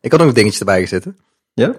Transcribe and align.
Ik 0.00 0.10
had 0.10 0.20
ook 0.20 0.26
nog 0.26 0.34
dingetjes 0.34 0.60
erbij 0.60 0.80
gezet. 0.80 1.04
hè. 1.04 1.10
Ja? 1.54 1.74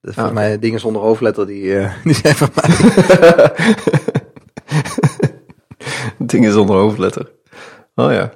Dus 0.00 0.14
volgens 0.14 0.34
mij 0.34 0.58
dingen 0.58 0.80
zonder 0.80 1.02
hoofdletter, 1.02 1.46
die, 1.46 1.78
eh, 1.78 1.94
die 2.04 2.14
zijn 2.14 2.34
van 2.34 2.50
mij. 2.54 2.94
Dingen 6.26 6.52
zonder 6.52 6.76
hoofdletter. 6.76 7.30
Oh 7.94 8.12
ja. 8.12 8.32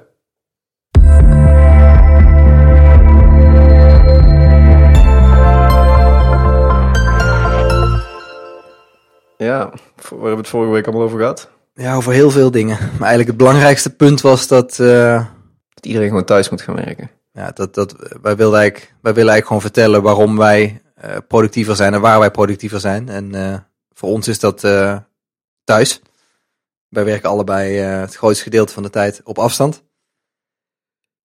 Ja, 9.37 9.57
waar 9.59 10.09
hebben 10.09 10.29
we 10.31 10.35
het 10.37 10.47
vorige 10.47 10.71
week 10.71 10.85
allemaal 10.87 11.03
over 11.05 11.19
gehad? 11.19 11.49
Ja, 11.73 11.95
over 11.95 12.13
heel 12.13 12.31
veel 12.31 12.51
dingen. 12.51 12.77
Maar 12.77 12.89
eigenlijk 13.07 13.27
het 13.27 13.37
belangrijkste 13.37 13.95
punt 13.95 14.21
was 14.21 14.47
dat... 14.47 14.79
eh, 14.79 15.25
Dat 15.73 15.85
iedereen 15.85 16.07
gewoon 16.07 16.23
thuis 16.25 16.49
moet 16.49 16.61
gaan 16.61 16.75
werken. 16.75 17.09
Ja, 17.31 17.51
dat, 17.51 17.73
dat, 17.73 17.95
wij, 18.21 18.35
wilden 18.35 18.59
wij 18.59 19.13
willen 19.13 19.15
eigenlijk 19.15 19.45
gewoon 19.45 19.61
vertellen 19.61 20.01
waarom 20.01 20.37
wij 20.37 20.81
eh, 20.95 21.17
productiever 21.27 21.75
zijn 21.75 21.93
en 21.93 22.01
waar 22.01 22.19
wij 22.19 22.31
productiever 22.31 22.79
zijn. 22.79 23.09
En 23.09 23.35
eh, 23.35 23.57
voor 23.93 24.09
ons 24.09 24.27
is 24.27 24.39
dat 24.39 24.63
eh, 24.63 24.97
thuis. 25.63 26.01
Wij 26.87 27.05
werken 27.05 27.29
allebei 27.29 27.77
het 27.77 28.15
grootste 28.15 28.43
gedeelte 28.43 28.73
van 28.73 28.83
de 28.83 28.89
tijd 28.89 29.21
op 29.23 29.39
afstand. 29.39 29.83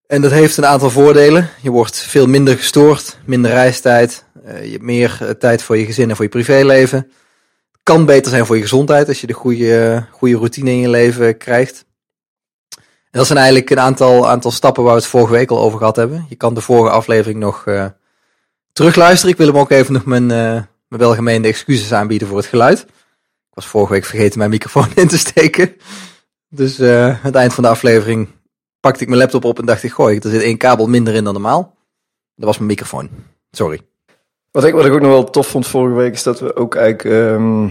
En 0.07 0.21
dat 0.21 0.31
heeft 0.31 0.57
een 0.57 0.65
aantal 0.65 0.89
voordelen. 0.89 1.49
Je 1.61 1.69
wordt 1.69 1.97
veel 1.97 2.27
minder 2.27 2.57
gestoord, 2.57 3.17
minder 3.25 3.51
reistijd. 3.51 4.25
je 4.43 4.71
hebt 4.71 4.81
meer 4.81 5.35
tijd 5.39 5.63
voor 5.63 5.77
je 5.77 5.85
gezin 5.85 6.09
en 6.09 6.15
voor 6.15 6.25
je 6.25 6.31
privéleven. 6.31 7.11
Kan 7.83 8.05
beter 8.05 8.31
zijn 8.31 8.45
voor 8.45 8.55
je 8.55 8.61
gezondheid 8.61 9.07
als 9.07 9.21
je 9.21 9.27
de 9.27 9.33
goede, 9.33 10.05
goede 10.11 10.35
routine 10.35 10.69
in 10.69 10.79
je 10.79 10.89
leven 10.89 11.37
krijgt. 11.37 11.85
Dat 13.19 13.25
zijn 13.25 13.39
eigenlijk 13.39 13.69
een 13.69 13.79
aantal, 13.79 14.29
aantal 14.29 14.51
stappen 14.51 14.83
waar 14.83 14.93
we 14.93 14.99
het 14.99 15.09
vorige 15.09 15.33
week 15.33 15.51
al 15.51 15.59
over 15.59 15.77
gehad 15.77 15.95
hebben. 15.95 16.25
Je 16.29 16.35
kan 16.35 16.53
de 16.53 16.61
vorige 16.61 16.95
aflevering 16.95 17.39
nog 17.39 17.65
eh, 17.65 17.85
terugluisteren. 18.71 19.31
Ik 19.31 19.37
wil 19.37 19.47
hem 19.47 19.57
ook 19.57 19.69
even 19.69 19.93
nog 19.93 20.05
mijn, 20.05 20.31
eh, 20.31 20.37
mijn 20.87 21.01
welgemeende 21.01 21.47
excuses 21.47 21.93
aanbieden 21.93 22.27
voor 22.27 22.37
het 22.37 22.45
geluid. 22.45 22.79
Ik 22.79 23.53
was 23.53 23.65
vorige 23.65 23.93
week 23.93 24.05
vergeten 24.05 24.37
mijn 24.37 24.49
microfoon 24.49 24.87
in 24.95 25.07
te 25.07 25.17
steken. 25.17 25.75
Dus 26.49 26.79
eh, 26.79 27.07
aan 27.07 27.19
het 27.21 27.35
eind 27.35 27.53
van 27.53 27.63
de 27.63 27.69
aflevering 27.69 28.27
pakte 28.79 29.01
ik 29.01 29.07
mijn 29.07 29.19
laptop 29.19 29.45
op 29.45 29.59
en 29.59 29.65
dacht 29.65 29.83
ik, 29.83 29.91
gooi, 29.91 30.19
er 30.19 30.29
zit 30.29 30.41
één 30.41 30.57
kabel 30.57 30.87
minder 30.87 31.13
in 31.13 31.23
dan 31.23 31.33
normaal. 31.33 31.75
Dat 32.35 32.45
was 32.45 32.57
mijn 32.57 32.69
microfoon. 32.69 33.09
Sorry. 33.51 33.81
Wat 34.51 34.63
ik, 34.63 34.73
wat 34.73 34.85
ik 34.85 34.93
ook 34.93 35.01
nog 35.01 35.11
wel 35.11 35.29
tof 35.29 35.47
vond 35.47 35.67
vorige 35.67 35.95
week 35.95 36.13
is 36.13 36.23
dat 36.23 36.39
we 36.39 36.55
ook 36.55 36.75
eigenlijk 36.75 37.05
ehm, 37.05 37.69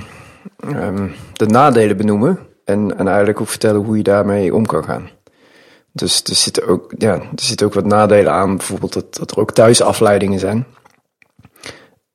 ehm, 0.59 1.09
de 1.33 1.47
nadelen 1.47 1.97
benoemen. 1.97 2.39
En, 2.65 2.99
en 2.99 3.07
eigenlijk 3.07 3.41
ook 3.41 3.49
vertellen 3.49 3.85
hoe 3.85 3.97
je 3.97 4.03
daarmee 4.03 4.55
om 4.55 4.67
kan 4.67 4.85
gaan. 4.85 5.11
Dus 5.93 6.23
er 6.23 6.35
zitten 6.35 6.67
ook, 6.67 6.93
ja, 6.99 7.15
er 7.15 7.29
zitten 7.35 7.67
ook 7.67 7.75
wat 7.75 7.87
nadelen 7.87 8.33
aan. 8.33 8.57
Bijvoorbeeld 8.57 8.93
dat, 8.93 9.17
dat 9.17 9.31
er 9.31 9.39
ook 9.39 9.53
thuisafleidingen 9.53 10.39
zijn. 10.39 10.67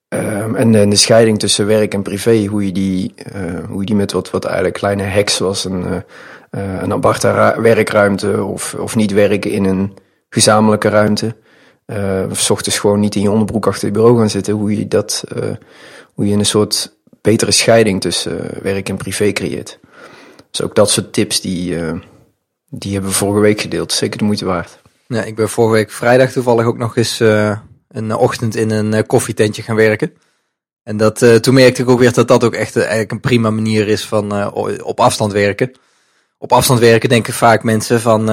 Ehm, 0.08 0.56
en, 0.56 0.90
de 0.90 0.96
scheiding 0.96 1.40
tussen 1.40 1.66
werk 1.66 1.94
en 1.94 2.02
privé, 2.02 2.46
hoe 2.46 2.66
je 2.66 2.72
die, 2.72 3.14
eh, 3.16 3.64
hoe 3.70 3.80
je 3.80 3.86
die 3.86 3.96
met 3.96 4.12
wat, 4.12 4.32
wat 4.32 4.46
eigenlijk 4.46 4.76
kleine 4.76 5.04
hacks 5.04 5.36
zoals 5.36 5.66
een, 5.66 5.86
eh, 5.86 5.96
eh, 6.50 6.82
een 6.82 6.94
aparte 6.94 7.56
werkruimte 7.58 8.44
of, 8.44 8.74
of 8.74 8.96
niet 8.96 9.12
werken 9.12 9.52
in 9.52 9.66
een 9.66 9.94
gezamenlijke 10.30 10.90
ruimte. 10.90 11.36
Eh, 11.86 12.24
of 12.30 12.40
's 12.40 12.50
ochtends 12.50 12.80
gewoon 12.80 13.00
niet 13.00 13.16
in 13.16 13.22
je 13.22 13.32
onderbroek 13.32 13.68
achter 13.68 13.88
je 13.88 13.94
bureau 13.94 14.18
gaan 14.18 14.30
zitten. 14.30 14.54
Hoe 14.54 14.78
je 14.78 14.88
dat, 14.88 15.24
hoe 16.14 16.28
je 16.28 16.36
een 16.36 16.46
soort 16.46 16.98
betere 17.22 17.52
scheiding 17.52 18.02
tussen 18.02 18.50
werk 18.62 18.90
en 18.90 18.98
privé 18.98 19.32
creëert. 19.32 19.80
Dus 20.52 20.62
ook 20.62 20.76
dat 20.76 20.90
soort 20.90 21.14
tips 21.14 21.42
die, 21.42 21.78
die 22.70 22.94
hebben 22.94 23.10
we 23.10 23.18
vorige 23.18 23.42
week 23.42 23.62
gedeeld. 23.62 23.92
Zeker 23.92 24.18
de 24.18 24.24
moeite 24.24 24.46
waard. 24.46 24.82
Ja, 25.08 25.24
ik 25.24 25.36
ben 25.36 25.50
vorige 25.50 25.74
week 25.74 25.92
vrijdag 25.92 26.32
toevallig 26.32 26.66
ook 26.66 26.78
nog 26.78 26.98
eens 26.98 27.20
eh, 27.20 27.60
een 27.88 28.16
ochtend 28.16 28.56
in 28.56 28.70
een 28.70 28.94
eh, 28.94 29.08
koffietentje 29.08 29.62
gaan 29.62 29.76
werken. 29.76 30.14
En 30.84 30.98
dat, 30.98 31.22
eh, 31.22 31.36
toen 31.36 31.54
merkte 31.54 31.82
ik 31.82 31.90
ook 31.90 32.00
weer 32.00 32.14
dat 32.14 32.28
dat 32.28 32.44
ook 32.44 32.54
echt 32.54 32.76
eigenlijk 32.76 33.12
een 33.12 33.20
prima 33.20 33.50
manier 33.50 33.88
is 33.88 34.06
van 34.06 34.54
op 34.84 35.00
afstand 35.00 35.32
werken. 35.32 35.72
Op 36.38 36.52
afstand 36.52 36.80
werken 36.80 37.10
denken 37.10 37.34
vaak 37.34 37.64
mensen 37.64 38.02
van, 38.02 38.26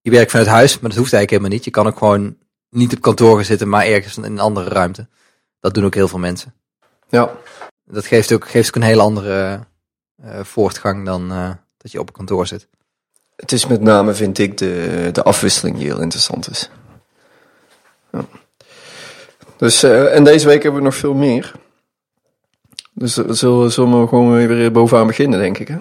je 0.00 0.10
werkt 0.10 0.30
vanuit 0.30 0.48
huis, 0.48 0.72
maar 0.72 0.90
dat 0.90 0.98
hoeft 0.98 1.12
eigenlijk 1.12 1.30
helemaal 1.30 1.50
niet. 1.50 1.64
Je 1.64 1.70
kan 1.70 1.86
ook 1.86 1.98
gewoon 1.98 2.36
niet 2.70 2.94
op 2.94 3.00
kantoor 3.00 3.36
gaan 3.36 3.44
zitten, 3.44 3.68
maar 3.68 3.86
ergens 3.86 4.16
in 4.16 4.22
een 4.24 4.38
andere 4.38 4.68
ruimte. 4.68 5.08
Dat 5.60 5.74
doen 5.74 5.84
ook 5.84 5.94
heel 5.94 6.08
veel 6.08 6.18
mensen. 6.18 6.54
Ja, 7.08 7.30
Dat 7.84 8.06
geeft 8.06 8.32
ook, 8.32 8.48
geeft 8.48 8.68
ook 8.68 8.74
een 8.74 8.82
hele 8.82 9.02
andere 9.02 9.60
voortgang 10.42 11.04
dan 11.04 11.28
dat 11.76 11.92
je 11.92 12.00
op 12.00 12.08
een 12.08 12.14
kantoor 12.14 12.46
zit. 12.46 12.68
Het 13.36 13.52
is 13.52 13.66
met 13.66 13.80
name, 13.80 14.14
vind 14.14 14.38
ik, 14.38 14.58
de, 14.58 15.08
de 15.12 15.22
afwisseling 15.22 15.76
die 15.76 15.86
heel 15.86 16.00
interessant 16.00 16.50
is. 16.50 16.70
Ja. 18.12 18.24
Dus, 19.56 19.82
eh, 19.82 20.14
en 20.14 20.24
deze 20.24 20.46
week 20.46 20.62
hebben 20.62 20.80
we 20.80 20.86
nog 20.86 20.96
veel 20.96 21.14
meer. 21.14 21.52
Dus 22.92 23.16
eh, 23.16 23.24
zullen, 23.28 23.72
zullen 23.72 24.00
we 24.00 24.08
gewoon 24.08 24.46
weer 24.46 24.72
bovenaan 24.72 25.06
beginnen, 25.06 25.38
denk 25.38 25.58
ik. 25.58 25.68
Hè? 25.68 25.74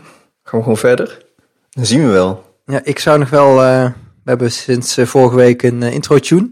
Gaan 0.43 0.59
we 0.59 0.61
gewoon 0.61 0.77
verder? 0.77 1.25
Dan 1.69 1.85
zien 1.85 2.05
we 2.05 2.11
wel. 2.11 2.57
Ja, 2.65 2.81
ik 2.83 2.99
zou 2.99 3.19
nog 3.19 3.29
wel. 3.29 3.63
eh, 3.63 3.91
we 4.23 4.29
hebben 4.29 4.51
sinds 4.51 4.97
vorige 5.01 5.35
week 5.35 5.63
een 5.63 5.83
eh, 5.83 5.93
intro 5.93 6.19
tune. 6.19 6.51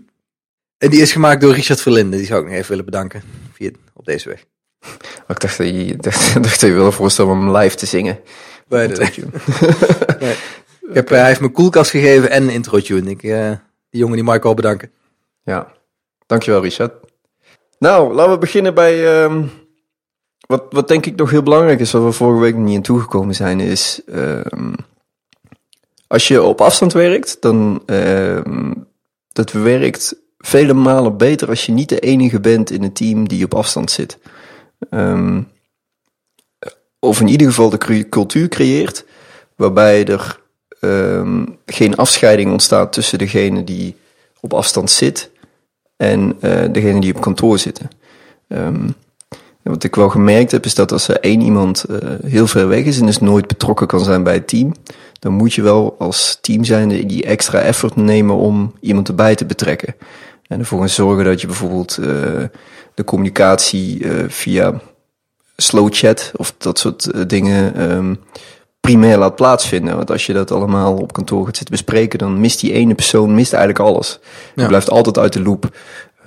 En 0.77 0.89
die 0.89 1.01
is 1.01 1.11
gemaakt 1.11 1.41
door 1.41 1.53
Richard 1.53 1.81
Verlinde. 1.81 2.17
Die 2.17 2.25
zou 2.25 2.39
ik 2.41 2.45
nog 2.47 2.55
even 2.55 2.69
willen 2.69 2.85
bedanken 2.85 3.23
via, 3.53 3.69
op 3.93 4.05
deze 4.05 4.29
weg. 4.29 4.45
Ik 5.27 5.39
dacht 5.39 5.57
dat 5.57 5.67
je, 5.67 5.95
dacht, 5.97 6.33
dacht 6.43 6.59
dat 6.59 6.69
je 6.69 6.75
wilde 6.75 6.91
voorstellen 6.91 7.31
om 7.31 7.45
hem 7.45 7.57
live 7.57 7.75
te 7.75 7.85
zingen. 7.85 8.19
Nee, 8.71 8.87
nee, 8.87 9.11
nee. 10.19 10.35
Ik 10.91 10.97
heb, 10.97 11.11
eh, 11.11 11.17
hij 11.17 11.27
heeft 11.27 11.41
me 11.41 11.49
koelkast 11.49 11.91
gegeven 11.91 12.29
en 12.29 12.43
een 12.43 12.49
intro 12.49 12.79
tune. 12.79 13.09
Ik, 13.09 13.23
eh, 13.23 13.49
die 13.89 13.99
jongen 13.99 14.15
die 14.15 14.39
wel 14.41 14.53
bedanken. 14.53 14.91
Ja, 15.43 15.71
dankjewel 16.25 16.61
Richard. 16.61 16.93
Nou, 17.79 18.13
laten 18.13 18.31
we 18.31 18.37
beginnen 18.37 18.73
bij 18.73 19.23
ehm, 19.23 19.43
wat, 20.47 20.63
wat 20.69 20.87
denk 20.87 21.05
ik 21.05 21.15
nog 21.15 21.29
heel 21.29 21.43
belangrijk 21.43 21.79
is, 21.79 21.91
wat 21.91 22.03
we 22.03 22.11
vorige 22.11 22.41
week 22.41 22.55
niet 22.55 22.75
aan 22.75 22.81
toegekomen 22.81 23.35
zijn, 23.35 23.59
is 23.59 24.01
ehm, 24.05 24.73
als 26.07 26.27
je 26.27 26.43
op 26.43 26.61
afstand 26.61 26.93
werkt, 26.93 27.37
dan 27.41 27.83
ehm, 27.85 28.73
dat 29.31 29.51
werkt 29.51 30.15
vele 30.37 30.73
malen 30.73 31.17
beter 31.17 31.47
als 31.49 31.65
je 31.65 31.71
niet 31.71 31.89
de 31.89 31.99
enige 31.99 32.39
bent 32.39 32.71
in 32.71 32.83
een 32.83 32.93
team 32.93 33.27
die 33.27 33.45
op 33.45 33.53
afstand 33.53 33.91
zit. 33.91 34.17
Of 36.99 37.19
in 37.19 37.27
ieder 37.27 37.47
geval 37.47 37.69
de 37.69 38.09
cultuur 38.09 38.47
creëert 38.47 39.05
waarbij 39.55 40.05
er 40.05 40.40
ehm, 40.81 41.45
geen 41.65 41.95
afscheiding 41.95 42.51
ontstaat 42.51 42.93
tussen 42.93 43.17
degene 43.17 43.63
die 43.63 43.95
op 44.39 44.53
afstand 44.53 44.91
zit 44.91 45.29
en 45.97 46.35
eh 46.39 46.63
degene 46.71 46.99
die 47.01 47.15
op 47.15 47.21
kantoor 47.21 47.59
zitten. 47.59 47.89
Ehm, 48.47 48.89
wat 49.63 49.83
ik 49.83 49.95
wel 49.95 50.09
gemerkt 50.09 50.51
heb, 50.51 50.65
is 50.65 50.75
dat 50.75 50.91
als 50.91 51.07
er 51.07 51.19
één 51.19 51.41
iemand 51.41 51.83
eh, 51.83 51.97
heel 52.25 52.47
ver 52.47 52.67
weg 52.67 52.83
is 52.83 52.99
en 52.99 53.05
dus 53.05 53.19
nooit 53.19 53.47
betrokken 53.47 53.87
kan 53.87 54.03
zijn 54.03 54.23
bij 54.23 54.33
het 54.33 54.47
team, 54.47 54.73
dan 55.19 55.33
moet 55.33 55.53
je 55.53 55.61
wel 55.61 55.95
als 55.99 56.37
team 56.41 56.63
zijnde 56.63 57.05
die 57.05 57.23
extra 57.23 57.59
effort 57.59 57.95
nemen 57.95 58.35
om 58.35 58.73
iemand 58.79 59.07
erbij 59.07 59.35
te 59.35 59.45
betrekken. 59.45 59.95
En 60.47 60.59
ervoor 60.59 60.89
zorgen 60.89 61.25
dat 61.25 61.41
je 61.41 61.47
bijvoorbeeld 61.47 61.97
eh, 61.97 62.05
de 62.93 63.03
communicatie 63.05 64.07
via 64.27 64.81
slow 65.55 65.87
chat 65.91 66.31
of 66.35 66.53
dat 66.57 66.79
soort 66.79 67.29
dingen 67.29 67.75
ehm, 67.75 68.15
primair 68.81 69.17
laat 69.17 69.35
plaatsvinden. 69.35 69.95
Want 69.95 70.11
als 70.11 70.25
je 70.25 70.33
dat 70.33 70.51
allemaal 70.51 70.93
op 70.95 71.13
kantoor 71.13 71.45
gaat 71.45 71.57
zitten 71.57 71.75
bespreken, 71.75 72.19
dan 72.19 72.39
mist 72.39 72.59
die 72.59 72.73
ene 72.73 72.95
persoon 72.95 73.35
mist 73.35 73.53
eigenlijk 73.53 73.85
alles. 73.89 74.19
Je 74.55 74.61
Ja. 74.61 74.67
blijft 74.67 74.89
altijd 74.89 75.17
uit 75.17 75.33
de 75.33 75.41
loop. 75.41 75.69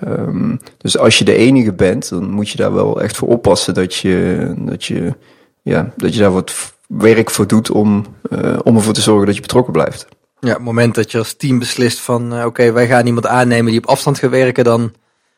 Ehm, 0.01 0.57
dus 0.79 0.99
als 0.99 1.19
je 1.19 1.25
de 1.25 1.35
enige 1.35 1.73
bent, 1.73 2.09
dan 2.09 2.31
moet 2.31 2.49
je 2.51 2.57
daar 2.57 2.75
wel 2.75 3.01
echt 3.03 3.17
voor 3.17 3.29
oppassen 3.29 3.75
dat 3.75 3.95
je, 3.95 4.53
dat 4.59 4.85
je, 4.85 5.15
ja, 5.63 5.93
dat 5.97 6.15
je 6.15 6.21
daar 6.21 6.33
wat 6.33 6.73
werk 6.89 7.31
voor 7.31 7.47
doet 7.47 7.71
om, 7.71 8.05
eh, 8.31 8.59
om 8.63 8.77
ervoor 8.77 8.93
te 8.93 9.01
zorgen 9.01 9.27
dat 9.27 9.35
je 9.35 9.41
betrokken 9.41 9.73
blijft. 9.73 10.07
Ja, 10.41 10.51
op 10.51 10.57
het 10.57 10.65
moment 10.65 10.95
dat 10.95 11.11
je 11.11 11.19
als 11.19 11.33
team 11.37 11.59
beslist 11.59 12.01
van... 12.01 12.35
eh, 12.35 12.45
oké, 12.45 12.73
wij 12.73 12.87
gaan 12.87 13.07
iemand 13.07 13.27
aannemen 13.27 13.71
die 13.71 13.81
op 13.81 13.87
afstand 13.87 14.19
gaat 14.19 14.31
werken... 14.31 14.65
dan 14.65 14.93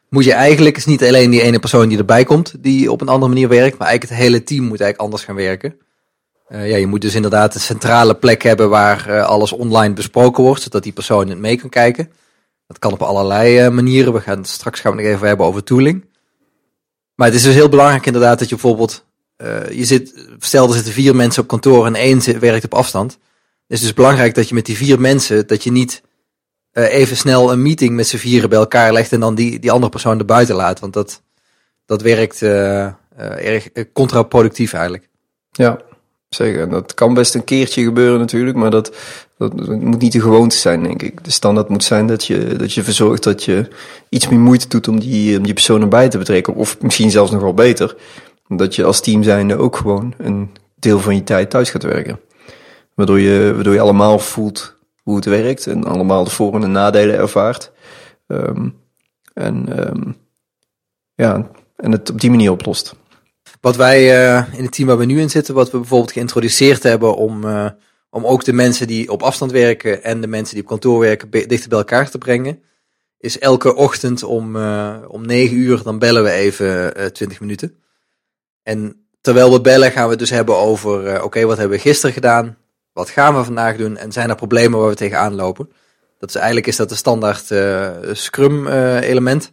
moet 0.09 0.25
je 0.25 0.33
eigenlijk... 0.33 0.77
is 0.77 0.85
niet 0.87 1.05
alleen 1.05 1.31
die 1.31 1.43
ene 1.43 1.59
persoon 1.59 1.89
die 1.89 1.99
erbij 1.99 2.25
komt... 2.25 2.55
die 2.59 2.93
op 2.93 3.01
een 3.01 3.09
andere 3.09 3.33
manier 3.33 3.49
werkt... 3.49 3.79
maar 3.79 3.89
eigenlijk 3.89 4.19
het 4.19 4.29
hele 4.29 4.43
team 4.43 4.61
moet 4.63 4.81
eigenlijk 4.81 5.01
anders 5.01 5.25
gaan 5.25 5.35
werken. 5.35 5.75
Eh, 6.47 6.71
ja, 6.71 6.77
je 6.77 6.87
moet 6.87 7.01
dus 7.01 7.15
inderdaad 7.15 7.55
een 7.55 7.61
centrale 7.61 8.15
plek 8.15 8.43
hebben... 8.43 8.69
waar 8.69 9.09
eh, 9.09 9.25
alles 9.25 9.53
online 9.53 9.95
besproken 9.95 10.45
wordt... 10.45 10.63
zodat 10.63 10.83
die 10.83 10.93
persoon 10.93 11.29
het 11.29 11.39
mee 11.39 11.59
kan 11.59 11.69
kijken. 11.69 12.11
Dat 12.67 12.79
kan 12.79 12.93
op 12.93 13.03
allerlei 13.03 13.59
eh, 13.59 13.71
manieren. 13.71 14.13
We 14.13 14.21
gaan 14.21 14.45
straks 14.45 14.81
gaan 14.81 14.97
we 14.97 15.03
nog 15.03 15.11
even 15.11 15.27
hebben 15.27 15.47
over 15.47 15.65
tooling. 15.65 16.05
Maar 17.15 17.27
het 17.27 17.37
is 17.37 17.43
dus 17.43 17.55
heel 17.55 17.69
belangrijk 17.69 18.07
inderdaad 18.07 18.39
dat 18.39 18.49
je 18.49 18.55
bijvoorbeeld... 18.55 19.05
je 19.71 19.85
zit, 19.85 20.29
stel 20.39 20.69
er 20.69 20.75
zitten 20.75 20.93
vier 20.93 21.17
mensen 21.17 21.43
op 21.43 21.49
kantoor... 21.49 21.87
en 21.87 21.95
één 21.95 22.41
werkt 22.41 22.65
op 22.65 22.75
afstand... 22.75 23.19
Het 23.67 23.77
is 23.77 23.81
dus 23.81 23.95
belangrijk 23.95 24.35
dat 24.35 24.49
je 24.49 24.55
met 24.55 24.67
die 24.67 24.77
vier 24.77 25.01
mensen, 25.01 25.47
dat 25.47 25.65
je 25.65 25.73
niet 25.73 26.03
even 26.73 27.17
snel 27.17 27.53
een 27.53 27.63
meeting 27.63 27.95
met 27.95 28.07
z'n 28.07 28.17
vieren 28.17 28.49
bij 28.49 28.59
elkaar 28.59 28.93
legt 28.93 29.13
en 29.13 29.21
dan 29.21 29.35
die, 29.35 29.59
die 29.59 29.71
andere 29.71 29.91
persoon 29.91 30.19
er 30.19 30.25
buiten 30.25 30.55
laat. 30.55 30.81
Want 30.81 30.93
dat, 30.93 31.23
dat 31.87 32.03
werkt 32.03 32.43
erg 32.43 33.69
contraproductief 33.93 34.73
eigenlijk. 34.73 35.09
Ja, 35.51 35.79
zeker. 36.29 36.63
En 36.63 36.71
dat 36.71 36.95
kan 36.95 37.15
best 37.15 37.35
een 37.35 37.45
keertje 37.45 37.85
gebeuren 37.85 38.19
natuurlijk, 38.19 38.57
maar 38.57 38.71
dat, 38.71 38.97
dat, 39.39 39.55
moet 39.67 40.01
niet 40.01 40.13
de 40.13 40.21
gewoonte 40.21 40.57
zijn, 40.57 40.83
denk 40.83 41.03
ik. 41.03 41.25
De 41.25 41.31
standaard 41.31 41.69
moet 41.69 41.85
zijn 41.85 42.07
dat 42.07 42.25
je, 42.25 42.57
dat 42.57 42.73
je 42.73 42.83
verzorgt 42.83 43.23
dat 43.23 43.45
je 43.45 43.69
iets 44.09 44.29
meer 44.29 44.39
moeite 44.39 44.69
doet 44.69 44.89
om 44.89 45.01
die, 45.01 45.39
om 45.39 45.43
die 45.43 45.55
persoon 45.55 45.81
erbij 45.81 46.09
te 46.09 46.19
betrekken. 46.19 46.55
Of 46.55 46.81
misschien 46.81 47.11
zelfs 47.11 47.31
nog 47.31 47.41
wel 47.43 47.55
beter, 47.55 47.97
dat 48.49 48.75
je 48.75 48.85
als 48.85 49.01
team 49.01 49.23
zijnde 49.23 49.57
ook 49.57 49.77
gewoon 49.77 50.15
een 50.19 50.51
deel 50.77 50.99
van 51.01 51.15
je 51.15 51.25
tijd 51.25 51.51
thuis 51.51 51.71
gaat 51.71 51.83
werken. 51.83 52.21
Waardoor 52.95 53.21
je, 53.21 53.53
waardoor 53.55 53.75
je 53.75 53.81
allemaal 53.81 54.19
voelt 54.19 54.77
hoe 55.03 55.17
het 55.17 55.25
werkt 55.25 55.67
en 55.67 55.85
allemaal 55.85 56.25
de 56.25 56.31
voor- 56.31 56.63
en 56.63 56.73
nadelen 56.73 57.17
ervaart. 57.17 57.73
Um, 58.27 58.75
en 59.35 59.89
um, 59.89 60.17
ja, 61.15 61.51
en 61.77 61.93
het 61.93 62.11
op 62.11 62.21
die 62.21 62.31
manier 62.31 62.51
oplost. 62.51 62.95
Wat 63.61 63.77
wij 63.77 64.03
uh, 64.03 64.55
in 64.55 64.63
het 64.63 64.73
team 64.73 64.89
waar 64.89 64.99
we 64.99 65.05
nu 65.05 65.21
in 65.21 65.31
zitten, 65.31 65.55
wat 65.55 65.71
we 65.71 65.79
bijvoorbeeld 65.79 66.13
geïntroduceerd 66.13 66.83
hebben 66.83 67.15
om, 67.15 67.45
uh, 67.45 67.69
om 68.11 68.27
ook 68.27 68.45
de 68.45 68.53
mensen 68.53 68.87
die 68.87 69.11
op 69.11 69.23
afstand 69.23 69.53
werken 69.53 70.03
en 70.03 70.21
de 70.21 70.27
mensen 70.27 70.55
die 70.55 70.63
op 70.63 70.69
kantoor 70.69 70.99
werken 71.01 71.31
dichter 71.31 71.69
bij 71.69 71.79
elkaar 71.79 72.11
te 72.11 72.19
brengen, 72.19 72.63
is 73.19 73.39
elke 73.39 73.75
ochtend 73.75 74.23
om, 74.23 74.57
uh, 74.57 74.97
om 75.09 75.27
9 75.27 75.57
uur, 75.57 75.83
dan 75.83 75.99
bellen 75.99 76.23
we 76.23 76.31
even 76.31 76.93
20 77.13 77.41
minuten. 77.41 77.75
En 78.63 79.07
terwijl 79.21 79.53
we 79.53 79.61
bellen 79.61 79.93
gaan 79.93 80.05
we 80.05 80.11
het 80.11 80.19
dus 80.19 80.31
hebben 80.31 80.57
over, 80.57 81.23
oké, 81.23 81.45
wat 81.45 81.59
hebben 81.59 81.77
we 81.77 81.83
gisteren 81.83 82.15
gedaan? 82.15 82.57
Wat 82.93 83.11
gaan 83.11 83.37
we 83.37 83.45
vandaag 83.45 83.77
doen? 83.77 83.97
En 83.97 84.13
zijn 84.13 84.29
er 84.29 84.37
problemen 84.37 84.79
waar 84.79 84.89
we 84.89 84.95
tegenaan 84.95 85.35
lopen? 85.35 85.71
Dat 86.19 86.29
is 86.29 86.35
eigenlijk 86.35 86.67
is 86.67 86.77
dat 86.77 86.89
de 86.89 86.95
standaard 86.95 87.45
Scrum 88.19 88.67
element. 88.99 89.53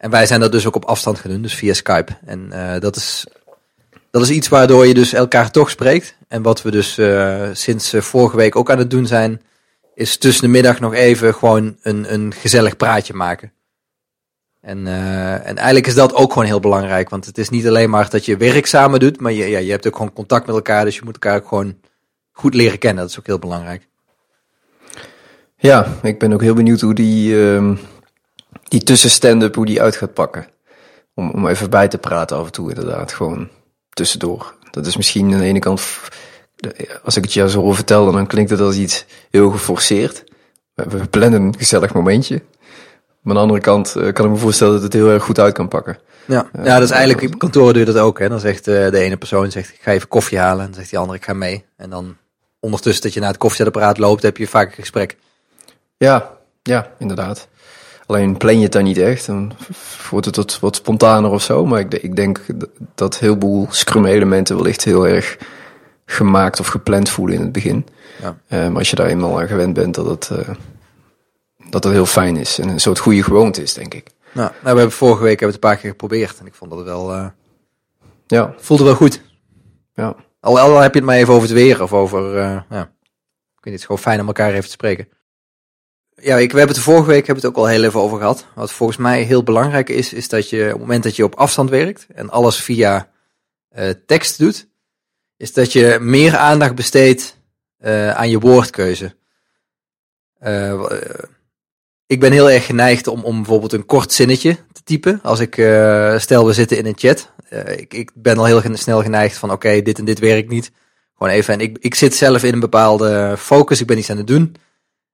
En 0.00 0.10
wij 0.10 0.26
zijn 0.26 0.40
dat 0.40 0.52
dus 0.52 0.66
ook 0.66 0.76
op 0.76 0.84
afstand 0.84 1.18
gaan 1.18 1.30
doen, 1.30 1.42
dus 1.42 1.54
via 1.54 1.74
Skype. 1.74 2.12
En 2.24 2.50
uh, 2.52 2.78
dat, 2.78 2.96
is, 2.96 3.26
dat 4.10 4.22
is 4.22 4.30
iets 4.30 4.48
waardoor 4.48 4.86
je 4.86 4.94
dus 4.94 5.12
elkaar 5.12 5.50
toch 5.50 5.70
spreekt. 5.70 6.16
En 6.28 6.42
wat 6.42 6.62
we 6.62 6.70
dus 6.70 6.98
uh, 6.98 7.48
sinds 7.52 7.94
uh, 7.94 8.00
vorige 8.00 8.36
week 8.36 8.56
ook 8.56 8.70
aan 8.70 8.78
het 8.78 8.90
doen 8.90 9.06
zijn, 9.06 9.42
is 9.94 10.16
tussen 10.16 10.44
de 10.44 10.50
middag 10.50 10.80
nog 10.80 10.94
even 10.94 11.34
gewoon 11.34 11.76
een, 11.82 12.12
een 12.12 12.34
gezellig 12.34 12.76
praatje 12.76 13.14
maken. 13.14 13.52
En, 14.60 14.86
en 15.44 15.56
eigenlijk 15.56 15.86
is 15.86 15.94
dat 15.94 16.14
ook 16.14 16.32
gewoon 16.32 16.48
heel 16.48 16.60
belangrijk, 16.60 17.08
want 17.08 17.26
het 17.26 17.38
is 17.38 17.48
niet 17.48 17.66
alleen 17.68 17.90
maar 17.90 18.10
dat 18.10 18.24
je 18.24 18.36
werk 18.36 18.66
samen 18.66 19.00
doet, 19.00 19.20
maar 19.20 19.32
je, 19.32 19.46
ja, 19.46 19.58
je 19.58 19.70
hebt 19.70 19.86
ook 19.86 19.96
gewoon 19.96 20.12
contact 20.12 20.46
met 20.46 20.54
elkaar, 20.54 20.84
dus 20.84 20.96
je 20.96 21.04
moet 21.04 21.14
elkaar 21.14 21.36
ook 21.36 21.48
gewoon 21.48 21.76
goed 22.32 22.54
leren 22.54 22.78
kennen. 22.78 23.02
Dat 23.02 23.12
is 23.12 23.18
ook 23.18 23.26
heel 23.26 23.38
belangrijk. 23.38 23.88
Ja, 25.56 25.86
ik 26.02 26.18
ben 26.18 26.32
ook 26.32 26.42
heel 26.42 26.54
benieuwd 26.54 26.80
hoe 26.80 26.94
die, 26.94 27.34
uh, 27.34 27.76
die 28.70 28.82
tussen 28.82 29.10
stand-up, 29.10 29.54
hoe 29.54 29.66
die 29.66 29.82
uit 29.82 29.96
gaat 29.96 30.14
pakken. 30.14 30.46
Om, 31.14 31.30
om 31.30 31.46
even 31.46 31.70
bij 31.70 31.88
te 31.88 31.98
praten 31.98 32.36
af 32.36 32.46
en 32.46 32.52
toe 32.52 32.68
inderdaad, 32.68 33.12
gewoon 33.12 33.48
tussendoor. 33.90 34.54
Dat 34.70 34.86
is 34.86 34.96
misschien 34.96 35.32
aan 35.32 35.38
de 35.38 35.44
ene 35.44 35.58
kant, 35.58 35.82
als 37.04 37.16
ik 37.16 37.22
het 37.22 37.32
jou 37.32 37.48
zo 37.48 37.72
vertel, 37.72 38.12
dan 38.12 38.26
klinkt 38.26 38.50
het 38.50 38.60
als 38.60 38.76
iets 38.76 39.06
heel 39.30 39.50
geforceerd. 39.50 40.24
We 40.74 41.06
plannen 41.06 41.42
een 41.42 41.58
gezellig 41.58 41.94
momentje. 41.94 42.42
Maar 43.20 43.34
aan 43.34 43.34
de 43.34 43.40
andere 43.40 43.60
kant 43.60 43.94
uh, 43.96 44.12
kan 44.12 44.24
ik 44.24 44.30
me 44.30 44.36
voorstellen 44.36 44.72
dat 44.72 44.82
het 44.82 44.92
heel 44.92 45.08
erg 45.08 45.22
goed 45.22 45.38
uit 45.38 45.54
kan 45.54 45.68
pakken. 45.68 45.98
Ja, 46.24 46.48
uh, 46.56 46.64
ja 46.64 46.74
dat 46.74 46.82
is 46.82 46.90
eigenlijk, 46.90 47.32
op 47.32 47.38
kantoor 47.38 47.72
doe 47.72 47.84
je 47.84 47.92
dat 47.92 48.02
ook. 48.02 48.18
Hè. 48.18 48.28
Dan 48.28 48.40
zegt 48.40 48.68
uh, 48.68 48.90
de 48.90 48.98
ene 48.98 49.16
persoon, 49.16 49.50
zegt, 49.50 49.68
ik 49.68 49.80
ga 49.80 49.92
even 49.92 50.08
koffie 50.08 50.38
halen. 50.38 50.60
En 50.60 50.66
dan 50.66 50.74
zegt 50.74 50.90
die 50.90 50.98
andere, 50.98 51.18
ik 51.18 51.24
ga 51.24 51.32
mee. 51.32 51.64
En 51.76 51.90
dan 51.90 52.16
ondertussen 52.60 53.02
dat 53.02 53.12
je 53.12 53.20
naar 53.20 53.28
het 53.28 53.38
koffiezetapparaat 53.38 53.98
loopt, 53.98 54.22
heb 54.22 54.36
je 54.36 54.46
vaak 54.46 54.68
een 54.68 54.74
gesprek. 54.74 55.16
Ja, 55.96 56.36
ja, 56.62 56.92
inderdaad. 56.98 57.48
Alleen 58.10 58.36
plan 58.36 58.56
je 58.56 58.62
het 58.62 58.72
dan 58.72 58.84
niet 58.84 58.98
echt, 58.98 59.26
dan 59.26 59.52
wordt 60.10 60.26
het 60.26 60.36
wat, 60.36 60.58
wat 60.60 60.76
spontaner 60.76 61.30
of 61.30 61.42
zo. 61.42 61.66
Maar 61.66 61.80
ik, 61.80 61.94
ik 61.94 62.16
denk 62.16 62.46
dat 62.94 63.18
heel 63.18 63.36
veel 63.40 63.66
Scrum-elementen 63.70 64.56
wellicht 64.56 64.84
heel 64.84 65.08
erg 65.08 65.38
gemaakt 66.06 66.60
of 66.60 66.66
gepland 66.66 67.08
voelen 67.08 67.36
in 67.36 67.40
het 67.40 67.52
begin. 67.52 67.86
Ja. 68.20 68.36
Uh, 68.48 68.68
maar 68.68 68.78
als 68.78 68.90
je 68.90 68.96
daar 68.96 69.06
eenmaal 69.06 69.40
aan 69.40 69.46
gewend 69.46 69.74
bent, 69.74 69.94
dat 69.94 70.06
het, 70.06 70.30
uh, 70.32 70.54
dat 71.70 71.84
het 71.84 71.92
heel 71.92 72.06
fijn 72.06 72.36
is. 72.36 72.58
En 72.58 72.68
een 72.68 72.80
soort 72.80 72.98
goede 72.98 73.22
gewoonte 73.22 73.62
is, 73.62 73.74
denk 73.74 73.94
ik. 73.94 74.10
Nou, 74.32 74.50
nou 74.50 74.60
we 74.60 74.68
hebben 74.68 74.92
vorige 74.92 75.22
week 75.22 75.40
hebben 75.40 75.56
het 75.56 75.64
een 75.64 75.70
paar 75.70 75.80
keer 75.80 75.90
geprobeerd. 75.90 76.38
En 76.38 76.46
ik 76.46 76.54
vond 76.54 76.70
dat 76.70 76.78
het 76.78 76.88
wel... 76.88 77.14
Uh, 77.14 77.26
ja. 78.26 78.54
Voelde 78.56 78.84
wel 78.84 78.94
goed. 78.94 79.22
Ja. 79.94 80.16
Al, 80.40 80.58
al 80.58 80.78
heb 80.78 80.92
je 80.92 80.98
het 80.98 81.08
maar 81.08 81.18
even 81.18 81.34
over 81.34 81.48
het 81.48 81.56
weer 81.56 81.82
of 81.82 81.92
over... 81.92 82.36
ja. 82.70 82.90
Ik 83.56 83.66
vind 83.66 83.74
het 83.74 83.84
gewoon 83.84 84.00
fijn 84.00 84.20
om 84.20 84.26
elkaar 84.26 84.50
even 84.50 84.64
te 84.64 84.70
spreken. 84.70 85.08
Ja, 86.22 86.36
ik, 86.36 86.52
we 86.52 86.58
hebben 86.58 86.76
het 86.76 86.84
de 86.84 86.90
vorige 86.90 87.08
week 87.08 87.26
hebben 87.26 87.44
het 87.44 87.52
ook 87.52 87.64
al 87.64 87.66
heel 87.66 87.84
even 87.84 88.00
over 88.00 88.18
gehad. 88.18 88.46
Wat 88.54 88.72
volgens 88.72 88.98
mij 88.98 89.22
heel 89.22 89.42
belangrijk 89.42 89.88
is, 89.88 90.12
is 90.12 90.28
dat 90.28 90.50
je 90.50 90.64
op 90.64 90.70
het 90.70 90.78
moment 90.78 91.02
dat 91.02 91.16
je 91.16 91.24
op 91.24 91.34
afstand 91.34 91.70
werkt 91.70 92.06
en 92.14 92.30
alles 92.30 92.56
via 92.56 93.10
uh, 93.78 93.90
tekst 94.06 94.38
doet, 94.38 94.68
is 95.36 95.52
dat 95.52 95.72
je 95.72 95.98
meer 96.00 96.36
aandacht 96.36 96.74
besteedt 96.74 97.38
uh, 97.84 98.10
aan 98.10 98.30
je 98.30 98.38
woordkeuze. 98.38 99.14
Uh, 100.42 100.90
ik 102.06 102.20
ben 102.20 102.32
heel 102.32 102.50
erg 102.50 102.66
geneigd 102.66 103.06
om, 103.06 103.24
om 103.24 103.36
bijvoorbeeld 103.36 103.72
een 103.72 103.86
kort 103.86 104.12
zinnetje 104.12 104.56
te 104.72 104.82
typen. 104.84 105.20
Als 105.22 105.40
ik, 105.40 105.54
stel 106.20 106.46
we 106.46 106.52
zitten 106.52 106.78
in 106.78 106.86
een 106.86 106.98
chat. 106.98 107.32
ik, 107.76 107.94
ik 107.94 108.10
ben 108.14 108.38
al 108.38 108.44
heel 108.44 108.62
snel 108.72 109.02
geneigd 109.02 109.36
van 109.36 109.52
oké, 109.52 109.82
dit 109.82 109.98
en 109.98 110.04
dit 110.04 110.18
werkt 110.18 110.48
niet. 110.48 110.70
Gewoon 111.16 111.32
even. 111.32 111.54
En 111.54 111.60
ik, 111.60 111.76
ik 111.80 111.94
zit 111.94 112.14
zelf 112.14 112.42
in 112.42 112.52
een 112.52 112.60
bepaalde 112.60 113.34
focus, 113.38 113.80
ik 113.80 113.86
ben 113.86 113.98
iets 113.98 114.10
aan 114.10 114.16
het 114.16 114.26
doen. 114.26 114.56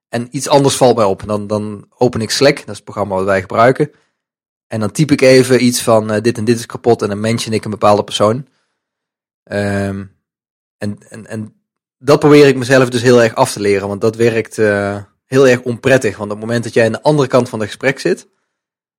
En 0.09 0.27
iets 0.31 0.47
anders 0.47 0.75
valt 0.75 0.95
mij 0.95 1.05
op. 1.05 1.23
Dan, 1.25 1.47
dan 1.47 1.85
open 1.97 2.21
ik 2.21 2.29
Slack, 2.29 2.57
dat 2.57 2.69
is 2.69 2.75
het 2.75 2.83
programma 2.83 3.15
wat 3.15 3.25
wij 3.25 3.41
gebruiken. 3.41 3.91
En 4.67 4.79
dan 4.79 4.91
typ 4.91 5.11
ik 5.11 5.21
even 5.21 5.63
iets 5.63 5.81
van 5.81 6.13
uh, 6.13 6.21
dit 6.21 6.37
en 6.37 6.45
dit 6.45 6.57
is 6.57 6.65
kapot 6.65 7.01
en 7.01 7.07
dan 7.07 7.19
mention 7.19 7.53
ik 7.53 7.65
een 7.65 7.71
bepaalde 7.71 8.03
persoon. 8.03 8.47
Um, 9.51 10.15
en, 10.77 10.97
en, 11.09 11.27
en 11.27 11.53
dat 11.97 12.19
probeer 12.19 12.47
ik 12.47 12.55
mezelf 12.55 12.89
dus 12.89 13.01
heel 13.01 13.23
erg 13.23 13.35
af 13.35 13.51
te 13.51 13.59
leren, 13.59 13.87
want 13.87 14.01
dat 14.01 14.15
werkt 14.15 14.57
uh, 14.57 15.03
heel 15.25 15.47
erg 15.47 15.61
onprettig. 15.61 16.17
Want 16.17 16.31
op 16.31 16.37
het 16.37 16.45
moment 16.45 16.63
dat 16.63 16.73
jij 16.73 16.85
aan 16.85 16.91
de 16.91 17.01
andere 17.01 17.27
kant 17.27 17.49
van 17.49 17.59
het 17.59 17.67
gesprek 17.67 17.99
zit, 17.99 18.27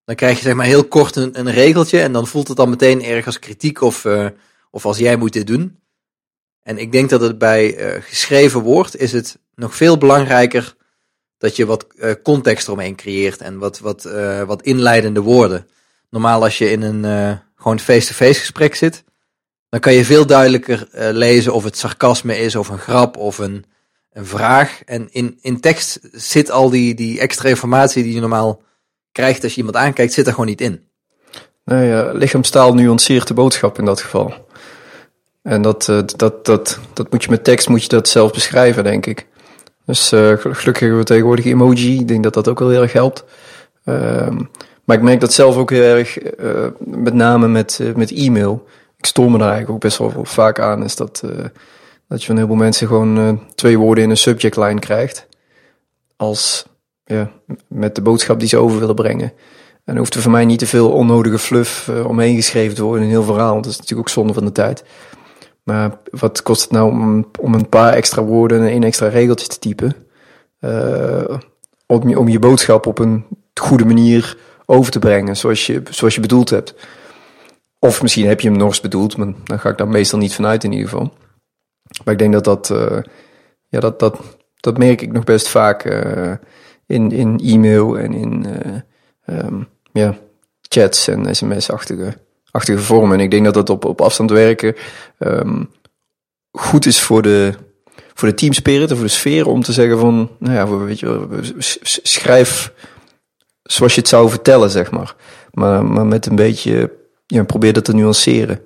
dan 0.04 0.16
krijg 0.16 0.36
je 0.36 0.42
zeg 0.42 0.54
maar 0.54 0.66
heel 0.66 0.88
kort 0.88 1.16
een, 1.16 1.38
een 1.38 1.50
regeltje 1.50 2.00
en 2.00 2.12
dan 2.12 2.26
voelt 2.26 2.48
het 2.48 2.56
dan 2.56 2.70
meteen 2.70 3.04
erg 3.04 3.26
als 3.26 3.38
kritiek 3.38 3.80
of, 3.80 4.04
uh, 4.04 4.28
of 4.70 4.86
als 4.86 4.98
jij 4.98 5.16
moet 5.16 5.32
dit 5.32 5.46
doen. 5.46 5.80
En 6.62 6.78
ik 6.78 6.92
denk 6.92 7.10
dat 7.10 7.20
het 7.20 7.38
bij 7.38 7.74
geschreven 8.00 8.60
woord 8.60 8.96
is 8.96 9.12
het 9.12 9.38
nog 9.54 9.76
veel 9.76 9.98
belangrijker 9.98 10.76
dat 11.38 11.56
je 11.56 11.66
wat 11.66 11.86
uh, 11.96 12.12
context 12.22 12.66
eromheen 12.66 12.96
creëert 12.96 13.40
en 13.40 13.58
wat, 13.58 13.78
wat, 13.78 14.04
uh, 14.04 14.42
wat 14.42 14.62
inleidende 14.62 15.20
woorden. 15.20 15.66
Normaal 16.10 16.42
als 16.42 16.58
je 16.58 16.70
in 16.70 16.82
een 16.82 17.04
uh, 17.04 17.36
gewoon 17.56 17.78
face-to-face 17.78 18.40
gesprek 18.40 18.74
zit, 18.74 19.04
dan 19.68 19.80
kan 19.80 19.92
je 19.92 20.04
veel 20.04 20.26
duidelijker 20.26 20.88
lezen 20.92 21.54
of 21.54 21.64
het 21.64 21.76
sarcasme 21.76 22.38
is 22.38 22.56
of 22.56 22.68
een 22.68 22.78
grap 22.78 23.16
of 23.16 23.38
een, 23.38 23.64
een 24.12 24.26
vraag. 24.26 24.82
En 24.84 25.08
in, 25.10 25.38
in 25.40 25.60
tekst 25.60 25.98
zit 26.12 26.50
al 26.50 26.70
die, 26.70 26.94
die 26.94 27.20
extra 27.20 27.48
informatie 27.48 28.02
die 28.02 28.14
je 28.14 28.20
normaal 28.20 28.62
krijgt 29.12 29.42
als 29.42 29.52
je 29.52 29.58
iemand 29.58 29.76
aankijkt, 29.76 30.12
zit 30.12 30.26
er 30.26 30.32
gewoon 30.32 30.46
niet 30.46 30.60
in. 30.60 30.86
Nee, 31.64 32.14
lichaamstaal 32.14 32.74
nuanceert 32.74 33.28
de 33.28 33.34
boodschap 33.34 33.78
in 33.78 33.84
dat 33.84 34.00
geval. 34.00 34.46
En 35.42 35.62
dat, 35.62 35.84
dat, 36.16 36.44
dat, 36.44 36.78
dat 36.92 37.10
moet 37.10 37.24
je 37.24 37.30
met 37.30 37.44
tekst 37.44 37.68
moet 37.68 37.82
je 37.82 37.88
dat 37.88 38.08
zelf 38.08 38.32
beschrijven, 38.32 38.84
denk 38.84 39.06
ik. 39.06 39.26
Dus 39.88 40.12
uh, 40.12 40.32
gelukkig 40.38 40.78
hebben 40.78 40.98
we 40.98 41.04
tegenwoordig 41.04 41.44
emoji. 41.44 42.00
Ik 42.00 42.08
denk 42.08 42.22
dat 42.22 42.34
dat 42.34 42.48
ook 42.48 42.58
wel 42.58 42.68
heel 42.68 42.82
erg 42.82 42.92
helpt. 42.92 43.24
Uh, 43.84 44.28
maar 44.84 44.96
ik 44.96 45.02
merk 45.02 45.20
dat 45.20 45.32
zelf 45.32 45.56
ook 45.56 45.70
heel 45.70 45.82
erg, 45.82 46.38
uh, 46.40 46.66
met 46.78 47.14
name 47.14 47.48
met, 47.48 47.78
uh, 47.82 47.94
met 47.94 48.12
e-mail. 48.12 48.66
Ik 48.96 49.06
stoor 49.06 49.30
me 49.30 49.38
daar 49.38 49.50
eigenlijk 49.50 49.70
ook 49.70 49.80
best 49.80 49.98
wel 49.98 50.24
vaak 50.24 50.60
aan. 50.60 50.84
Is 50.84 50.96
dat, 50.96 51.22
dat 52.08 52.20
je 52.20 52.26
van 52.26 52.36
heel 52.36 52.46
veel 52.46 52.54
mensen 52.54 52.86
gewoon 52.86 53.42
twee 53.54 53.78
woorden 53.78 54.04
in 54.04 54.10
een 54.10 54.16
subject 54.16 54.56
line 54.56 54.80
krijgt. 54.80 55.26
Als, 56.16 56.66
ja, 57.04 57.30
met 57.68 57.94
de 57.94 58.02
boodschap 58.02 58.38
die 58.38 58.48
ze 58.48 58.56
over 58.56 58.78
willen 58.78 58.94
brengen. 58.94 59.32
En 59.84 59.96
hoeft 59.96 60.14
er 60.14 60.20
voor 60.20 60.32
mij 60.32 60.44
niet 60.44 60.58
te 60.58 60.66
veel 60.66 60.90
onnodige 60.90 61.38
fluff 61.38 61.88
omheen 61.88 62.34
geschreven 62.34 62.74
te 62.74 62.82
worden 62.82 63.04
in 63.04 63.10
heel 63.10 63.22
verhaal. 63.22 63.52
Want 63.52 63.64
dat 63.64 63.72
is 63.72 63.78
natuurlijk 63.78 64.08
ook 64.08 64.14
zonde 64.14 64.32
van 64.32 64.44
de 64.44 64.52
tijd. 64.52 64.84
Maar 65.68 65.98
wat 66.10 66.42
kost 66.42 66.62
het 66.62 66.70
nou 66.70 66.90
om, 66.90 67.26
om 67.40 67.54
een 67.54 67.68
paar 67.68 67.92
extra 67.92 68.22
woorden 68.22 68.60
en 68.60 68.66
één 68.66 68.84
extra 68.84 69.08
regeltje 69.08 69.46
te 69.46 69.58
typen? 69.58 69.94
Uh, 70.60 71.38
om, 71.86 72.08
je, 72.08 72.18
om 72.18 72.28
je 72.28 72.38
boodschap 72.38 72.86
op 72.86 72.98
een 72.98 73.24
goede 73.54 73.84
manier 73.84 74.38
over 74.66 74.92
te 74.92 74.98
brengen, 74.98 75.36
zoals 75.36 75.66
je, 75.66 75.82
zoals 75.90 76.14
je 76.14 76.20
bedoeld 76.20 76.50
hebt. 76.50 76.74
Of 77.78 78.02
misschien 78.02 78.26
heb 78.26 78.40
je 78.40 78.48
hem 78.48 78.58
nog 78.58 78.68
eens 78.68 78.80
bedoeld, 78.80 79.16
maar 79.16 79.32
daar 79.44 79.58
ga 79.58 79.68
ik 79.68 79.78
daar 79.78 79.88
meestal 79.88 80.18
niet 80.18 80.34
vanuit 80.34 80.64
in 80.64 80.72
ieder 80.72 80.88
geval. 80.88 81.12
Maar 82.04 82.14
ik 82.14 82.18
denk 82.18 82.32
dat 82.32 82.44
dat, 82.44 82.70
uh, 82.70 82.98
ja, 83.68 83.80
dat, 83.80 83.98
dat, 83.98 84.18
dat 84.56 84.78
merk 84.78 85.02
ik 85.02 85.12
nog 85.12 85.24
best 85.24 85.48
vaak 85.48 85.84
uh, 85.84 86.32
in, 86.86 87.12
in 87.12 87.38
e-mail 87.38 87.98
en 87.98 88.14
in 88.14 88.46
um, 89.26 89.68
ja, 89.92 90.16
chats 90.68 91.08
en 91.08 91.36
sms-achtige 91.36 92.14
achtige 92.58 92.78
vorm. 92.78 93.12
En 93.12 93.20
ik 93.20 93.30
denk 93.30 93.44
dat 93.44 93.54
dat 93.54 93.70
op, 93.70 93.84
op 93.84 94.00
afstand 94.00 94.30
werken 94.30 94.74
um, 95.18 95.70
goed 96.52 96.86
is 96.86 97.00
voor 97.00 97.22
de, 97.22 97.52
voor 98.14 98.28
de 98.28 98.34
teamspirit 98.34 98.90
en 98.90 98.96
voor 98.96 99.06
de 99.06 99.12
sfeer 99.12 99.46
om 99.46 99.62
te 99.62 99.72
zeggen 99.72 99.98
van, 99.98 100.30
nou 100.38 100.54
ja, 100.54 100.84
weet 100.84 101.00
je, 101.00 101.26
schrijf 102.02 102.72
zoals 103.62 103.94
je 103.94 104.00
het 104.00 104.08
zou 104.08 104.30
vertellen, 104.30 104.70
zeg 104.70 104.90
maar. 104.90 105.14
Maar, 105.52 105.84
maar 105.84 106.06
met 106.06 106.26
een 106.26 106.36
beetje, 106.36 106.92
ja, 107.26 107.44
probeer 107.44 107.72
dat 107.72 107.84
te 107.84 107.94
nuanceren. 107.94 108.60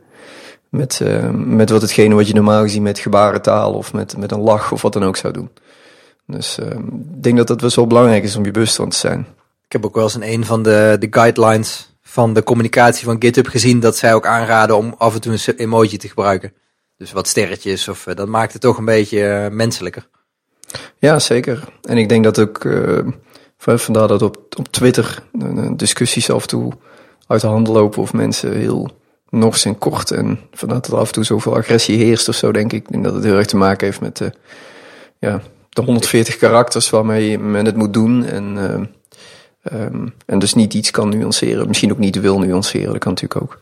met, 0.73 1.01
uh, 1.03 1.31
met 1.31 1.71
wat 1.71 1.83
hetgene 1.83 2.15
wat 2.15 2.27
je 2.27 2.35
normaal 2.35 2.63
gezien 2.63 2.83
met 2.83 2.99
gebarentaal 2.99 3.73
of 3.73 3.93
met, 3.93 4.17
met 4.17 4.33
een 4.33 4.41
lach 4.41 4.73
of 4.73 4.83
wat 4.83 4.93
dan 4.93 5.05
ook 5.05 5.17
zou 5.17 5.33
doen. 5.33 5.51
Dus 6.27 6.59
uh, 6.59 6.67
ik 7.17 7.23
denk 7.23 7.37
dat 7.37 7.61
dat 7.61 7.75
wel 7.75 7.87
belangrijk 7.87 8.23
is 8.23 8.37
om 8.37 8.45
je 8.45 8.51
bewust 8.51 8.77
van 8.77 8.89
te 8.89 8.97
zijn. 8.97 9.27
Ik 9.67 9.73
heb 9.73 9.85
ook 9.85 9.95
wel 9.95 10.05
eens 10.05 10.15
in 10.15 10.23
een 10.23 10.45
van 10.45 10.63
de, 10.63 10.97
de 10.99 11.07
guidelines 11.11 11.92
van 12.13 12.33
de 12.35 12.43
communicatie 12.43 13.05
van 13.05 13.17
GitHub 13.19 13.47
gezien 13.47 13.81
dat 13.81 13.97
zij 13.97 14.15
ook 14.15 14.27
aanraden 14.27 14.77
om 14.77 14.95
af 14.99 15.15
en 15.15 15.21
toe 15.21 15.33
een 15.33 15.57
emoji 15.57 15.97
te 15.97 16.09
gebruiken. 16.09 16.53
Dus 16.97 17.13
wat 17.13 17.29
sterretjes 17.29 17.89
of 17.89 18.05
dat 18.05 18.29
maakt 18.29 18.53
het 18.53 18.63
toch 18.63 18.79
een 18.79 18.85
beetje 18.85 19.49
menselijker. 19.53 20.09
Ja, 20.99 21.19
zeker. 21.19 21.65
En 21.83 21.99
ik 21.99 22.09
denk 22.09 22.25
dat 22.25 22.39
ook 22.39 22.67
vandaar 23.57 24.09
dat 24.09 24.23
op, 24.23 24.37
op 24.59 24.69
Twitter 24.69 25.23
discussies 25.77 26.31
af 26.31 26.43
en 26.43 26.49
toe 26.49 26.73
uit 27.27 27.41
de 27.41 27.47
hand 27.47 27.69
lopen 27.69 28.03
of 28.03 28.13
mensen 28.13 28.57
heel 28.57 28.91
nors 29.29 29.65
en 29.65 29.79
kort. 29.79 30.11
En 30.11 30.41
vanuit 30.53 30.91
dat 30.91 30.99
af 30.99 31.07
en 31.07 31.13
toe 31.13 31.25
zoveel 31.25 31.57
agressie 31.57 32.05
heerst 32.05 32.29
of 32.29 32.35
zo, 32.35 32.53
denk 32.53 32.73
ik. 32.73 32.85
Ik 32.85 32.93
denk 32.93 33.05
dat 33.05 33.15
het 33.15 33.25
heel 33.25 33.37
erg 33.37 33.47
te 33.47 33.57
maken 33.57 33.87
heeft 33.87 34.01
met 34.01 34.17
de, 34.17 34.33
ja, 35.19 35.43
de 35.69 35.83
140 35.83 36.37
karakters 36.37 36.91
waarmee 36.91 37.39
men 37.39 37.65
het 37.65 37.77
moet 37.77 37.93
doen. 37.93 38.25
En, 38.25 38.57
um, 39.73 40.15
en 40.27 40.39
dus 40.39 40.55
niet 40.55 40.75
iets 40.75 40.91
kan 40.91 41.09
nuanceren. 41.09 41.67
Misschien 41.67 41.93
ook 41.93 41.99
niet 41.99 42.21
wil 42.21 42.39
nuanceren, 42.39 42.93
dat 42.93 42.99
kan 42.99 43.13
natuurlijk 43.13 43.43
ook. 43.43 43.59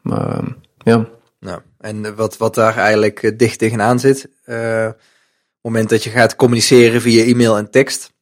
Maar 0.00 0.38
um, 0.38 0.56
ja. 0.78 1.08
Nou, 1.40 1.60
en 1.78 2.16
wat, 2.16 2.36
wat 2.36 2.54
daar 2.54 2.76
eigenlijk 2.76 3.22
eh, 3.22 3.36
dicht 3.36 3.58
tegenaan 3.58 4.00
zit, 4.00 4.24
op 4.24 4.54
het 4.54 4.96
moment 5.60 5.88
dat 5.88 6.04
je 6.04 6.10
gaat 6.10 6.36
communiceren 6.36 7.00
via 7.00 7.24
e-mail 7.24 7.56
en 7.56 7.70
tekst, 7.70 8.12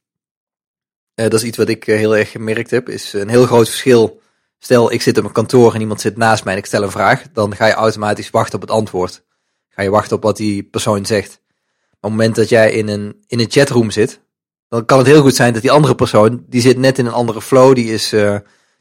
uh, 1.15 1.29
dat 1.29 1.33
is 1.33 1.43
iets 1.43 1.57
wat 1.57 1.69
ik 1.69 1.83
heel 1.83 2.17
erg 2.17 2.31
gemerkt 2.31 2.71
heb, 2.71 2.89
is 2.89 3.13
een 3.13 3.29
heel 3.29 3.45
groot 3.45 3.69
verschil 3.69 4.21
Stel, 4.59 4.91
ik 4.91 5.01
zit 5.01 5.15
op 5.15 5.21
mijn 5.21 5.33
kantoor 5.33 5.73
en 5.73 5.81
iemand 5.81 6.01
zit 6.01 6.17
naast 6.17 6.43
mij 6.43 6.53
en 6.53 6.59
ik 6.59 6.65
stel 6.65 6.83
een 6.83 6.91
vraag, 6.91 7.23
dan 7.33 7.55
ga 7.55 7.65
je 7.65 7.73
automatisch 7.73 8.29
wachten 8.29 8.55
op 8.55 8.61
het 8.61 8.71
antwoord. 8.71 9.23
Ga 9.69 9.81
je 9.81 9.89
wachten 9.89 10.15
op 10.15 10.23
wat 10.23 10.37
die 10.37 10.63
persoon 10.63 11.05
zegt. 11.05 11.29
Maar 11.29 11.89
op 11.89 12.01
het 12.01 12.11
moment 12.11 12.35
dat 12.35 12.49
jij 12.49 12.71
in 12.71 12.87
een, 12.87 13.23
in 13.27 13.39
een 13.39 13.51
chatroom 13.51 13.91
zit, 13.91 14.19
dan 14.67 14.85
kan 14.85 14.97
het 14.97 15.07
heel 15.07 15.21
goed 15.21 15.35
zijn 15.35 15.53
dat 15.53 15.61
die 15.61 15.71
andere 15.71 15.95
persoon, 15.95 16.45
die 16.47 16.61
zit 16.61 16.77
net 16.77 16.97
in 16.97 17.05
een 17.05 17.11
andere 17.11 17.41
flow, 17.41 17.75
die 17.75 17.91
is, 17.91 18.13
uh, 18.13 18.31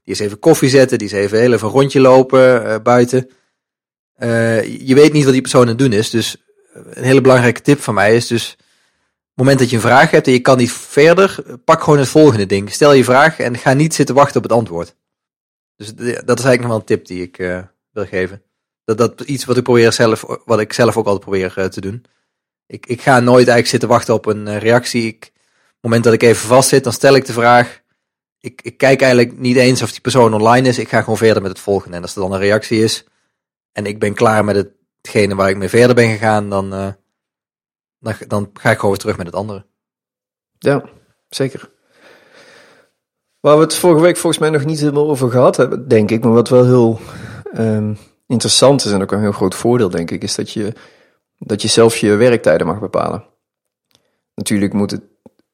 die 0.05 0.15
is 0.15 0.19
even 0.19 0.39
koffie 0.39 0.69
zetten, 0.69 0.99
die 0.99 1.07
is 1.07 1.13
even 1.13 1.39
heel 1.39 1.53
even 1.53 1.69
rondje 1.69 2.01
lopen 2.01 2.67
uh, 2.67 2.77
buiten. 2.83 3.31
Uh, 4.19 4.87
je 4.87 4.95
weet 4.95 5.13
niet 5.13 5.25
wat 5.25 5.33
die 5.33 5.43
persoon 5.43 5.63
aan 5.63 5.69
het 5.69 5.79
doen 5.79 5.93
is, 5.93 6.11
dus 6.11 6.37
een 6.73 7.05
hele 7.05 7.21
belangrijke 7.21 7.61
tip 7.61 7.81
van 7.81 7.95
mij 7.95 8.17
is 8.17 8.27
dus, 8.27 8.49
het 8.49 9.45
moment 9.45 9.59
dat 9.59 9.71
je 9.71 9.77
een 9.77 9.83
vraag 9.83 10.11
hebt 10.11 10.27
en 10.27 10.33
je 10.33 10.41
kan 10.41 10.57
niet 10.57 10.73
verder, 10.73 11.43
pak 11.65 11.83
gewoon 11.83 11.99
het 11.99 12.09
volgende 12.09 12.47
ding. 12.47 12.73
Stel 12.73 12.93
je 12.93 13.05
vraag 13.05 13.39
en 13.39 13.59
ga 13.59 13.73
niet 13.73 13.95
zitten 13.95 14.15
wachten 14.15 14.37
op 14.37 14.43
het 14.43 14.53
antwoord. 14.53 14.97
Dus 15.77 15.95
dat 15.95 16.39
is 16.39 16.45
eigenlijk 16.45 16.61
nog 16.61 16.69
wel 16.69 16.79
een 16.79 16.85
tip 16.85 17.07
die 17.07 17.23
ik 17.23 17.37
wil 17.93 18.07
geven. 18.07 18.43
Dat 18.85 18.99
dat 18.99 19.21
iets 19.21 19.45
wat 19.45 19.57
ik 19.57 19.63
probeer 19.63 19.93
zelf, 19.93 20.25
wat 20.45 20.61
ik 20.61 20.73
zelf 20.73 20.97
ook 20.97 21.07
altijd 21.07 21.25
probeer 21.25 21.71
te 21.71 21.81
doen. 21.81 22.05
Ik, 22.67 22.87
ik 22.87 23.01
ga 23.01 23.21
nooit 23.21 23.37
eigenlijk 23.37 23.67
zitten 23.67 23.89
wachten 23.89 24.15
op 24.15 24.27
een 24.27 24.59
reactie. 24.59 25.07
Ik, 25.07 25.33
moment 25.87 26.05
dat 26.05 26.13
ik 26.13 26.23
even 26.23 26.49
vast 26.49 26.69
zit, 26.69 26.85
dan 26.85 26.93
stel 26.93 27.15
ik 27.15 27.27
de 27.27 27.33
vraag. 27.33 27.83
Ik, 28.41 28.63
ik 28.63 28.77
kijk 28.77 29.01
eigenlijk 29.03 29.39
niet 29.39 29.57
eens 29.57 29.83
of 29.83 29.91
die 29.91 30.01
persoon 30.01 30.35
online 30.35 30.69
is. 30.69 30.79
Ik 30.79 30.89
ga 30.89 31.01
gewoon 31.01 31.17
verder 31.17 31.43
met 31.43 31.51
het 31.51 31.61
volgende. 31.61 31.97
En 31.97 32.03
als 32.03 32.15
er 32.15 32.21
dan 32.21 32.33
een 32.33 32.39
reactie 32.39 32.83
is 32.83 33.05
en 33.73 33.87
ik 33.87 33.99
ben 33.99 34.15
klaar 34.15 34.45
met 34.45 34.69
hetgene 34.97 35.35
waar 35.35 35.51
ik 35.51 35.57
mee 35.57 35.69
verder 35.69 35.95
ben 35.95 36.11
gegaan, 36.11 36.51
dan, 36.51 36.71
dan, 37.99 38.15
dan 38.27 38.51
ga 38.55 38.71
ik 38.71 38.77
gewoon 38.77 38.91
weer 38.91 39.01
terug 39.01 39.17
met 39.17 39.27
het 39.27 39.35
andere. 39.35 39.67
Ja, 40.59 40.85
zeker. 41.29 41.71
Waar 43.41 43.57
we 43.57 43.63
het 43.63 43.75
vorige 43.75 44.03
week 44.03 44.17
volgens 44.17 44.43
mij 44.43 44.51
nog 44.51 44.65
niet 44.65 44.81
helemaal 44.81 45.11
over 45.11 45.31
gehad 45.31 45.57
hebben, 45.57 45.89
denk 45.89 46.11
ik. 46.11 46.25
Maar 46.25 46.33
wat 46.33 46.49
wel 46.49 46.65
heel 46.65 47.01
um, 47.57 47.99
interessant 48.27 48.85
is 48.85 48.93
en 48.93 49.03
ook 49.03 49.13
een 49.13 49.21
heel 49.21 49.33
groot 49.33 49.55
voordeel, 49.55 49.91
denk 49.91 50.11
ik, 50.11 50.23
is 50.23 50.35
dat 50.35 50.51
je, 50.51 50.73
dat 51.39 51.63
je 51.63 51.69
zelf 51.69 51.97
je 51.97 52.15
werktijden 52.15 52.67
mag 52.67 52.79
bepalen. 52.79 53.25
Natuurlijk 54.35 54.73
moet 54.73 54.91
het, 54.91 55.03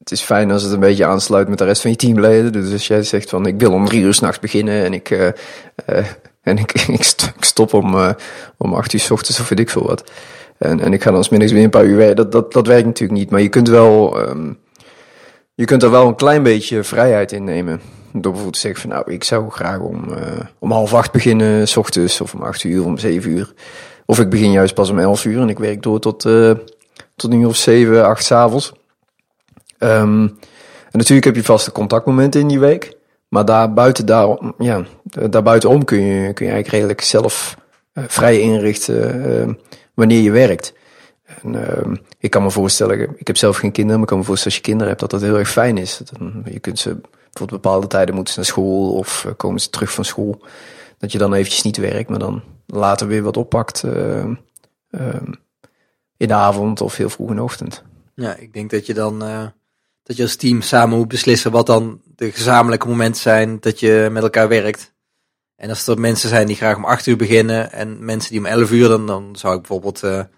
het 0.03 0.11
is 0.11 0.21
fijn 0.21 0.51
als 0.51 0.63
het 0.63 0.73
een 0.73 0.81
beetje 0.81 1.07
aansluit 1.07 1.49
met 1.49 1.59
de 1.59 1.65
rest 1.65 1.81
van 1.83 1.91
je 1.91 1.97
teamleden. 1.97 2.53
Dus 2.53 2.73
als 2.73 2.87
jij 2.87 3.03
zegt 3.03 3.29
van 3.29 3.47
ik 3.47 3.59
wil 3.59 3.73
om 3.73 3.87
drie 3.87 4.03
uur 4.03 4.15
s'nachts 4.15 4.39
beginnen 4.39 4.85
en 4.85 4.93
ik, 4.93 5.11
uh, 5.11 5.21
uh, 5.21 6.07
en 6.43 6.59
ik, 6.59 6.73
ik 6.99 7.05
stop 7.41 7.75
om, 7.75 7.95
uh, 7.95 8.11
om 8.57 8.75
acht 8.75 8.93
uur 8.93 9.01
s 9.01 9.11
ochtends 9.11 9.41
of 9.41 9.49
weet 9.49 9.59
ik 9.59 9.71
veel 9.71 9.87
wat. 9.87 10.11
En, 10.59 10.81
en 10.81 10.93
ik 10.93 11.03
ga 11.03 11.11
dan 11.11 11.25
smiddags 11.25 11.53
weer 11.53 11.65
een 11.65 11.71
paar 11.71 11.85
uur 11.85 11.97
werken. 11.97 12.17
Dat, 12.17 12.33
dat, 12.33 12.53
dat 12.53 12.67
werkt 12.67 12.87
natuurlijk 12.87 13.19
niet. 13.19 13.31
Maar 13.31 13.41
je 13.41 13.49
kunt 13.49 13.69
wel 13.69 14.21
um, 14.29 14.59
je 15.55 15.65
kunt 15.65 15.83
er 15.83 15.91
wel 15.91 16.07
een 16.07 16.15
klein 16.15 16.43
beetje 16.43 16.85
vrijheid 16.85 17.33
in 17.33 17.45
nemen. 17.45 17.81
Door 18.13 18.23
bijvoorbeeld 18.23 18.55
te 18.55 18.61
zeggen 18.61 18.81
van 18.81 18.91
nou, 18.91 19.13
ik 19.13 19.25
zou 19.25 19.51
graag 19.51 19.79
om, 19.79 20.05
om 20.59 20.71
half 20.71 20.95
acht 20.95 21.13
beginnen, 21.13 21.69
s 21.69 21.77
ochtends, 21.77 22.21
of 22.21 22.35
om 22.35 22.43
acht 22.43 22.65
uur, 22.65 22.85
om 22.85 22.99
zeven 22.99 23.31
uur. 23.31 23.53
Of 24.07 24.21
ik 24.21 24.29
begin 24.29 24.51
juist 24.51 24.75
pas 24.75 24.91
om 24.91 24.99
elf 24.99 25.25
uur 25.25 25.41
en 25.41 25.49
ik 25.49 25.59
werk 25.59 25.83
door 25.83 26.01
tot, 26.01 26.21
tot 27.17 27.33
een 27.33 27.47
of 27.47 27.57
zeven, 27.57 28.07
acht 28.07 28.25
s'avonds. 28.25 28.73
En 29.83 30.99
natuurlijk 30.99 31.27
heb 31.27 31.35
je 31.35 31.45
vaste 31.45 31.73
contactmomenten 31.73 32.41
in 32.41 32.49
die 32.49 32.61
week. 32.61 32.97
Maar 33.29 33.45
daar 33.45 33.73
buiten, 33.73 34.07
daar, 34.07 34.39
ja, 34.59 34.85
daar 35.31 35.43
buitenom 35.43 35.85
kun 35.85 36.01
je, 36.01 36.33
kun 36.33 36.47
je 36.47 36.53
eigenlijk 36.53 36.69
redelijk 36.69 37.01
zelf 37.01 37.57
uh, 37.95 38.05
vrij 38.07 38.41
inrichten 38.41 39.59
wanneer 39.95 40.21
je 40.21 40.31
werkt. 40.31 40.75
En, 41.43 41.55
uh, 41.55 41.97
ik 42.19 42.31
kan 42.31 42.43
me 42.43 42.51
voorstellen, 42.51 43.01
ik 43.17 43.27
heb 43.27 43.37
zelf 43.37 43.57
geen 43.57 43.73
kinderen, 43.73 44.01
maar 44.01 44.03
ik 44.03 44.09
kan 44.09 44.19
me 44.19 44.25
voorstellen 44.25 44.57
als 44.57 44.65
je 44.65 44.71
kinderen 44.71 44.89
hebt 44.89 45.01
dat 45.01 45.11
dat 45.11 45.21
heel 45.21 45.39
erg 45.39 45.51
fijn 45.51 45.79
is. 45.79 46.03
Je 46.45 46.61
kunt 46.61 46.79
ze 46.79 47.01
bijvoorbeeld 47.01 47.63
bepaalde 47.63 47.87
tijden 47.87 48.15
moeten 48.15 48.33
ze 48.33 48.39
naar 48.39 48.49
school 48.49 48.93
of 48.93 49.25
uh, 49.27 49.33
komen 49.37 49.61
ze 49.61 49.71
terug 49.71 49.93
van 49.93 50.05
school. 50.05 50.43
Dat 50.99 51.13
je 51.13 51.19
dan 51.19 51.35
eventjes 51.35 51.63
niet 51.63 51.77
werkt, 51.77 52.09
maar 52.09 52.19
dan 52.19 52.43
later 52.67 53.07
weer 53.07 53.23
wat 53.23 53.37
oppakt 53.37 53.85
in 56.17 56.29
de 56.29 56.35
avond 56.35 56.81
of 56.81 56.97
heel 56.97 57.11
vroeg 57.11 57.31
in 57.31 57.37
de 57.37 57.43
ochtend. 57.43 57.83
Ja, 58.15 58.37
ik 58.37 58.53
denk 58.53 58.71
dat 58.71 58.87
je 58.87 58.95
dan 58.95 59.25
uh, 59.25 59.47
dat 60.03 60.17
je 60.17 60.23
als 60.23 60.37
team 60.37 60.63
samen 60.63 60.99
moet 60.99 61.09
beslissen 61.09 61.51
wat 61.51 61.67
dan 61.67 62.01
de 62.17 62.33
gezamenlijke 62.33 62.89
momenten 62.89 63.21
zijn 63.21 63.61
dat 63.61 63.81
je 63.81 64.09
met 64.11 64.23
elkaar 64.23 64.49
werkt. 64.49 64.93
En 65.57 65.69
als 65.69 65.87
er 65.87 66.01
mensen 66.01 66.29
zijn 66.29 66.47
die 66.47 66.57
graag 66.57 66.77
om 66.77 66.85
acht 66.85 67.07
uur 67.07 67.17
beginnen 67.17 67.73
en 67.73 68.05
mensen 68.05 68.31
die 68.31 68.39
om 68.39 68.47
elf 68.47 68.71
uur, 68.73 68.89
dan, 68.89 69.07
dan 69.07 69.37
zou 69.37 69.55
ik 69.55 69.61
bijvoorbeeld 69.61 70.29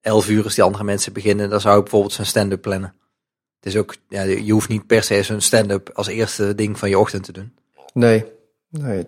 11 0.00 0.28
uur 0.28 0.44
als 0.44 0.54
die 0.54 0.64
andere 0.64 0.84
mensen 0.84 1.12
beginnen, 1.12 1.50
dan 1.50 1.60
zou 1.60 1.76
ik 1.76 1.82
bijvoorbeeld 1.82 2.12
zo'n 2.12 2.24
stand-up 2.24 2.62
plannen. 2.62 2.94
Het 3.60 3.66
is 3.74 3.76
ook, 3.76 3.94
ja, 4.08 4.22
je 4.22 4.52
hoeft 4.52 4.68
niet 4.68 4.86
per 4.86 5.02
se 5.02 5.22
zo'n 5.22 5.40
stand-up 5.40 5.90
als 5.94 6.06
eerste 6.06 6.54
ding 6.54 6.78
van 6.78 6.88
je 6.88 6.98
ochtend 6.98 7.24
te 7.24 7.32
doen. 7.32 7.54
Nee, 7.92 8.24
nee. 8.68 9.02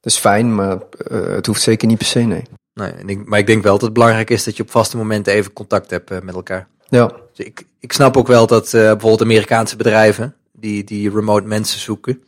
Dat 0.00 0.12
is 0.12 0.18
fijn, 0.18 0.54
maar 0.54 0.78
uh, 1.10 1.26
het 1.26 1.46
hoeft 1.46 1.62
zeker 1.62 1.88
niet 1.88 1.98
per 1.98 2.06
se, 2.06 2.20
nee. 2.20 2.42
Nee, 2.74 3.18
maar 3.24 3.38
ik 3.38 3.46
denk 3.46 3.62
wel 3.62 3.72
dat 3.72 3.82
het 3.82 3.92
belangrijk 3.92 4.30
is 4.30 4.44
dat 4.44 4.56
je 4.56 4.62
op 4.62 4.70
vaste 4.70 4.96
momenten 4.96 5.32
even 5.32 5.52
contact 5.52 5.90
hebt 5.90 6.10
uh, 6.10 6.20
met 6.20 6.34
elkaar. 6.34 6.68
Ja. 6.88 7.12
Dus 7.34 7.46
ik, 7.46 7.66
ik 7.80 7.92
snap 7.92 8.16
ook 8.16 8.26
wel 8.26 8.46
dat 8.46 8.66
uh, 8.66 8.72
bijvoorbeeld 8.72 9.22
Amerikaanse 9.22 9.76
bedrijven, 9.76 10.34
die, 10.52 10.84
die 10.84 11.10
remote 11.10 11.46
mensen 11.46 11.80
zoeken, 11.80 12.22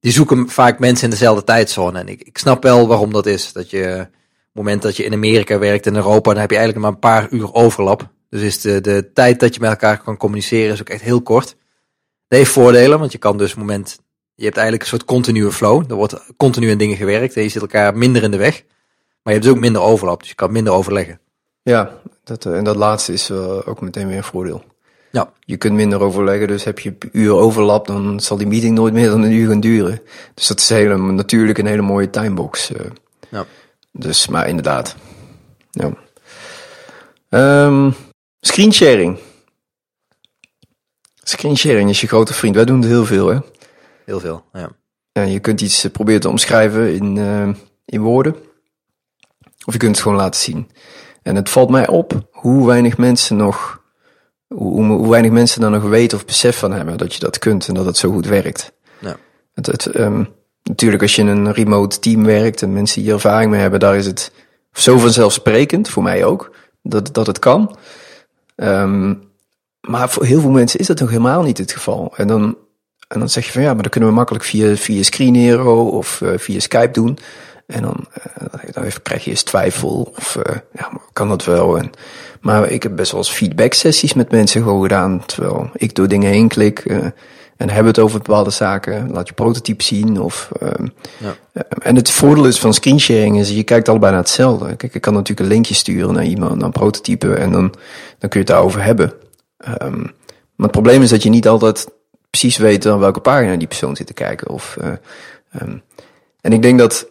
die 0.00 0.12
zoeken 0.12 0.48
vaak 0.48 0.78
mensen 0.78 1.04
in 1.04 1.10
dezelfde 1.10 1.44
tijdzone. 1.44 1.98
En 1.98 2.08
ik, 2.08 2.22
ik 2.22 2.38
snap 2.38 2.62
wel 2.62 2.88
waarom 2.88 3.12
dat 3.12 3.26
is. 3.26 3.52
Dat 3.52 3.70
je 3.70 4.08
moment 4.52 4.82
dat 4.82 4.96
je 4.96 5.04
in 5.04 5.12
Amerika 5.12 5.58
werkt 5.58 5.86
en 5.86 5.96
Europa, 5.96 6.30
dan 6.30 6.40
heb 6.40 6.50
je 6.50 6.56
eigenlijk 6.56 6.86
maar 6.86 6.94
een 6.94 7.20
paar 7.20 7.30
uur 7.30 7.54
overlap. 7.54 8.08
Dus 8.30 8.42
is 8.42 8.60
de, 8.60 8.80
de 8.80 9.10
tijd 9.12 9.40
dat 9.40 9.54
je 9.54 9.60
met 9.60 9.70
elkaar 9.70 10.02
kan 10.02 10.16
communiceren 10.16 10.72
is 10.72 10.80
ook 10.80 10.88
echt 10.88 11.02
heel 11.02 11.22
kort. 11.22 11.56
Dat 12.28 12.38
heeft 12.38 12.50
voordelen, 12.50 12.98
want 12.98 13.12
je 13.12 13.18
kan 13.18 13.38
dus 13.38 13.54
moment, 13.54 14.00
je 14.34 14.44
hebt 14.44 14.56
eigenlijk 14.56 14.84
een 14.84 14.98
soort 14.98 15.08
continue 15.08 15.52
flow. 15.52 15.90
Er 15.90 15.96
wordt 15.96 16.14
continu 16.36 16.70
aan 16.70 16.78
dingen 16.78 16.96
gewerkt 16.96 17.36
en 17.36 17.42
je 17.42 17.48
zit 17.48 17.62
elkaar 17.62 17.96
minder 17.96 18.22
in 18.22 18.30
de 18.30 18.36
weg. 18.36 18.64
Maar 19.22 19.34
je 19.34 19.40
hebt 19.40 19.42
dus 19.42 19.52
ook 19.52 19.60
minder 19.60 19.82
overlap, 19.82 20.20
dus 20.20 20.28
je 20.28 20.34
kan 20.34 20.52
minder 20.52 20.72
overleggen. 20.72 21.20
Ja, 21.62 22.00
dat, 22.28 22.46
en 22.46 22.64
dat 22.64 22.76
laatste 22.76 23.12
is 23.12 23.30
uh, 23.30 23.68
ook 23.68 23.80
meteen 23.80 24.06
weer 24.08 24.16
een 24.16 24.24
voordeel. 24.24 24.64
Ja. 25.10 25.32
Je 25.40 25.56
kunt 25.56 25.74
minder 25.74 26.00
overleggen, 26.00 26.48
dus 26.48 26.64
heb 26.64 26.78
je 26.78 26.96
uur 27.12 27.32
overlap, 27.32 27.86
dan 27.86 28.20
zal 28.20 28.36
die 28.36 28.46
meeting 28.46 28.74
nooit 28.74 28.94
meer 28.94 29.08
dan 29.08 29.22
een 29.22 29.32
uur 29.32 29.48
gaan 29.48 29.60
duren. 29.60 30.00
Dus 30.34 30.46
dat 30.46 30.58
is 30.58 30.68
hele, 30.68 30.96
natuurlijk 30.96 31.58
een 31.58 31.66
hele 31.66 31.82
mooie 31.82 32.10
timebox. 32.10 32.70
Uh. 32.70 32.80
Ja. 33.28 33.46
Dus, 33.92 34.28
maar 34.28 34.48
inderdaad. 34.48 34.96
Ja. 35.70 35.92
Um, 37.64 37.94
screensharing. 38.40 39.18
Screensharing 41.22 41.90
is 41.90 42.00
je 42.00 42.06
grote 42.06 42.34
vriend. 42.34 42.54
Wij 42.54 42.64
doen 42.64 42.80
het 42.80 42.88
heel 42.88 43.04
veel, 43.04 43.28
hè? 43.28 43.38
Heel 44.04 44.20
veel, 44.20 44.44
ja. 44.52 44.70
ja 45.12 45.22
je 45.22 45.40
kunt 45.40 45.60
iets 45.60 45.84
eh, 45.84 45.90
proberen 45.90 46.20
te 46.20 46.28
omschrijven 46.28 46.94
in, 46.94 47.16
uh, 47.16 47.48
in 47.84 48.00
woorden. 48.00 48.36
Of 49.64 49.72
je 49.72 49.78
kunt 49.78 49.94
het 49.94 50.00
gewoon 50.00 50.18
laten 50.18 50.40
zien. 50.40 50.70
En 51.28 51.36
het 51.36 51.50
valt 51.50 51.70
mij 51.70 51.88
op 51.88 52.28
hoe 52.30 52.66
weinig 52.66 52.96
mensen 52.96 53.36
nog, 53.36 53.82
hoe, 54.46 54.84
hoe 54.84 55.10
weinig 55.10 55.30
mensen 55.30 55.60
daar 55.60 55.70
nog 55.70 55.82
weten 55.82 56.18
of 56.18 56.24
besef 56.24 56.58
van 56.58 56.72
hebben 56.72 56.98
dat 56.98 57.14
je 57.14 57.20
dat 57.20 57.38
kunt 57.38 57.68
en 57.68 57.74
dat 57.74 57.84
het 57.84 57.96
zo 57.96 58.10
goed 58.10 58.26
werkt. 58.26 58.72
Ja. 58.98 59.16
Het, 59.54 59.66
het, 59.66 59.98
um, 59.98 60.28
natuurlijk 60.62 61.02
als 61.02 61.16
je 61.16 61.22
in 61.22 61.28
een 61.28 61.52
remote 61.52 61.98
team 61.98 62.24
werkt 62.24 62.62
en 62.62 62.72
mensen 62.72 63.02
hier 63.02 63.12
ervaring 63.12 63.50
mee 63.50 63.60
hebben, 63.60 63.80
daar 63.80 63.96
is 63.96 64.06
het 64.06 64.32
zo 64.72 64.98
vanzelfsprekend, 64.98 65.88
voor 65.88 66.02
mij 66.02 66.24
ook, 66.24 66.54
dat, 66.82 67.14
dat 67.14 67.26
het 67.26 67.38
kan. 67.38 67.76
Um, 68.56 69.22
maar 69.80 70.10
voor 70.10 70.24
heel 70.24 70.40
veel 70.40 70.50
mensen 70.50 70.80
is 70.80 70.86
dat 70.86 71.00
nog 71.00 71.08
helemaal 71.08 71.42
niet 71.42 71.58
het 71.58 71.72
geval. 71.72 72.12
En 72.16 72.26
dan, 72.26 72.56
en 73.08 73.18
dan 73.18 73.28
zeg 73.28 73.46
je 73.46 73.52
van 73.52 73.62
ja, 73.62 73.72
maar 73.72 73.82
dan 73.82 73.90
kunnen 73.90 74.08
we 74.08 74.14
makkelijk 74.14 74.44
via, 74.44 74.76
via 74.76 75.02
Screenero 75.02 75.88
of 75.88 76.20
uh, 76.20 76.30
via 76.36 76.60
Skype 76.60 76.90
doen. 76.90 77.18
En 77.68 77.82
dan, 77.82 78.06
uh, 78.42 78.72
dan 78.72 78.84
krijg 79.02 79.24
je 79.24 79.30
eens 79.30 79.42
twijfel 79.42 80.12
of 80.16 80.36
uh, 80.36 80.56
ja, 80.72 80.90
kan 81.12 81.28
dat 81.28 81.44
wel? 81.44 81.78
En, 81.78 81.90
maar 82.40 82.70
ik 82.70 82.82
heb 82.82 82.96
best 82.96 83.10
wel 83.10 83.20
eens 83.20 83.30
feedback 83.30 83.72
sessies 83.72 84.14
met 84.14 84.30
mensen 84.30 84.62
gewoon 84.62 84.82
gedaan. 84.82 85.26
Terwijl 85.26 85.70
ik 85.74 85.94
door 85.94 86.08
dingen 86.08 86.30
heen 86.30 86.48
klik 86.48 86.84
uh, 86.84 87.04
en 87.56 87.70
hebben 87.70 87.86
het 87.86 87.98
over 87.98 88.18
bepaalde 88.18 88.50
zaken. 88.50 89.10
Laat 89.10 89.28
je 89.28 89.34
prototype 89.34 89.82
zien. 89.82 90.20
Of, 90.20 90.48
ja. 91.18 91.36
en 91.78 91.96
het 91.96 92.10
voordeel 92.10 92.46
is 92.46 92.58
van 92.58 92.74
screensharing 92.74 93.38
is 93.38 93.50
je 93.50 93.62
kijkt 93.62 93.88
allebei 93.88 94.12
naar 94.12 94.20
hetzelfde. 94.20 94.76
Kijk, 94.76 94.94
ik 94.94 95.00
kan 95.00 95.12
natuurlijk 95.12 95.40
een 95.40 95.54
linkje 95.54 95.74
sturen 95.74 96.14
naar 96.14 96.24
iemand, 96.24 96.54
naar 96.54 96.64
een 96.64 96.72
prototype. 96.72 97.34
En 97.34 97.52
dan, 97.52 97.74
dan 98.18 98.28
kun 98.28 98.40
je 98.40 98.46
het 98.46 98.46
daarover 98.46 98.82
hebben. 98.82 99.12
Um, 99.82 100.12
maar 100.54 100.66
het 100.66 100.70
probleem 100.70 101.02
is 101.02 101.10
dat 101.10 101.22
je 101.22 101.30
niet 101.30 101.48
altijd 101.48 101.88
precies 102.30 102.56
weet 102.56 102.86
aan 102.86 102.98
welke 102.98 103.20
pagina 103.20 103.56
die 103.56 103.66
persoon 103.66 103.96
zit 103.96 104.06
te 104.06 104.12
kijken. 104.12 104.50
Of, 104.50 104.76
um, 105.62 105.82
en 106.40 106.52
ik 106.52 106.62
denk 106.62 106.78
dat 106.78 107.06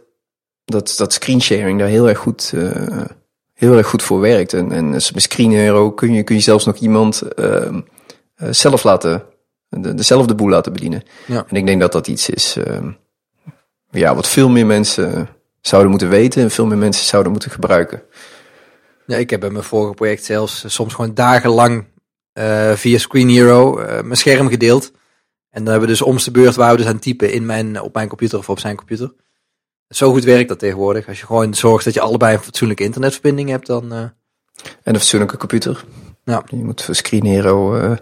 dat, 0.71 0.93
dat 0.97 1.13
screensharing 1.13 1.79
daar 1.79 1.87
heel 1.87 2.09
erg 2.09 2.17
goed, 2.17 2.51
uh, 2.55 3.05
heel 3.53 3.77
erg 3.77 3.87
goed 3.87 4.03
voor 4.03 4.19
werkt. 4.19 4.53
En, 4.53 4.71
en 4.71 4.89
met 4.89 5.21
Screen 5.21 5.51
Hero 5.51 5.91
kun 5.91 6.13
je, 6.13 6.23
kun 6.23 6.35
je 6.35 6.41
zelfs 6.41 6.65
nog 6.65 6.75
iemand 6.75 7.23
uh, 7.35 7.77
zelf 8.35 8.83
laten, 8.83 9.23
de, 9.69 9.93
dezelfde 9.93 10.35
boel 10.35 10.49
laten 10.49 10.73
bedienen. 10.73 11.03
Ja. 11.25 11.45
En 11.47 11.55
ik 11.55 11.65
denk 11.65 11.81
dat 11.81 11.91
dat 11.91 12.07
iets 12.07 12.29
is 12.29 12.55
ehm, 12.55 12.91
ja, 13.91 14.15
wat 14.15 14.27
veel 14.27 14.49
meer 14.49 14.65
mensen 14.65 15.27
zouden 15.61 15.89
moeten 15.91 16.09
weten 16.09 16.41
en 16.41 16.51
veel 16.51 16.65
meer 16.65 16.77
mensen 16.77 17.05
zouden 17.05 17.31
moeten 17.31 17.51
gebruiken. 17.51 18.01
Ja, 19.05 19.17
ik 19.17 19.29
heb 19.29 19.39
bij 19.39 19.49
mijn 19.49 19.63
vorige 19.63 19.93
project 19.93 20.23
zelfs 20.23 20.63
soms 20.67 20.93
gewoon 20.93 21.13
dagenlang 21.13 21.85
via 22.73 22.97
Screen 22.97 23.29
Hero 23.29 23.73
mijn 24.03 24.17
scherm 24.17 24.49
gedeeld. 24.49 24.91
En 25.49 25.63
dan 25.63 25.71
hebben 25.71 25.89
we 25.89 25.95
dus 25.95 26.01
om 26.01 26.17
de 26.17 26.31
beurt 26.31 26.55
waar 26.55 26.71
we 26.71 26.77
dus 26.77 26.85
aan 26.85 26.99
typen 26.99 27.31
in 27.31 27.45
mijn, 27.45 27.81
op 27.81 27.93
mijn 27.93 28.07
computer 28.07 28.37
of 28.37 28.49
op 28.49 28.59
zijn 28.59 28.75
computer. 28.75 29.13
Zo 29.89 30.11
goed 30.11 30.23
werkt 30.23 30.49
dat 30.49 30.59
tegenwoordig. 30.59 31.07
Als 31.07 31.19
je 31.19 31.25
gewoon 31.25 31.53
zorgt 31.53 31.85
dat 31.85 31.93
je 31.93 32.01
allebei 32.01 32.35
een 32.35 32.43
fatsoenlijke 32.43 32.83
internetverbinding 32.83 33.49
hebt, 33.49 33.67
dan... 33.67 33.93
Uh... 33.93 33.99
En 33.99 34.13
een 34.83 34.95
fatsoenlijke 34.95 35.37
computer. 35.37 35.85
Ja. 36.23 36.43
Je 36.49 36.55
moet 36.55 36.81
voor 36.81 36.95
Screen 36.95 37.25
Hero, 37.25 37.75
uh, 37.75 37.95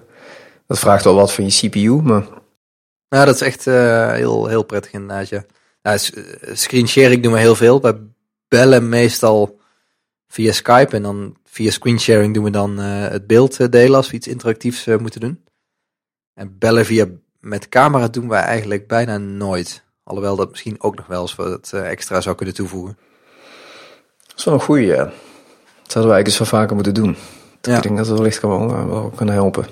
dat 0.67 0.79
vraagt 0.79 1.03
wel 1.03 1.15
wat 1.15 1.33
van 1.33 1.45
je 1.45 1.69
CPU, 1.69 2.01
maar... 2.01 2.27
Ja, 3.07 3.25
dat 3.25 3.35
is 3.35 3.41
echt 3.41 3.67
uh, 3.67 4.11
heel, 4.11 4.47
heel 4.47 4.63
prettig 4.63 4.91
inderdaad, 4.91 5.29
ja. 5.29 5.45
Nou, 5.81 5.99
screen 6.53 6.87
sharing 6.87 7.23
doen 7.23 7.31
we 7.33 7.39
heel 7.39 7.55
veel. 7.55 7.81
We 7.81 8.07
bellen 8.47 8.89
meestal 8.89 9.59
via 10.27 10.51
Skype 10.51 10.95
en 10.95 11.01
dan 11.01 11.37
via 11.43 11.71
screen 11.71 11.99
sharing 11.99 12.33
doen 12.33 12.43
we 12.43 12.49
dan 12.49 12.77
het 12.77 13.27
beeld 13.27 13.71
delen 13.71 13.95
als 13.95 14.09
we 14.09 14.15
iets 14.15 14.27
interactiefs 14.27 14.85
moeten 14.85 15.19
doen. 15.19 15.43
En 16.33 16.57
bellen 16.57 16.85
via 16.85 17.07
met 17.39 17.69
camera 17.69 18.07
doen 18.07 18.27
wij 18.27 18.41
eigenlijk 18.41 18.87
bijna 18.87 19.17
nooit. 19.17 19.84
Alhoewel 20.05 20.35
dat 20.35 20.49
misschien 20.49 20.81
ook 20.81 20.95
nog 20.95 21.07
wel 21.07 21.21
eens 21.21 21.35
wat 21.35 21.71
eh, 21.73 21.89
extra 21.89 22.21
zou 22.21 22.35
kunnen 22.35 22.55
toevoegen. 22.55 22.97
Dat 24.27 24.37
is 24.37 24.43
wel 24.43 24.53
een 24.53 24.59
goede, 24.59 24.85
ja. 24.85 25.03
Dat 25.03 25.91
zouden 25.91 26.11
wij 26.11 26.23
eigenlijk 26.23 26.27
eens 26.27 26.37
wel 26.37 26.59
vaker 26.59 26.75
moeten 26.75 26.93
doen. 26.93 27.15
Ja. 27.61 27.75
Ik 27.75 27.83
denk 27.83 27.97
dat 27.97 28.07
het 28.07 28.17
wellicht 28.17 28.39
gewoon 28.39 28.67
wel, 28.67 28.87
wel 28.87 29.09
kunnen 29.09 29.35
helpen. 29.35 29.67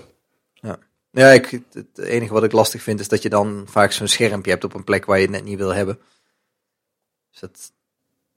Ja, 0.54 0.78
ja 1.12 1.28
ik, 1.28 1.62
het 1.72 2.00
enige 2.00 2.34
wat 2.34 2.44
ik 2.44 2.52
lastig 2.52 2.82
vind 2.82 3.00
is 3.00 3.08
dat 3.08 3.22
je 3.22 3.30
dan 3.30 3.64
vaak 3.68 3.92
zo'n 3.92 4.08
schermpje 4.08 4.52
hebt 4.52 4.64
op 4.64 4.74
een 4.74 4.84
plek 4.84 5.06
waar 5.06 5.18
je 5.18 5.24
het 5.24 5.32
net 5.32 5.44
niet 5.44 5.58
wil 5.58 5.74
hebben. 5.74 6.00
Dus 7.32 7.40
dat, 7.40 7.72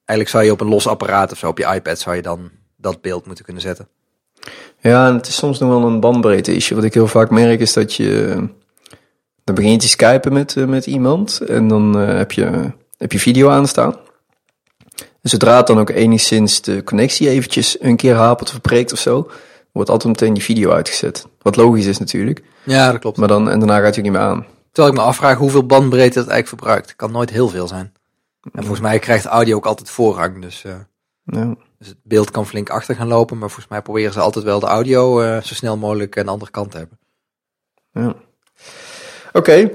eigenlijk 0.05 0.29
zou 0.29 0.45
je 0.45 0.53
op 0.53 0.61
een 0.61 0.75
los 0.75 0.87
apparaat 0.87 1.33
of 1.33 1.39
zo, 1.39 1.49
op 1.49 1.59
je 1.59 1.75
iPad, 1.75 1.99
zou 1.99 2.17
je 2.17 2.23
dan 2.23 2.51
dat 2.77 3.01
beeld 3.01 3.27
moeten 3.27 3.45
kunnen 3.45 3.63
zetten. 3.63 3.89
Ja, 4.81 5.09
en 5.09 5.15
het 5.15 5.27
is 5.27 5.37
soms 5.37 5.59
nog 5.59 5.69
wel 5.69 5.89
een 5.89 6.01
bandbreedte 6.01 6.55
issue. 6.55 6.77
Wat 6.77 6.87
ik 6.87 6.95
heel 6.95 7.07
vaak 7.07 7.31
merk 7.31 7.61
is 7.61 7.73
dat 7.73 7.95
je 7.95 8.49
dan 9.47 9.55
begin 9.55 9.71
je 9.71 9.79
te 9.79 9.89
skypen 9.89 10.33
met, 10.33 10.55
uh, 10.55 10.67
met 10.67 10.87
iemand 10.87 11.41
en 11.41 11.69
dan 11.69 12.01
uh, 12.01 12.17
heb, 12.17 12.33
je, 12.33 12.73
heb 12.99 13.13
je 13.13 13.19
video 13.19 13.49
aanstaan. 13.49 13.97
En 14.97 15.31
zodra 15.31 15.57
het 15.57 15.67
dan 15.67 15.79
ook 15.79 15.91
enigszins 15.91 16.61
de 16.61 16.85
connectie 16.85 17.29
eventjes 17.29 17.81
een 17.81 17.97
keer 17.97 18.15
hapert 18.15 18.47
of 18.47 18.53
verpreekt 18.53 18.93
of 18.93 18.99
zo, 18.99 19.31
wordt 19.73 19.91
altijd 19.91 20.13
meteen 20.13 20.35
die 20.35 20.43
video 20.43 20.71
uitgezet. 20.71 21.27
Wat 21.43 21.57
logisch 21.57 21.87
is 21.87 21.99
natuurlijk. 21.99 22.43
Ja, 22.63 22.91
dat 22.91 23.01
klopt. 23.01 23.17
Maar 23.17 23.29
dan, 23.29 23.51
en 23.51 23.59
daarna 23.59 23.79
gaat 23.79 23.95
het 23.95 24.05
niet 24.05 24.13
meer 24.13 24.21
aan. 24.21 24.47
Terwijl 24.73 24.95
ik 24.95 25.01
me 25.01 25.07
afvraag 25.07 25.39
hoeveel 25.39 25.67
bandbreedte 25.67 26.19
het 26.19 26.29
eigenlijk 26.29 26.49
verbruikt. 26.49 26.89
Het 26.89 26.97
kan 26.97 27.13
nooit 27.13 27.31
heel 27.31 27.49
veel 27.49 27.69
zijn. 27.69 27.93
En 28.53 28.61
volgens 28.61 28.81
mij 28.81 28.99
krijgt 28.99 29.25
audio 29.25 29.57
ook 29.57 29.67
altijd 29.67 29.91
voorrang. 29.91 30.43
Dus, 30.43 30.65
uh, 30.67 30.75
ja. 31.25 31.55
dus 31.79 31.89
het 31.89 31.99
beeld 32.03 32.31
kan 32.31 32.47
flink 32.47 32.71
achter 32.71 32.95
gaan 32.95 33.09
lopen. 33.09 33.39
Maar 33.39 33.49
volgens 33.49 33.71
mij 33.71 33.83
proberen 33.83 34.13
ze 34.13 34.21
altijd 34.21 34.45
wel 34.45 34.61
de 34.61 34.67
audio 34.67 35.23
uh, 35.23 35.43
zo 35.43 35.55
snel 35.55 35.77
mogelijk 35.77 36.19
aan 36.19 36.25
de 36.25 36.31
andere 36.31 36.51
kant 36.51 36.71
te 36.71 36.77
hebben. 36.77 36.99
Ja. 37.93 38.15
Oké. 39.37 39.71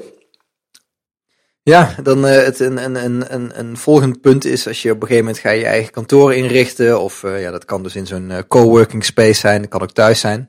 Ja, 1.63 1.95
dan 2.03 2.25
uh, 2.25 2.31
het, 2.31 2.59
een, 2.59 2.77
een, 2.77 3.33
een, 3.33 3.59
een 3.59 3.77
volgend 3.77 4.21
punt 4.21 4.45
is 4.45 4.67
als 4.67 4.81
je 4.81 4.91
op 4.91 4.95
een 4.95 5.07
gegeven 5.07 5.25
moment 5.25 5.43
ga 5.43 5.49
je, 5.49 5.65
eigen 5.65 5.91
kantoor 5.91 6.33
inrichten. 6.33 7.01
Of 7.01 7.23
uh, 7.23 7.41
ja, 7.41 7.51
dat 7.51 7.65
kan 7.65 7.83
dus 7.83 7.95
in 7.95 8.07
zo'n 8.07 8.29
uh, 8.29 8.37
coworking 8.47 9.05
space 9.05 9.39
zijn. 9.39 9.61
Dat 9.61 9.69
kan 9.69 9.81
ook 9.81 9.91
thuis 9.91 10.19
zijn. 10.19 10.39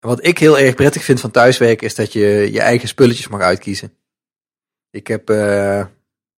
En 0.00 0.08
wat 0.08 0.26
ik 0.26 0.38
heel 0.38 0.58
erg 0.58 0.74
prettig 0.74 1.04
vind 1.04 1.20
van 1.20 1.30
thuiswerken 1.30 1.86
is 1.86 1.94
dat 1.94 2.12
je 2.12 2.48
je 2.52 2.60
eigen 2.60 2.88
spulletjes 2.88 3.28
mag 3.28 3.40
uitkiezen. 3.40 3.92
Ik 4.90 5.06
heb, 5.06 5.30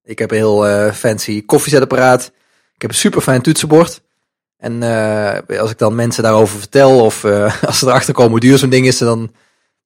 ik 0.03 0.19
heb 0.19 0.31
een 0.31 0.37
heel 0.37 0.93
fancy 0.93 1.45
koffiezetapparaat. 1.45 2.33
Ik 2.75 2.83
heb 2.83 2.91
een 2.91 2.97
super 2.97 3.21
fijn 3.21 3.43
toetsenbord. 3.43 4.03
En 4.57 4.83
als 5.59 5.71
ik 5.71 5.79
dan 5.79 5.95
mensen 5.95 6.23
daarover 6.23 6.59
vertel 6.59 7.05
of 7.05 7.25
als 7.69 7.79
ze 7.79 7.87
erachter 7.87 8.15
komen 8.15 8.31
hoe 8.31 8.41
duur 8.41 8.59
zo'n 8.59 8.71
ding 8.71 8.87
is, 8.87 8.99
dan 8.99 9.33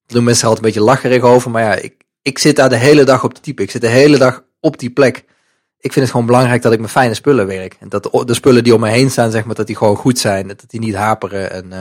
doen 0.07 0.23
mensen 0.23 0.47
altijd 0.47 0.65
een 0.65 0.71
beetje 0.71 0.89
lacherig 0.89 1.21
over. 1.21 1.51
Maar 1.51 1.63
ja, 1.63 1.75
ik, 1.75 1.93
ik 2.27 2.39
zit 2.39 2.55
daar 2.55 2.69
de 2.69 2.77
hele 2.77 3.03
dag 3.03 3.23
op 3.23 3.33
te 3.33 3.41
typen. 3.41 3.63
Ik 3.63 3.71
zit 3.71 3.81
de 3.81 3.87
hele 3.87 4.17
dag 4.17 4.43
op 4.59 4.79
die 4.79 4.89
plek. 4.89 5.17
Ik 5.79 5.93
vind 5.93 5.95
het 5.95 6.09
gewoon 6.09 6.25
belangrijk 6.25 6.61
dat 6.61 6.73
ik 6.73 6.79
met 6.79 6.89
fijne 6.89 7.13
spullen 7.13 7.47
werk. 7.47 7.77
En 7.79 7.89
dat 7.89 8.03
de, 8.03 8.33
spullen 8.33 8.63
die 8.63 8.73
om 8.73 8.79
me 8.79 8.89
heen 8.89 9.11
staan, 9.11 9.31
zeg 9.31 9.45
maar, 9.45 9.55
dat 9.55 9.67
die 9.67 9.75
gewoon 9.75 9.95
goed 9.95 10.19
zijn. 10.19 10.47
Dat 10.47 10.63
die 10.67 10.79
niet 10.79 10.95
haperen. 10.95 11.51
En, 11.51 11.65
uh, 11.71 11.79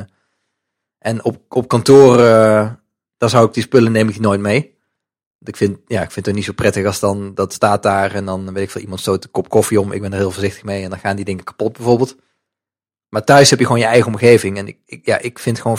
en 0.99 1.25
op, 1.25 1.37
op 1.49 1.69
kantoor, 1.69 2.19
uh, 2.19 2.71
daar 3.17 3.31
zou 3.31 3.47
ik 3.47 3.55
die 3.55 3.63
spullen 3.63 3.93
neem 3.93 4.09
ik 4.09 4.19
nooit 4.19 4.41
mee. 4.41 4.75
Ik 5.41 5.57
vind, 5.57 5.79
ja, 5.87 6.03
ik 6.03 6.11
vind 6.11 6.27
het 6.27 6.35
niet 6.35 6.45
zo 6.45 6.53
prettig 6.53 6.87
als 6.87 7.01
dan 7.01 7.35
dat 7.35 7.53
staat 7.53 7.83
daar 7.83 8.15
en 8.15 8.25
dan 8.25 8.53
weet 8.53 8.63
ik 8.63 8.71
veel, 8.71 8.81
iemand 8.81 9.01
stoot 9.01 9.25
een 9.25 9.31
kop 9.31 9.49
koffie 9.49 9.81
om. 9.81 9.93
Ik 9.93 10.01
ben 10.01 10.13
er 10.13 10.19
heel 10.19 10.31
voorzichtig 10.31 10.65
mee 10.65 10.83
en 10.83 10.91
dan 10.91 10.99
gaan 10.99 11.17
die 11.17 11.25
dingen 11.25 11.45
kapot 11.45 11.73
bijvoorbeeld. 11.73 12.17
Maar 13.09 13.25
thuis 13.25 13.51
heb 13.51 13.59
je 13.59 13.65
gewoon 13.65 13.81
je 13.81 13.87
eigen 13.87 14.13
omgeving. 14.13 14.59
En 14.59 14.67
ik, 14.67 14.79
ik 14.87 15.07
ja, 15.07 15.19
ik 15.19 15.39
vind 15.39 15.61
gewoon, 15.61 15.79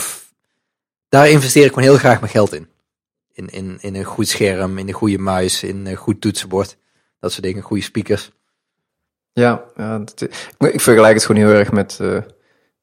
daar 1.08 1.28
investeer 1.28 1.64
ik 1.64 1.72
gewoon 1.72 1.88
heel 1.88 1.98
graag 1.98 2.20
mijn 2.20 2.32
geld 2.32 2.54
in 2.54 2.68
in, 3.38 3.48
in, 3.50 3.78
in 3.80 3.94
een 3.94 4.04
goed 4.04 4.28
scherm, 4.28 4.78
in 4.78 4.88
een 4.88 4.94
goede 4.94 5.18
muis, 5.18 5.62
in 5.62 5.86
een 5.86 5.96
goed 5.96 6.20
toetsenbord. 6.20 6.76
Dat 7.20 7.32
soort 7.32 7.44
dingen, 7.44 7.62
goede 7.62 7.82
speakers. 7.82 8.30
Ja, 9.32 9.64
ik 10.58 10.80
vergelijk 10.80 11.14
het 11.14 11.24
gewoon 11.24 11.42
heel 11.42 11.54
erg 11.54 11.72
met, 11.72 11.98
uh, 12.02 12.18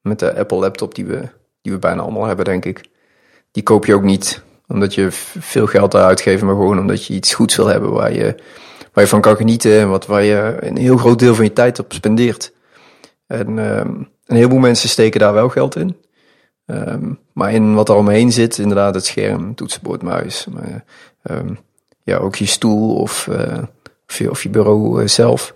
met 0.02 0.20
de 0.20 0.36
Apple 0.36 0.58
laptop 0.58 0.96
die 0.96 1.06
we, 1.06 1.30
die 1.62 1.72
we 1.72 1.80
bijna 1.80 2.02
allemaal 2.02 2.26
hebben, 2.26 2.46
denk 2.46 2.66
ik. 2.66 2.82
Die 3.52 3.64
koop 3.64 3.86
je 3.86 3.94
ook 3.94 4.04
niet 4.04 4.44
omdat 4.68 4.94
je 4.94 5.08
veel 5.40 5.68
geld 5.68 5.94
eruit 5.94 6.22
geeft, 6.22 6.44
maar 6.44 6.56
gewoon 6.56 6.80
omdat 6.80 7.06
je 7.06 7.14
iets 7.14 7.34
goeds 7.34 7.56
wil 7.56 7.68
hebben 7.68 7.92
waar 7.92 8.14
je, 8.14 8.36
waar 8.94 9.04
je 9.04 9.10
van 9.10 9.22
kan 9.22 9.36
genieten 9.36 9.80
en 9.80 9.90
wat, 9.90 10.06
waar 10.06 10.24
je 10.24 10.58
een 10.60 10.78
heel 10.78 10.98
groot 10.98 11.20
deel 11.20 11.36
van 11.36 11.46
je 11.46 11.54
tijd 11.54 11.80
op 11.80 11.94
spendeert. 11.94 12.54
En 13.28 13.48
um, 13.58 14.10
een 14.26 14.36
heleboel 14.36 14.60
mensen 14.60 14.90
steken 14.90 15.20
daar 15.20 15.34
wel 15.34 15.50
geld 15.50 15.76
in. 15.76 15.98
Um, 16.66 17.20
maar 17.34 17.54
in 17.54 17.74
wat 17.74 17.90
er 17.90 17.96
omheen 17.96 18.32
zit, 18.32 18.58
inderdaad 18.58 18.96
het 18.96 19.06
scherm, 19.06 19.56
toetsenbord, 19.56 20.02
muis. 20.02 20.46
Maar, 20.46 20.84
um, 21.24 21.58
ja, 22.04 22.18
ook 22.18 22.36
je 22.36 22.46
stoel 22.46 22.96
of, 22.96 23.28
uh, 23.28 23.64
of, 24.08 24.18
je, 24.18 24.30
of 24.30 24.44
je 24.44 24.50
bureau 24.50 25.02
uh, 25.02 25.08
zelf. 25.08 25.54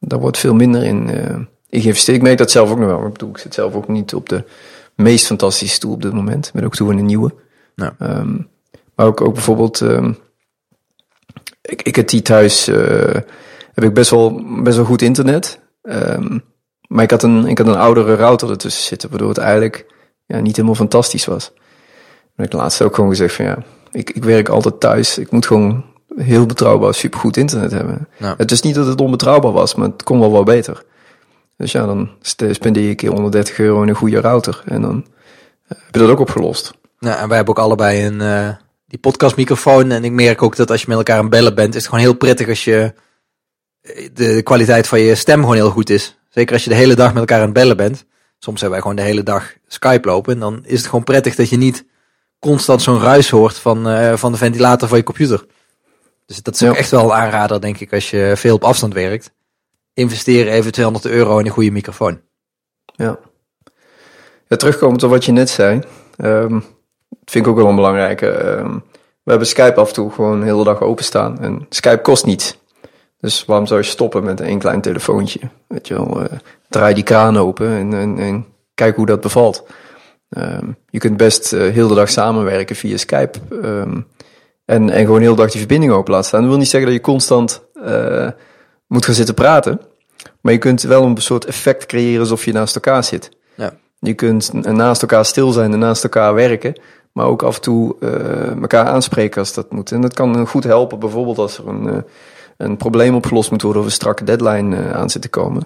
Daar 0.00 0.18
wordt 0.18 0.38
veel 0.38 0.54
minder 0.54 0.84
in, 0.84 1.08
uh, 1.08 1.36
in 1.68 1.80
geïnvesteerd. 1.80 2.16
Ik 2.16 2.22
merk 2.22 2.38
dat 2.38 2.50
zelf 2.50 2.70
ook 2.70 2.78
nog 2.78 2.88
wel. 2.88 3.06
Ik 3.06 3.12
bedoel, 3.12 3.30
ik 3.30 3.38
zit 3.38 3.54
zelf 3.54 3.74
ook 3.74 3.88
niet 3.88 4.14
op 4.14 4.28
de 4.28 4.44
meest 4.94 5.26
fantastische 5.26 5.74
stoel 5.74 5.92
op 5.92 6.02
dit 6.02 6.12
moment. 6.12 6.46
Ik 6.46 6.52
ben 6.52 6.64
ook 6.64 6.74
toe 6.74 6.92
in 6.92 6.98
een 6.98 7.06
nieuwe. 7.06 7.34
Ja. 7.74 7.94
Um, 7.98 8.48
maar 8.94 9.06
ook, 9.06 9.20
ook 9.20 9.34
bijvoorbeeld... 9.34 9.80
ik, 11.62 11.82
ik 11.82 11.96
heb 11.96 12.08
die 12.08 12.22
thuis... 12.22 12.66
heb 13.74 13.84
ik 13.84 13.94
best 13.94 14.10
wel, 14.10 14.42
best 14.62 14.76
wel 14.76 14.86
goed 14.86 15.02
internet. 15.02 15.60
maar 16.88 17.02
ik 17.02 17.10
had, 17.10 17.22
een, 17.22 17.46
ik 17.46 17.58
had 17.58 17.66
een 17.66 17.74
oudere 17.74 18.14
router 18.14 18.50
ertussen 18.50 18.84
zitten, 18.84 19.08
waardoor 19.08 19.28
het 19.28 19.38
eigenlijk 19.38 19.86
ja, 20.28 20.40
niet 20.40 20.56
helemaal 20.56 20.76
fantastisch 20.76 21.24
was. 21.24 21.52
Maar 22.34 22.46
ik 22.46 22.52
laatst 22.52 22.82
ook 22.82 22.94
gewoon 22.94 23.10
gezegd 23.10 23.34
van 23.34 23.44
ja, 23.44 23.58
ik, 23.90 24.10
ik 24.10 24.24
werk 24.24 24.48
altijd 24.48 24.80
thuis. 24.80 25.18
Ik 25.18 25.30
moet 25.30 25.46
gewoon 25.46 25.84
heel 26.16 26.46
betrouwbaar, 26.46 26.94
supergoed 26.94 27.36
internet 27.36 27.70
hebben. 27.70 28.08
Het 28.16 28.50
is 28.50 28.60
niet 28.60 28.74
dat 28.74 28.86
het 28.86 29.00
onbetrouwbaar 29.00 29.52
was, 29.52 29.74
maar 29.74 29.88
het 29.88 30.02
kon 30.02 30.20
wel 30.20 30.30
wat 30.30 30.44
beter. 30.44 30.84
Dus 31.56 31.72
ja, 31.72 31.86
dan 31.86 32.10
spendeer 32.20 32.82
je 32.82 32.88
een 32.88 32.96
keer 32.96 33.10
130 33.10 33.58
euro 33.58 33.82
in 33.82 33.88
een 33.88 33.94
goede 33.94 34.20
router. 34.20 34.62
En 34.64 34.82
dan 34.82 34.96
uh, 34.96 35.78
heb 35.84 35.94
je 35.94 35.98
dat 35.98 36.08
ook 36.08 36.20
opgelost. 36.20 36.72
Ja, 36.98 37.18
en 37.18 37.28
wij 37.28 37.36
hebben 37.36 37.56
ook 37.56 37.64
allebei 37.64 38.06
een 38.06 38.20
uh, 38.20 38.48
die 38.86 38.98
podcastmicrofoon. 38.98 39.90
En 39.90 40.04
ik 40.04 40.12
merk 40.12 40.42
ook 40.42 40.56
dat 40.56 40.70
als 40.70 40.80
je 40.80 40.86
met 40.88 40.96
elkaar 40.96 41.18
aan 41.18 41.28
bellen 41.28 41.54
bent, 41.54 41.74
is 41.74 41.80
het 41.80 41.88
gewoon 41.88 42.04
heel 42.04 42.16
prettig 42.16 42.48
als 42.48 42.64
je 42.64 42.94
eh, 43.80 44.08
de 44.14 44.42
kwaliteit 44.42 44.86
van 44.86 45.00
je 45.00 45.14
stem 45.14 45.40
gewoon 45.40 45.54
heel 45.54 45.70
goed 45.70 45.90
is. 45.90 46.18
Zeker 46.28 46.52
als 46.54 46.64
je 46.64 46.70
de 46.70 46.76
hele 46.76 46.94
dag 46.94 47.08
met 47.08 47.18
elkaar 47.18 47.38
aan 47.38 47.44
het 47.44 47.52
bellen 47.52 47.76
bent. 47.76 48.04
Soms 48.38 48.60
hebben 48.60 48.70
wij 48.70 48.80
gewoon 48.80 48.96
de 48.96 49.10
hele 49.10 49.22
dag 49.22 49.52
Skype 49.66 50.08
lopen. 50.08 50.32
En 50.32 50.40
dan 50.40 50.60
is 50.64 50.78
het 50.78 50.88
gewoon 50.88 51.04
prettig 51.04 51.34
dat 51.34 51.48
je 51.48 51.56
niet 51.56 51.84
constant 52.38 52.82
zo'n 52.82 53.00
ruis 53.00 53.30
hoort 53.30 53.58
van, 53.58 53.88
uh, 53.88 54.16
van 54.16 54.32
de 54.32 54.38
ventilator 54.38 54.88
van 54.88 54.98
je 54.98 55.04
computer. 55.04 55.46
Dus 56.26 56.42
dat 56.42 56.54
is 56.54 56.68
ook 56.68 56.74
echt 56.74 56.90
wel 56.90 57.04
een 57.04 57.12
aanrader, 57.12 57.60
denk 57.60 57.78
ik, 57.80 57.92
als 57.92 58.10
je 58.10 58.32
veel 58.36 58.54
op 58.54 58.64
afstand 58.64 58.94
werkt. 58.94 59.32
investeer 59.94 60.48
even 60.48 60.72
200 60.72 61.06
euro 61.06 61.38
in 61.38 61.46
een 61.46 61.52
goede 61.52 61.70
microfoon. 61.70 62.20
Ja. 62.96 63.18
ja 64.48 64.56
terugkomend 64.56 65.02
op 65.02 65.10
wat 65.10 65.24
je 65.24 65.32
net 65.32 65.50
zei. 65.50 65.80
Um, 66.16 66.64
vind 67.24 67.44
ik 67.44 67.50
ook 67.50 67.56
wel 67.56 67.68
een 67.68 67.74
belangrijke. 67.74 68.28
Ehm, 68.28 68.72
we 69.22 69.30
hebben 69.30 69.48
Skype 69.48 69.80
af 69.80 69.88
en 69.88 69.94
toe 69.94 70.10
gewoon 70.10 70.40
de 70.40 70.46
hele 70.46 70.64
dag 70.64 70.80
openstaan. 70.80 71.40
En 71.40 71.66
Skype 71.68 72.00
kost 72.00 72.26
niets. 72.26 72.58
Dus 73.20 73.44
waarom 73.44 73.66
zou 73.66 73.80
je 73.80 73.86
stoppen 73.86 74.24
met 74.24 74.40
een 74.40 74.58
klein 74.58 74.80
telefoontje? 74.80 75.40
Weet 75.66 75.88
je 75.88 75.94
wel, 75.94 76.20
uh, 76.20 76.26
draai 76.68 76.94
die 76.94 77.04
kraan 77.04 77.36
open 77.36 77.68
en, 77.68 77.92
en, 77.92 78.18
en 78.18 78.46
kijk 78.74 78.96
hoe 78.96 79.06
dat 79.06 79.20
bevalt. 79.20 79.66
Um, 80.28 80.76
je 80.90 80.98
kunt 80.98 81.16
best 81.16 81.52
uh, 81.52 81.72
heel 81.72 81.88
de 81.88 81.94
dag 81.94 82.10
samenwerken 82.10 82.76
via 82.76 82.96
Skype. 82.96 83.38
Um, 83.50 84.06
en, 84.64 84.90
en 84.90 85.04
gewoon 85.04 85.20
heel 85.20 85.34
de 85.34 85.40
dag 85.40 85.50
die 85.50 85.60
verbinding 85.60 85.92
open 85.92 86.12
laten 86.12 86.28
staan. 86.28 86.40
Dat 86.40 86.48
wil 86.48 86.58
niet 86.58 86.68
zeggen 86.68 86.90
dat 86.90 86.98
je 86.98 87.04
constant 87.04 87.62
uh, 87.74 88.28
moet 88.86 89.04
gaan 89.04 89.14
zitten 89.14 89.34
praten. 89.34 89.80
Maar 90.40 90.52
je 90.52 90.58
kunt 90.58 90.82
wel 90.82 91.04
een 91.04 91.16
soort 91.16 91.44
effect 91.44 91.86
creëren 91.86 92.20
alsof 92.20 92.44
je 92.44 92.52
naast 92.52 92.74
elkaar 92.74 93.04
zit. 93.04 93.30
Ja. 93.54 93.72
Je 93.98 94.14
kunt 94.14 94.52
naast 94.52 95.02
elkaar 95.02 95.24
stil 95.24 95.52
zijn 95.52 95.72
en 95.72 95.78
naast 95.78 96.02
elkaar 96.02 96.34
werken. 96.34 96.80
Maar 97.12 97.26
ook 97.26 97.42
af 97.42 97.56
en 97.56 97.62
toe 97.62 97.96
uh, 98.00 98.60
elkaar 98.60 98.86
aanspreken 98.86 99.40
als 99.40 99.54
dat 99.54 99.72
moet. 99.72 99.92
En 99.92 100.00
dat 100.00 100.14
kan 100.14 100.46
goed 100.46 100.64
helpen, 100.64 100.98
bijvoorbeeld 100.98 101.38
als 101.38 101.58
er 101.58 101.68
een, 101.68 102.04
een 102.58 102.76
probleem 102.76 103.14
opgelost 103.14 103.50
moet 103.50 103.62
worden 103.62 103.80
of 103.80 103.86
een 103.88 103.94
strakke 103.94 104.24
deadline 104.24 104.76
uh, 104.76 104.92
aan 104.92 105.10
zit 105.10 105.22
te 105.22 105.28
komen. 105.28 105.62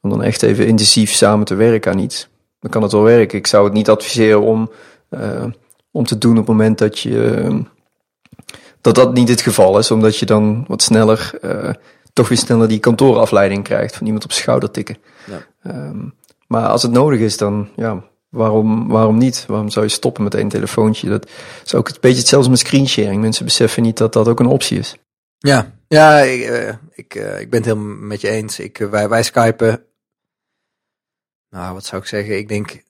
Om 0.00 0.10
dan 0.10 0.22
echt 0.22 0.42
even 0.42 0.66
intensief 0.66 1.10
samen 1.10 1.46
te 1.46 1.54
werken 1.54 1.92
aan 1.92 1.98
iets. 1.98 2.28
Dan 2.60 2.70
kan 2.70 2.82
het 2.82 2.92
wel 2.92 3.02
werken. 3.02 3.38
Ik 3.38 3.46
zou 3.46 3.64
het 3.64 3.72
niet 3.72 3.90
adviseren 3.90 4.42
om, 4.42 4.70
om 5.90 6.04
te 6.04 6.18
doen 6.18 6.30
op 6.30 6.36
het 6.36 6.46
moment 6.46 6.78
dat 6.78 6.98
je. 6.98 7.64
dat 8.80 8.94
dat 8.94 9.14
niet 9.14 9.28
het 9.28 9.40
geval 9.40 9.78
is, 9.78 9.90
omdat 9.90 10.18
je 10.18 10.26
dan 10.26 10.64
wat 10.68 10.82
sneller 10.82 11.38
toch 12.16 12.28
weer 12.28 12.38
sneller 12.38 12.68
die 12.68 12.78
kantoorafleiding 12.78 13.64
krijgt 13.64 13.96
van 13.96 14.06
iemand 14.06 14.24
op 14.24 14.32
schouder 14.32 14.70
tikken. 14.70 14.96
Ja. 15.26 15.70
Um, 15.88 16.14
maar 16.46 16.66
als 16.66 16.82
het 16.82 16.92
nodig 16.92 17.20
is, 17.20 17.36
dan 17.36 17.68
ja, 17.76 18.02
waarom, 18.28 18.88
waarom 18.88 19.18
niet? 19.18 19.44
Waarom 19.48 19.70
zou 19.70 19.84
je 19.84 19.90
stoppen 19.90 20.22
met 20.22 20.34
één 20.34 20.48
telefoontje? 20.48 21.08
Dat 21.08 21.28
is 21.64 21.74
ook 21.74 21.88
een 21.88 21.96
beetje 22.00 22.18
hetzelfde 22.18 22.50
met 22.50 22.58
screensharing. 22.58 23.20
Mensen 23.20 23.44
beseffen 23.44 23.82
niet 23.82 23.96
dat 23.96 24.12
dat 24.12 24.28
ook 24.28 24.40
een 24.40 24.46
optie 24.46 24.78
is. 24.78 24.96
Ja, 25.38 25.72
ja 25.88 26.18
ik, 26.18 26.76
ik, 26.92 27.14
uh, 27.14 27.40
ik 27.40 27.50
ben 27.50 27.58
het 27.60 27.68
helemaal 27.68 27.96
met 27.96 28.20
je 28.20 28.28
eens. 28.28 28.58
Ik, 28.58 28.78
uh, 28.78 28.90
wij, 28.90 29.08
wij 29.08 29.22
skypen, 29.22 29.86
nou 31.50 31.74
wat 31.74 31.84
zou 31.84 32.02
ik 32.02 32.08
zeggen, 32.08 32.36
ik 32.36 32.48
denk 32.48 32.82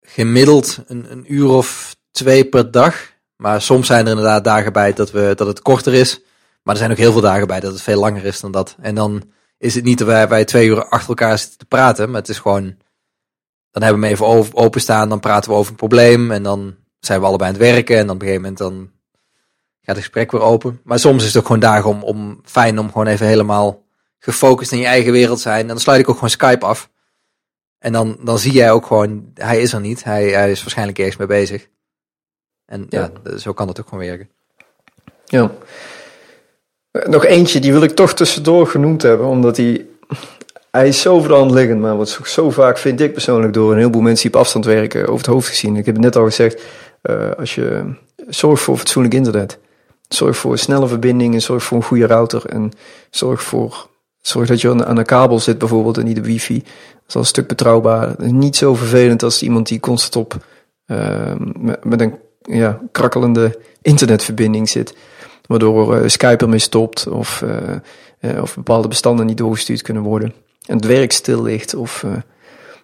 gemiddeld 0.00 0.78
een, 0.86 1.12
een 1.12 1.32
uur 1.32 1.48
of 1.48 1.96
twee 2.10 2.44
per 2.44 2.70
dag. 2.70 3.12
Maar 3.36 3.62
soms 3.62 3.86
zijn 3.86 4.04
er 4.04 4.10
inderdaad 4.10 4.44
dagen 4.44 4.72
bij 4.72 4.92
dat, 4.92 5.10
we, 5.10 5.32
dat 5.36 5.46
het 5.46 5.62
korter 5.62 5.94
is. 5.94 6.20
Maar 6.62 6.74
er 6.74 6.80
zijn 6.80 6.90
ook 6.90 6.96
heel 6.96 7.12
veel 7.12 7.20
dagen 7.20 7.46
bij 7.46 7.60
dat 7.60 7.72
het 7.72 7.82
veel 7.82 8.00
langer 8.00 8.24
is 8.24 8.40
dan 8.40 8.52
dat. 8.52 8.76
En 8.80 8.94
dan 8.94 9.32
is 9.58 9.74
het 9.74 9.84
niet 9.84 9.98
dat 9.98 10.06
wij, 10.06 10.28
wij 10.28 10.44
twee 10.44 10.68
uur 10.68 10.88
achter 10.88 11.08
elkaar 11.08 11.38
zitten 11.38 11.58
te 11.58 11.64
praten, 11.64 12.10
maar 12.10 12.20
het 12.20 12.28
is 12.28 12.38
gewoon. 12.38 12.76
Dan 13.70 13.82
hebben 13.82 14.00
we 14.00 14.06
hem 14.06 14.16
even 14.16 14.54
openstaan, 14.54 15.08
dan 15.08 15.20
praten 15.20 15.50
we 15.50 15.56
over 15.56 15.70
een 15.70 15.76
probleem 15.76 16.30
en 16.30 16.42
dan 16.42 16.76
zijn 17.00 17.20
we 17.20 17.26
allebei 17.26 17.50
aan 17.50 17.56
het 17.56 17.66
werken 17.66 17.98
en 17.98 18.06
dan 18.06 18.14
op 18.14 18.22
een 18.22 18.28
gegeven 18.28 18.42
moment 18.42 18.58
dan 18.58 18.90
gaat 19.84 19.96
het 19.96 20.04
gesprek 20.04 20.32
weer 20.32 20.40
open. 20.40 20.80
Maar 20.82 20.98
soms 20.98 21.22
is 21.22 21.28
het 21.28 21.36
ook 21.36 21.46
gewoon 21.46 21.60
dagen 21.60 21.90
om, 21.90 22.02
om 22.02 22.40
fijn 22.44 22.78
om 22.78 22.86
gewoon 22.86 23.06
even 23.06 23.26
helemaal 23.26 23.82
gefocust 24.18 24.72
in 24.72 24.78
je 24.78 24.86
eigen 24.86 25.12
wereld 25.12 25.40
zijn. 25.40 25.60
En 25.60 25.66
dan 25.66 25.80
sluit 25.80 26.00
ik 26.00 26.08
ook 26.08 26.14
gewoon 26.14 26.30
Skype 26.30 26.66
af. 26.66 26.88
En 27.78 27.92
dan, 27.92 28.16
dan 28.22 28.38
zie 28.38 28.52
jij 28.52 28.70
ook 28.70 28.86
gewoon, 28.86 29.30
hij 29.34 29.60
is 29.60 29.72
er 29.72 29.80
niet. 29.80 30.04
Hij, 30.04 30.28
hij 30.28 30.50
is 30.50 30.60
waarschijnlijk 30.60 30.98
ergens 30.98 31.16
mee 31.16 31.26
bezig. 31.26 31.68
En 32.66 32.86
ja, 32.88 33.10
ja 33.24 33.38
zo 33.38 33.52
kan 33.52 33.66
dat 33.66 33.80
ook 33.80 33.88
gewoon 33.88 34.04
werken. 34.04 34.28
Ja. 35.24 35.50
Nog 37.06 37.24
eentje, 37.24 37.60
die 37.60 37.72
wil 37.72 37.82
ik 37.82 37.90
toch 37.90 38.14
tussendoor 38.14 38.66
genoemd 38.66 39.02
hebben, 39.02 39.26
omdat 39.26 39.56
hij, 39.56 39.86
hij 40.70 40.88
is 40.88 41.00
zo 41.00 41.18
voor 41.18 41.28
de 41.28 41.34
hand 41.34 41.50
liggend, 41.50 41.80
maar 41.80 41.96
wordt 41.96 42.18
zo 42.24 42.50
vaak, 42.50 42.78
vind 42.78 43.00
ik 43.00 43.12
persoonlijk, 43.12 43.52
door 43.52 43.70
een 43.70 43.78
heleboel 43.78 44.02
mensen 44.02 44.26
die 44.26 44.34
op 44.34 44.40
afstand 44.40 44.64
werken, 44.64 45.02
over 45.02 45.16
het 45.16 45.26
hoofd 45.26 45.48
gezien. 45.48 45.76
Ik 45.76 45.86
heb 45.86 45.94
het 45.94 46.04
net 46.04 46.16
al 46.16 46.24
gezegd, 46.24 46.62
uh, 47.02 47.30
als 47.30 47.54
je 47.54 47.94
zorg 48.28 48.60
voor 48.60 48.76
fatsoenlijk 48.76 49.14
internet, 49.14 49.58
zorg 50.08 50.36
voor 50.36 50.58
snelle 50.58 50.88
verbinding 50.88 51.34
en 51.34 51.42
zorg 51.42 51.64
voor 51.64 51.76
een 51.76 51.84
goede 51.84 52.06
router 52.06 52.46
en 52.46 52.72
zorg 53.10 53.42
voor, 53.42 53.88
zorg 54.20 54.48
dat 54.48 54.60
je 54.60 54.84
aan 54.84 54.98
een 54.98 55.04
kabel 55.04 55.40
zit 55.40 55.58
bijvoorbeeld 55.58 55.98
en 55.98 56.04
niet 56.04 56.16
de 56.16 56.22
wifi. 56.22 56.58
Dat 56.58 57.02
is 57.08 57.14
al 57.14 57.20
een 57.20 57.26
stuk 57.26 57.46
betrouwbaar. 57.46 58.14
Niet 58.18 58.56
zo 58.56 58.74
vervelend 58.74 59.22
als 59.22 59.42
iemand 59.42 59.68
die 59.68 59.80
constant 59.80 60.16
op, 60.16 60.44
uh, 60.86 61.32
met, 61.82 62.00
een 62.00 62.14
ja, 62.42 62.80
krakkelende 62.92 63.58
internetverbinding 63.82 64.68
zit 64.68 64.94
waardoor 65.46 65.96
uh, 65.96 66.08
Skype 66.08 66.44
ermee 66.44 66.58
stopt 66.58 67.06
of, 67.06 67.42
uh, 67.44 67.56
uh, 68.20 68.42
of 68.42 68.54
bepaalde 68.54 68.88
bestanden 68.88 69.26
niet 69.26 69.36
doorgestuurd 69.36 69.82
kunnen 69.82 70.02
worden. 70.02 70.32
En 70.66 70.76
het 70.76 70.86
werk 70.86 71.12
stil 71.12 71.42
ligt. 71.42 71.74
Of, 71.74 72.04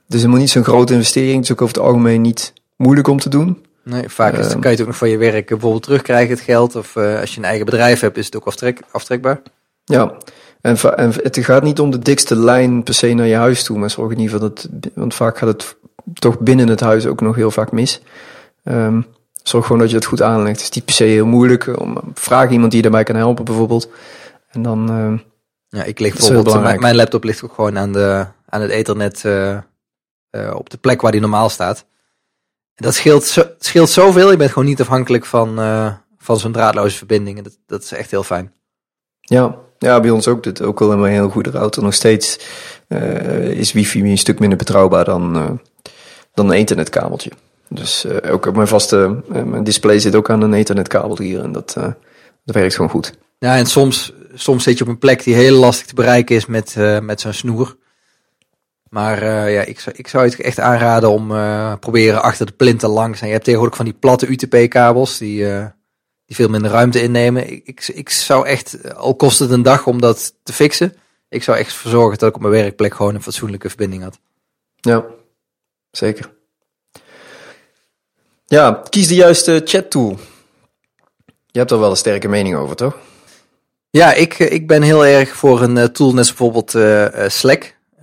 dus 0.06 0.20
helemaal 0.20 0.40
niet 0.40 0.50
zo'n 0.50 0.64
grote 0.64 0.92
investering. 0.92 1.34
Het 1.34 1.44
is 1.44 1.52
ook 1.52 1.62
over 1.62 1.74
het 1.74 1.84
algemeen 1.84 2.20
niet 2.20 2.52
moeilijk 2.76 3.08
om 3.08 3.18
te 3.18 3.28
doen. 3.28 3.58
Nee, 3.90 4.08
vaak 4.08 4.36
is, 4.36 4.48
kan 4.48 4.60
je 4.60 4.68
het 4.68 4.80
ook 4.80 4.86
nog 4.86 4.96
van 4.96 5.08
je 5.08 5.16
werk 5.16 5.48
bijvoorbeeld 5.48 5.82
terugkrijgen, 5.82 6.34
het 6.34 6.44
geld. 6.44 6.76
Of 6.76 6.96
als 6.96 7.32
je 7.34 7.38
een 7.38 7.44
eigen 7.44 7.64
bedrijf 7.64 8.00
hebt, 8.00 8.16
is 8.16 8.24
het 8.24 8.36
ook 8.36 8.46
aftrek, 8.46 8.80
aftrekbaar. 8.90 9.42
Ja, 9.84 10.16
en, 10.60 10.76
en 10.96 11.12
het 11.22 11.38
gaat 11.40 11.62
niet 11.62 11.80
om 11.80 11.90
de 11.90 11.98
dikste 11.98 12.36
lijn 12.36 12.82
per 12.82 12.94
se 12.94 13.12
naar 13.12 13.26
je 13.26 13.34
huis 13.34 13.64
toe. 13.64 13.78
Maar 13.78 13.90
zorg 13.90 14.12
in 14.12 14.18
ieder 14.18 14.34
geval 14.34 14.48
dat, 14.48 14.68
want 14.94 15.14
vaak 15.14 15.38
gaat 15.38 15.48
het 15.48 15.76
toch 16.12 16.38
binnen 16.38 16.68
het 16.68 16.80
huis 16.80 17.06
ook 17.06 17.20
nog 17.20 17.36
heel 17.36 17.50
vaak 17.50 17.72
mis. 17.72 18.02
Um, 18.64 19.06
Zorg 19.42 19.66
gewoon 19.66 19.80
dat 19.80 19.90
je 19.90 19.96
het 19.96 20.04
goed 20.04 20.22
aanlegt. 20.22 20.56
Het 20.56 20.70
is 20.70 20.70
niet 20.70 20.84
per 20.84 20.94
se 20.94 21.04
heel 21.04 21.26
moeilijk. 21.26 21.80
Om, 21.80 21.98
vraag 22.14 22.50
iemand 22.50 22.70
die 22.70 22.82
je 22.82 22.88
daarbij 22.88 23.04
kan 23.04 23.16
helpen 23.16 23.44
bijvoorbeeld. 23.44 23.88
En 24.50 24.62
dan... 24.62 24.90
Uh, 24.90 25.18
ja, 25.68 25.84
ik 25.84 25.98
lig 25.98 26.14
bijvoorbeeld... 26.14 26.60
Mijn, 26.60 26.80
mijn, 26.80 26.96
laptop 26.96 27.24
ligt 27.24 27.44
ook 27.44 27.52
gewoon 27.54 27.78
aan, 27.78 27.92
de, 27.92 28.26
aan 28.48 28.60
het 28.60 28.70
ethernet 28.70 29.22
uh, 29.24 29.58
op 30.54 30.70
de 30.70 30.76
plek 30.76 31.00
waar 31.00 31.12
die 31.12 31.20
normaal 31.20 31.48
staat. 31.48 31.84
Dat 32.80 32.94
scheelt, 32.94 33.24
zo, 33.24 33.42
scheelt 33.58 33.90
zoveel. 33.90 34.30
Je 34.30 34.36
bent 34.36 34.52
gewoon 34.52 34.68
niet 34.68 34.80
afhankelijk 34.80 35.26
van, 35.26 35.56
van 36.18 36.38
zo'n 36.38 36.52
draadloze 36.52 36.96
verbinding. 36.96 37.38
En 37.38 37.44
dat, 37.44 37.58
dat 37.66 37.82
is 37.82 37.92
echt 37.92 38.10
heel 38.10 38.22
fijn. 38.22 38.52
Ja, 39.20 39.56
ja, 39.78 40.00
bij 40.00 40.10
ons 40.10 40.28
ook. 40.28 40.42
Dit 40.42 40.62
ook 40.62 40.78
wel 40.78 40.92
een 40.92 41.04
heel 41.04 41.28
goede 41.28 41.50
router. 41.50 41.82
Nog 41.82 41.94
steeds 41.94 42.38
is 43.40 43.72
wifi 43.72 44.02
een 44.02 44.18
stuk 44.18 44.38
minder 44.38 44.58
betrouwbaar 44.58 45.04
dan, 45.04 45.60
dan 46.34 46.46
een 46.46 46.56
ethernetkabeltje. 46.56 47.30
Dus 47.72 48.04
uh, 48.04 48.32
ook 48.32 48.46
op 48.46 48.54
mijn 48.54 48.68
vaste 48.68 49.22
uh, 49.32 49.42
mijn 49.42 49.64
display 49.64 49.98
zit 49.98 50.14
ook 50.14 50.30
aan 50.30 50.42
een 50.42 50.54
ethernetkabel 50.54 51.18
hier 51.18 51.42
en 51.42 51.52
dat, 51.52 51.74
uh, 51.78 51.84
dat 52.44 52.54
werkt 52.54 52.74
gewoon 52.74 52.90
goed. 52.90 53.14
Ja, 53.38 53.56
en 53.56 53.66
soms, 53.66 54.12
soms 54.34 54.62
zit 54.62 54.78
je 54.78 54.84
op 54.84 54.90
een 54.90 54.98
plek 54.98 55.24
die 55.24 55.34
heel 55.34 55.58
lastig 55.58 55.86
te 55.86 55.94
bereiken 55.94 56.36
is 56.36 56.46
met, 56.46 56.76
met 57.02 57.20
zo'n 57.20 57.32
snoer. 57.32 57.76
Maar 58.90 59.50
ja, 59.50 59.62
ik 59.62 59.80
zou, 59.80 59.96
ik 59.96 60.08
zou 60.08 60.24
het 60.24 60.40
echt 60.40 60.60
aanraden 60.60 61.10
om 61.10 61.28
proberen 61.78 62.22
achter 62.22 62.46
de 62.46 62.52
plinten 62.52 62.88
langs. 62.88 63.20
En 63.20 63.26
je 63.26 63.32
hebt 63.32 63.44
tegenwoordig 63.44 63.76
van 63.76 63.86
die 63.86 63.94
platte 63.94 64.26
UTP-kabels 64.26 65.18
die, 65.18 65.44
die 66.26 66.36
veel 66.36 66.48
minder 66.48 66.70
ruimte 66.70 67.02
innemen. 67.02 67.50
Ik, 67.50 67.66
ik, 67.66 67.88
ik 67.88 68.10
zou 68.10 68.46
echt, 68.46 68.94
al 68.94 69.14
kost 69.14 69.38
het 69.38 69.50
een 69.50 69.62
dag 69.62 69.86
om 69.86 70.00
dat 70.00 70.34
te 70.42 70.52
fixen, 70.52 70.94
ik 71.28 71.42
zou 71.42 71.58
echt 71.58 71.72
verzorgen 71.72 72.18
dat 72.18 72.28
ik 72.28 72.34
op 72.34 72.40
mijn 72.40 72.52
werkplek 72.52 72.94
gewoon 72.94 73.14
een 73.14 73.22
fatsoenlijke 73.22 73.68
verbinding 73.68 74.02
had. 74.02 74.18
Ja, 74.76 75.04
zeker. 75.90 76.32
Ja, 78.46 78.82
kies 78.88 79.08
de 79.08 79.14
juiste 79.14 79.60
chat 79.64 79.90
tool. 79.90 80.18
Je 81.46 81.58
hebt 81.58 81.70
er 81.70 81.78
wel 81.78 81.90
een 81.90 81.96
sterke 81.96 82.28
mening 82.28 82.56
over, 82.56 82.76
toch? 82.76 82.96
Ja, 83.90 84.12
ik, 84.12 84.38
ik 84.38 84.66
ben 84.66 84.82
heel 84.82 85.06
erg 85.06 85.36
voor 85.36 85.62
een 85.62 85.92
tool 85.92 86.14
net 86.14 86.26
bijvoorbeeld 86.26 86.74
uh, 86.74 87.28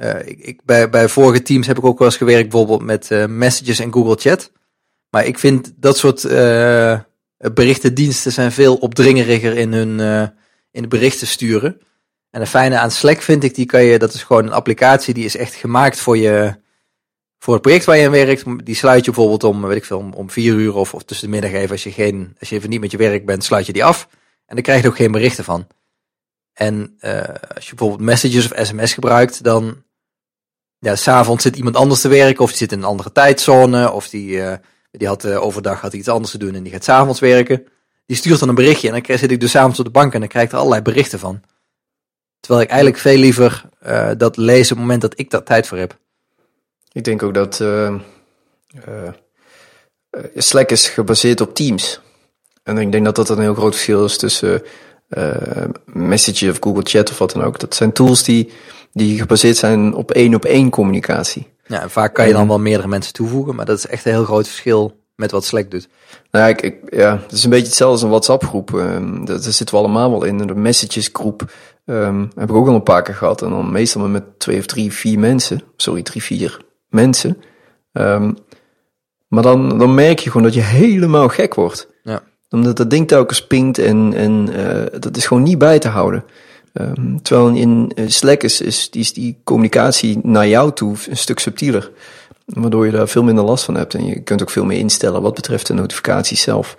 uh, 0.01 0.09
Slack. 0.09 0.21
ik, 0.25 0.61
bij, 0.65 0.89
bij 0.89 1.09
vorige 1.09 1.41
teams 1.41 1.67
heb 1.67 1.77
ik 1.77 1.85
ook 1.85 1.97
wel 1.97 2.07
eens 2.07 2.17
gewerkt 2.17 2.49
bijvoorbeeld 2.49 2.83
met 2.83 3.09
Messages 3.27 3.79
en 3.79 3.93
Google 3.93 4.15
Chat. 4.15 4.51
Maar 5.09 5.25
ik 5.25 5.39
vind 5.39 5.73
dat 5.75 5.97
soort 5.97 6.21
berichtendiensten 7.53 8.31
zijn 8.31 8.51
veel 8.51 8.75
opdringeriger 8.75 9.57
in 9.57 9.73
hun 9.73 9.99
in 10.71 10.81
de 10.81 10.87
berichten 10.87 11.27
sturen. 11.27 11.81
En 12.29 12.39
het 12.39 12.49
fijne 12.49 12.77
aan 12.77 12.91
Slack 12.91 13.21
vind 13.21 13.43
ik, 13.43 13.55
die 13.55 13.65
kan 13.65 13.83
je, 13.83 13.99
dat 13.99 14.13
is 14.13 14.23
gewoon 14.23 14.45
een 14.45 14.51
applicatie 14.51 15.13
die 15.13 15.25
is 15.25 15.35
echt 15.35 15.55
gemaakt 15.55 15.99
voor 15.99 16.17
je, 16.17 16.55
voor 17.39 17.53
het 17.53 17.61
project 17.61 17.85
waar 17.85 17.97
je 17.97 18.05
aan 18.05 18.11
werkt, 18.11 18.65
die 18.65 18.75
sluit 18.75 19.05
je 19.05 19.11
bijvoorbeeld 19.11 19.43
om, 19.43 19.61
weet 19.61 19.77
ik 19.77 19.85
veel, 19.85 19.97
om, 19.97 20.13
om 20.13 20.29
vier 20.29 20.53
uur 20.53 20.75
of, 20.75 20.93
of 20.93 21.03
tussen 21.03 21.27
de 21.27 21.33
middag 21.33 21.51
even. 21.51 21.71
Als 21.71 21.83
je, 21.83 21.91
geen, 21.91 22.35
als 22.39 22.49
je 22.49 22.55
even 22.55 22.69
niet 22.69 22.79
met 22.79 22.91
je 22.91 22.97
werk 22.97 23.25
bent, 23.25 23.43
sluit 23.43 23.65
je 23.65 23.73
die 23.73 23.83
af. 23.83 24.07
En 24.45 24.55
dan 24.55 24.63
krijg 24.63 24.81
je 24.81 24.87
ook 24.87 24.95
geen 24.95 25.11
berichten 25.11 25.43
van. 25.43 25.67
En 26.53 26.97
uh, 27.01 27.21
als 27.55 27.65
je 27.65 27.75
bijvoorbeeld 27.75 28.01
messages 28.01 28.51
of 28.51 28.65
sms 28.65 28.93
gebruikt, 28.93 29.43
dan 29.43 29.83
ja, 30.79 30.95
s'avonds 30.95 31.43
zit 31.43 31.55
iemand 31.55 31.75
anders 31.75 32.01
te 32.01 32.07
werken, 32.07 32.43
of 32.43 32.49
die 32.49 32.57
zit 32.57 32.71
in 32.71 32.77
een 32.77 32.83
andere 32.83 33.11
tijdzone, 33.11 33.91
of 33.91 34.09
die, 34.09 34.29
uh, 34.29 34.53
die 34.91 35.07
had 35.07 35.25
uh, 35.25 35.43
overdag 35.43 35.81
had 35.81 35.93
iets 35.93 36.07
anders 36.07 36.31
te 36.31 36.37
doen 36.37 36.55
en 36.55 36.63
die 36.63 36.71
gaat 36.71 36.83
s'avonds 36.83 37.19
werken. 37.19 37.65
Die 38.05 38.17
stuurt 38.17 38.39
dan 38.39 38.49
een 38.49 38.55
berichtje 38.55 38.91
en 38.91 39.03
dan 39.03 39.17
zit 39.17 39.31
ik 39.31 39.39
dus 39.39 39.51
s'avonds 39.51 39.79
op 39.79 39.85
de 39.85 39.91
bank 39.91 40.13
en 40.13 40.19
dan 40.19 40.29
krijg 40.29 40.45
ik 40.45 40.51
er 40.51 40.57
allerlei 40.57 40.81
berichten 40.81 41.19
van. 41.19 41.41
Terwijl 42.39 42.63
ik 42.63 42.69
eigenlijk 42.69 42.99
veel 42.99 43.17
liever 43.17 43.69
dat 44.17 44.37
lees 44.37 44.63
op 44.63 44.69
het 44.69 44.79
moment 44.79 45.01
dat 45.01 45.19
ik 45.19 45.29
daar 45.29 45.43
tijd 45.43 45.67
voor 45.67 45.77
heb. 45.77 45.97
Ik 46.91 47.03
denk 47.03 47.23
ook 47.23 47.33
dat 47.33 47.63
Slack 50.35 50.71
is 50.71 50.87
gebaseerd 50.87 51.41
op 51.41 51.55
Teams. 51.55 52.01
En 52.63 52.77
ik 52.77 52.91
denk 52.91 53.05
dat 53.05 53.15
dat 53.15 53.29
een 53.29 53.39
heel 53.39 53.53
groot 53.53 53.73
verschil 53.73 54.05
is 54.05 54.17
tussen 54.17 54.63
Message 55.85 56.49
of 56.49 56.57
Google 56.59 56.83
Chat 56.83 57.09
of 57.09 57.17
wat 57.17 57.31
dan 57.31 57.43
ook. 57.43 57.59
Dat 57.59 57.75
zijn 57.75 57.91
tools 57.91 58.23
die, 58.23 58.51
die 58.97 59.19
gebaseerd 59.19 59.57
zijn 59.57 59.93
op 59.93 60.11
één 60.11 60.35
op 60.35 60.45
één 60.45 60.69
communicatie. 60.69 61.47
Ja, 61.65 61.81
en 61.81 61.89
vaak 61.89 62.13
kan 62.13 62.27
je 62.27 62.33
dan 62.33 62.47
wel 62.47 62.59
meerdere 62.59 62.87
mensen 62.87 63.13
toevoegen, 63.13 63.55
maar 63.55 63.65
dat 63.65 63.77
is 63.77 63.87
echt 63.87 64.05
een 64.05 64.11
heel 64.11 64.23
groot 64.23 64.47
verschil 64.47 64.95
met 65.15 65.31
wat 65.31 65.45
Slack 65.45 65.71
doet. 65.71 65.87
Nou 66.31 66.45
ja, 66.45 66.51
ik, 66.51 66.61
ik, 66.61 66.75
ja, 66.89 67.19
het 67.21 67.31
is 67.31 67.43
een 67.43 67.49
beetje 67.49 67.65
hetzelfde 67.65 67.93
als 67.93 68.03
een 68.03 68.09
WhatsApp-groep. 68.09 68.71
Um, 68.71 69.25
daar 69.25 69.39
zitten 69.39 69.75
we 69.75 69.81
allemaal 69.81 70.11
wel 70.11 70.23
in. 70.23 70.37
De 70.37 70.55
messages-groep 70.55 71.51
um, 71.85 72.31
heb 72.35 72.49
ik 72.49 72.55
ook 72.55 72.67
al 72.67 72.75
een 72.75 72.83
paar 72.83 73.01
keer 73.01 73.15
gehad. 73.15 73.41
En 73.41 73.49
dan 73.49 73.71
meestal 73.71 74.07
met 74.07 74.39
twee 74.39 74.59
of 74.59 74.65
drie, 74.65 74.93
vier 74.93 75.19
mensen. 75.19 75.61
Sorry, 75.75 76.01
drie, 76.01 76.23
vier 76.23 76.59
mensen. 76.89 77.37
Um, 77.91 78.37
maar 79.27 79.43
dan, 79.43 79.77
dan 79.77 79.93
merk 79.95 80.19
je 80.19 80.29
gewoon 80.29 80.45
dat 80.45 80.55
je 80.55 80.61
helemaal 80.61 81.27
gek 81.27 81.53
wordt. 81.53 81.89
Ja. 82.03 82.23
Omdat 82.49 82.77
dat 82.77 82.89
ding 82.89 83.07
telkens 83.07 83.47
pinkt 83.47 83.77
en, 83.77 84.13
en 84.13 84.49
uh, 84.51 84.99
dat 84.99 85.17
is 85.17 85.25
gewoon 85.25 85.43
niet 85.43 85.57
bij 85.57 85.79
te 85.79 85.87
houden. 85.87 86.23
Um, 86.81 87.21
terwijl 87.21 87.55
in 87.55 87.91
Slack 88.07 88.43
is, 88.43 88.61
is, 88.61 88.89
die, 88.89 89.01
is 89.01 89.13
die 89.13 89.37
communicatie 89.43 90.19
naar 90.23 90.47
jou 90.47 90.73
toe 90.73 90.95
een 91.09 91.17
stuk 91.17 91.39
subtieler. 91.39 91.91
Waardoor 92.45 92.85
je 92.85 92.91
daar 92.91 93.07
veel 93.07 93.23
minder 93.23 93.43
last 93.43 93.65
van 93.65 93.75
hebt. 93.75 93.93
En 93.93 94.05
je 94.05 94.19
kunt 94.19 94.41
ook 94.41 94.49
veel 94.49 94.65
meer 94.65 94.77
instellen 94.77 95.21
wat 95.21 95.33
betreft 95.33 95.67
de 95.67 95.73
notificaties 95.73 96.41
zelf. 96.41 96.77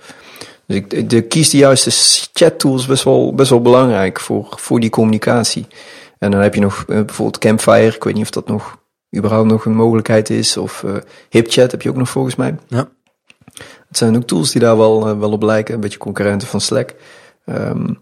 Dus 0.66 0.76
ik 0.76 1.10
de, 1.10 1.22
kies 1.22 1.50
de 1.50 1.56
juiste 1.56 1.90
chat 2.32 2.58
tools 2.58 2.86
best 2.86 3.04
wel, 3.04 3.34
best 3.34 3.50
wel 3.50 3.62
belangrijk 3.62 4.20
voor, 4.20 4.46
voor 4.56 4.80
die 4.80 4.90
communicatie. 4.90 5.66
En 6.18 6.30
dan 6.30 6.40
heb 6.40 6.54
je 6.54 6.60
nog 6.60 6.84
uh, 6.86 6.86
bijvoorbeeld 6.86 7.38
Campfire. 7.38 7.94
Ik 7.94 8.04
weet 8.04 8.14
niet 8.14 8.22
of 8.22 8.30
dat 8.30 8.48
nog 8.48 8.78
überhaupt 9.16 9.50
nog 9.50 9.64
een 9.64 9.76
mogelijkheid 9.76 10.30
is. 10.30 10.56
Of 10.56 10.82
uh, 10.82 10.96
HipChat 11.28 11.70
heb 11.70 11.82
je 11.82 11.88
ook 11.88 11.96
nog 11.96 12.08
volgens 12.08 12.36
mij. 12.36 12.56
Ja. 12.66 12.88
Het 13.88 13.96
zijn 13.96 14.16
ook 14.16 14.26
tools 14.26 14.50
die 14.50 14.60
daar 14.60 14.76
wel, 14.76 15.08
uh, 15.08 15.18
wel 15.18 15.32
op 15.32 15.42
lijken. 15.42 15.74
Een 15.74 15.80
beetje 15.80 15.98
concurrenten 15.98 16.48
van 16.48 16.60
Slack. 16.60 16.94
Um, 17.44 17.98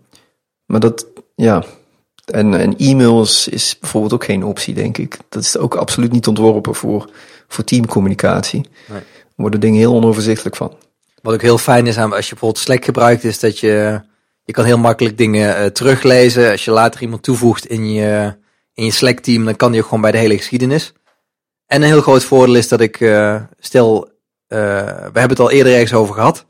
maar 0.65 0.81
dat, 0.81 1.07
ja. 1.35 1.65
En, 2.27 2.55
en 2.55 2.77
e-mails 2.77 3.49
is 3.49 3.77
bijvoorbeeld 3.81 4.13
ook 4.13 4.25
geen 4.25 4.45
optie, 4.45 4.75
denk 4.75 4.99
ik. 4.99 5.17
Dat 5.29 5.43
is 5.43 5.57
ook 5.57 5.75
absoluut 5.75 6.13
niet 6.13 6.27
ontworpen 6.27 6.75
voor, 6.75 7.11
voor 7.49 7.65
teamcommunicatie. 7.65 8.69
Nee. 8.89 9.01
Worden 9.35 9.61
dingen 9.61 9.79
heel 9.79 9.95
onoverzichtelijk 9.95 10.57
van. 10.57 10.77
Wat 11.23 11.35
ook 11.35 11.43
heel 11.43 11.59
fijn 11.59 11.87
is 11.87 11.99
aan 11.99 12.13
als 12.13 12.25
je 12.25 12.31
bijvoorbeeld 12.31 12.65
Slack 12.65 12.85
gebruikt, 12.85 13.25
is 13.25 13.39
dat 13.39 13.59
je, 13.59 14.01
je 14.45 14.53
kan 14.53 14.65
heel 14.65 14.79
makkelijk 14.79 15.19
dingen 15.19 15.61
uh, 15.61 15.67
teruglezen. 15.67 16.51
Als 16.51 16.65
je 16.65 16.71
later 16.71 17.01
iemand 17.01 17.23
toevoegt 17.23 17.67
in 17.67 17.93
je, 17.93 18.37
in 18.75 18.85
je 18.85 18.91
Slack 18.91 19.19
team, 19.19 19.45
dan 19.45 19.57
kan 19.57 19.71
die 19.71 19.81
ook 19.81 19.87
gewoon 19.87 20.03
bij 20.03 20.13
de 20.13 20.19
hele 20.19 20.37
geschiedenis. 20.37 20.93
En 21.67 21.83
een 21.83 21.89
heel 21.89 22.01
groot 22.01 22.25
voordeel 22.25 22.55
is 22.55 22.69
dat 22.69 22.81
ik, 22.81 23.01
uh, 23.01 23.43
stel, 23.59 24.05
uh, 24.05 24.09
we 24.89 25.19
hebben 25.19 25.29
het 25.29 25.41
al 25.41 25.51
eerder 25.51 25.73
ergens 25.73 25.95
over 25.95 26.15
gehad. 26.15 26.47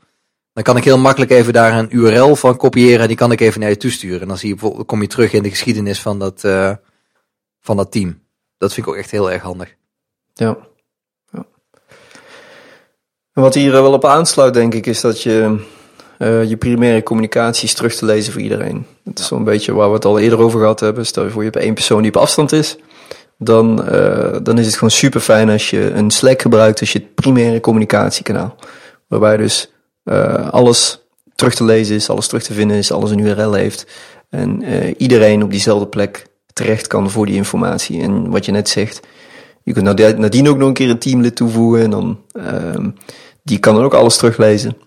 Dan 0.57 0.65
kan 0.65 0.77
ik 0.77 0.83
heel 0.83 0.97
makkelijk 0.97 1.31
even 1.31 1.53
daar 1.53 1.77
een 1.77 1.95
URL 1.95 2.35
van 2.35 2.57
kopiëren 2.57 2.99
en 2.99 3.07
die 3.07 3.17
kan 3.17 3.31
ik 3.31 3.41
even 3.41 3.59
naar 3.59 3.69
je 3.69 3.77
toesturen. 3.77 4.21
En 4.21 4.27
dan 4.27 4.37
zie 4.37 4.55
je 4.55 4.83
kom 4.85 5.01
je 5.01 5.07
terug 5.07 5.33
in 5.33 5.43
de 5.43 5.49
geschiedenis 5.49 6.01
van 6.01 6.19
dat, 6.19 6.43
uh, 6.43 6.71
van 7.59 7.77
dat 7.77 7.91
team. 7.91 8.19
Dat 8.57 8.73
vind 8.73 8.87
ik 8.87 8.93
ook 8.93 8.99
echt 8.99 9.11
heel 9.11 9.31
erg 9.31 9.41
handig. 9.41 9.75
Ja. 10.33 10.57
ja. 11.31 11.45
En 13.33 13.41
wat 13.41 13.53
hier 13.53 13.71
wel 13.71 13.93
op 13.93 14.05
aansluit, 14.05 14.53
denk 14.53 14.73
ik, 14.73 14.85
is 14.85 15.01
dat 15.01 15.23
je 15.23 15.65
uh, 16.19 16.43
je 16.43 16.57
primaire 16.57 17.03
communicatie 17.03 17.67
is 17.67 17.73
terug 17.73 17.95
te 17.95 18.05
lezen 18.05 18.33
voor 18.33 18.41
iedereen. 18.41 18.85
Dat 19.03 19.19
is 19.19 19.27
zo'n 19.27 19.43
beetje 19.43 19.73
waar 19.73 19.87
we 19.87 19.95
het 19.95 20.05
al 20.05 20.19
eerder 20.19 20.39
over 20.39 20.59
gehad 20.59 20.79
hebben. 20.79 21.05
Stel 21.05 21.23
je 21.23 21.29
voor, 21.29 21.43
je 21.43 21.49
hebt 21.49 21.63
één 21.63 21.73
persoon 21.73 22.01
die 22.01 22.11
op 22.15 22.21
afstand 22.21 22.51
is. 22.51 22.77
Dan, 23.37 23.75
dan 24.43 24.57
is 24.57 24.65
het 24.65 24.73
gewoon 24.73 24.91
super 24.91 25.19
fijn 25.19 25.49
als 25.49 25.69
je 25.69 25.91
een 25.91 26.11
Slack 26.11 26.41
gebruikt 26.41 26.79
als 26.79 26.91
je 26.91 27.01
primaire 27.01 27.59
communicatiekanaal. 27.59 28.55
Waarbij 29.07 29.37
dus 29.37 29.71
uh, 30.09 30.49
alles 30.49 31.05
terug 31.35 31.55
te 31.55 31.63
lezen 31.63 31.95
is, 31.95 32.09
alles 32.09 32.27
terug 32.27 32.43
te 32.43 32.53
vinden 32.53 32.77
is, 32.77 32.91
alles 32.91 33.11
een 33.11 33.19
URL 33.19 33.53
heeft. 33.53 33.85
En 34.29 34.63
uh, 34.63 34.93
iedereen 34.97 35.43
op 35.43 35.51
diezelfde 35.51 35.87
plek 35.87 36.25
terecht 36.53 36.87
kan 36.87 37.09
voor 37.09 37.25
die 37.25 37.35
informatie. 37.35 38.01
En 38.01 38.29
wat 38.29 38.45
je 38.45 38.51
net 38.51 38.69
zegt, 38.69 38.99
je 39.63 39.73
kunt 39.73 40.17
nadien 40.17 40.49
ook 40.49 40.57
nog 40.57 40.67
een 40.67 40.73
keer 40.73 40.89
een 40.89 40.99
teamlid 40.99 41.35
toevoegen. 41.35 41.83
En 41.83 41.89
dan, 41.89 42.19
uh, 42.33 42.85
die 43.43 43.59
kan 43.59 43.75
dan 43.75 43.83
ook 43.83 43.93
alles 43.93 44.17
teruglezen. 44.17 44.77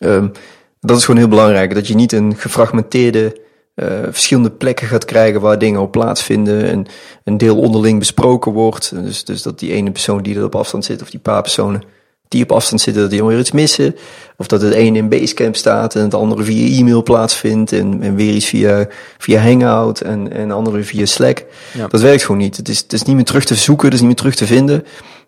Um, 0.00 0.32
dat 0.80 0.96
is 0.96 1.04
gewoon 1.04 1.20
heel 1.20 1.28
belangrijk. 1.28 1.74
Dat 1.74 1.86
je 1.86 1.94
niet 1.94 2.12
een 2.12 2.36
gefragmenteerde 2.36 3.40
uh, 3.74 3.86
verschillende 4.02 4.50
plekken 4.50 4.86
gaat 4.86 5.04
krijgen 5.04 5.40
waar 5.40 5.58
dingen 5.58 5.80
op 5.80 5.92
plaatsvinden. 5.92 6.64
En 6.64 6.86
een 7.24 7.38
deel 7.38 7.58
onderling 7.58 7.98
besproken 7.98 8.52
wordt. 8.52 9.04
Dus, 9.04 9.24
dus 9.24 9.42
dat 9.42 9.58
die 9.58 9.72
ene 9.72 9.90
persoon 9.90 10.22
die 10.22 10.36
er 10.36 10.44
op 10.44 10.54
afstand 10.54 10.84
zit, 10.84 11.02
of 11.02 11.10
die 11.10 11.20
paar 11.20 11.42
personen 11.42 11.82
die 12.28 12.42
op 12.42 12.52
afstand 12.52 12.80
zitten, 12.80 13.02
dat 13.02 13.10
die 13.10 13.24
weer 13.24 13.38
iets 13.38 13.52
missen. 13.52 13.96
Of 14.36 14.46
dat 14.46 14.60
het 14.60 14.72
ene 14.72 14.98
in 14.98 15.08
Basecamp 15.08 15.56
staat 15.56 15.94
en 15.94 16.02
het 16.02 16.14
andere 16.14 16.42
via 16.42 16.78
e-mail 16.78 17.02
plaatsvindt. 17.02 17.72
En, 17.72 18.02
en 18.02 18.14
weer 18.14 18.34
iets 18.34 18.46
via, 18.46 18.88
via 19.18 19.40
Hangout 19.40 20.00
en, 20.00 20.32
en 20.32 20.50
andere 20.50 20.82
via 20.82 21.06
Slack. 21.06 21.44
Ja. 21.72 21.86
Dat 21.86 22.00
werkt 22.00 22.22
gewoon 22.22 22.40
niet. 22.40 22.56
Het 22.56 22.68
is, 22.68 22.78
het 22.78 22.92
is 22.92 23.02
niet 23.02 23.16
meer 23.16 23.24
terug 23.24 23.44
te 23.44 23.54
zoeken, 23.54 23.84
het 23.84 23.94
is 23.94 24.00
niet 24.00 24.08
meer 24.08 24.18
terug 24.18 24.34
te 24.34 24.46
vinden. 24.46 24.84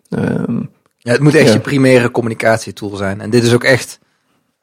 Um, 0.09 0.69
ja, 0.97 1.11
het 1.11 1.21
moet 1.21 1.35
echt 1.35 1.47
Ja. 1.47 1.53
je 1.53 1.59
primaire 1.59 2.11
communicatietool 2.11 2.95
zijn. 2.95 3.21
En 3.21 3.29
dit 3.29 3.43
is 3.43 3.53
ook 3.53 3.63
echt, 3.63 3.99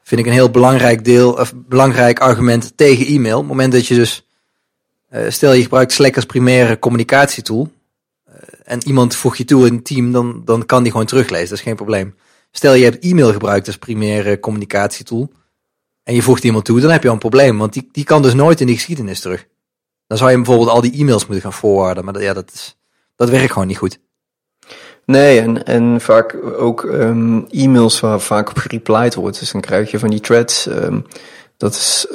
vind 0.03 0.21
ik, 0.21 0.27
een 0.27 0.33
heel 0.33 0.51
belangrijk 0.51 1.05
deel, 1.05 1.33
of 1.33 1.53
belangrijk 1.57 2.19
argument 2.19 2.73
tegen 2.77 3.07
e-mail. 3.07 3.35
Op 3.35 3.43
het 3.43 3.51
moment 3.51 3.73
dat 3.73 3.87
je 3.87 3.95
dus, 3.95 4.27
uh, 5.13 5.21
stel 5.29 5.53
je 5.53 5.63
gebruikt 5.63 5.93
Slack 5.93 6.17
als 6.17 6.25
primaire 6.25 6.79
communicatietool. 6.79 7.71
Uh, 8.29 8.35
en 8.65 8.87
iemand 8.87 9.17
voegt 9.17 9.39
je 9.39 9.45
toe 9.45 9.67
in 9.67 9.73
een 9.73 9.83
team, 9.83 10.13
dan, 10.13 10.43
dan 10.45 10.67
kan 10.67 10.83
die 10.83 10.93
gewoon 10.93 11.07
teruglezen. 11.07 11.49
Dat 11.49 11.59
is 11.59 11.65
geen 11.65 11.77
probleem. 11.77 12.15
Stel 12.59 12.75
je 12.75 12.85
hebt 12.85 13.05
e-mail 13.05 13.33
gebruikt 13.33 13.67
als 13.67 13.79
primaire 13.79 14.41
communicatietool. 14.41 15.33
En 16.03 16.15
je 16.15 16.23
voegt 16.23 16.45
iemand 16.45 16.65
toe, 16.65 16.81
dan 16.81 16.91
heb 16.91 17.03
je 17.03 17.09
al 17.09 17.15
een 17.15 17.21
probleem. 17.21 17.59
Want 17.59 17.73
die, 17.73 17.89
die 17.93 18.05
kan 18.05 18.23
dus 18.23 18.35
nooit 18.35 18.61
in 18.61 18.67
die 18.67 18.75
geschiedenis 18.75 19.21
terug. 19.21 19.47
Dan 20.07 20.19
zou 20.19 20.31
je 20.31 20.37
bijvoorbeeld 20.37 20.69
al 20.69 20.81
die 20.81 20.93
e-mails 20.93 21.27
moeten 21.27 21.43
gaan 21.43 21.53
forwarden. 21.53 22.05
Maar 22.05 22.13
dat, 22.13 22.23
ja, 22.23 22.33
dat, 22.33 22.51
is, 22.55 22.77
dat 23.17 23.29
werkt 23.29 23.53
gewoon 23.53 23.69
niet 23.69 23.79
goed. 23.79 24.01
Nee, 25.05 25.41
en, 25.41 25.65
en 25.65 26.01
vaak 26.01 26.37
ook 26.57 26.83
um, 26.83 27.47
e-mails 27.51 28.01
waar 28.01 28.21
vaak 28.21 28.51
op 28.51 28.57
gereplied 28.57 29.15
wordt. 29.15 29.39
Dus 29.39 29.53
dan 29.53 29.61
krijg 29.61 29.91
je 29.91 29.99
van 29.99 30.11
die 30.11 30.21
threads. 30.21 30.67
Um, 30.67 31.07
dat 31.57 31.75
is, 31.75 32.07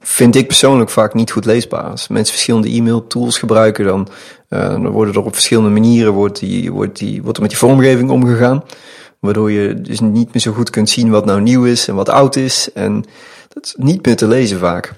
vind 0.00 0.36
ik 0.36 0.46
persoonlijk 0.46 0.90
vaak 0.90 1.14
niet 1.14 1.30
goed 1.30 1.44
leesbaar. 1.44 1.84
Als 1.84 2.08
mensen 2.08 2.32
verschillende 2.34 2.68
e-mail 2.68 3.06
tools 3.06 3.38
gebruiken, 3.38 3.84
dan, 3.84 4.08
uh, 4.48 4.68
dan 4.68 4.88
worden 4.88 5.14
er 5.14 5.24
op 5.24 5.34
verschillende 5.34 5.70
manieren 5.70 6.12
wordt 6.12 6.38
die, 6.38 6.72
wordt 6.72 6.98
die, 6.98 7.22
wordt 7.22 7.36
er 7.36 7.42
met 7.42 7.50
die 7.50 7.60
vormgeving 7.60 8.10
omgegaan. 8.10 8.64
Waardoor 9.22 9.50
je 9.50 9.80
dus 9.80 10.00
niet 10.00 10.32
meer 10.32 10.42
zo 10.42 10.52
goed 10.52 10.70
kunt 10.70 10.90
zien 10.90 11.10
wat 11.10 11.24
nou 11.24 11.40
nieuw 11.40 11.64
is 11.64 11.88
en 11.88 11.94
wat 11.94 12.08
oud 12.08 12.36
is. 12.36 12.72
En 12.72 13.04
dat 13.48 13.64
is 13.64 13.74
niet 13.78 14.06
meer 14.06 14.16
te 14.16 14.28
lezen 14.28 14.58
vaak. 14.58 14.94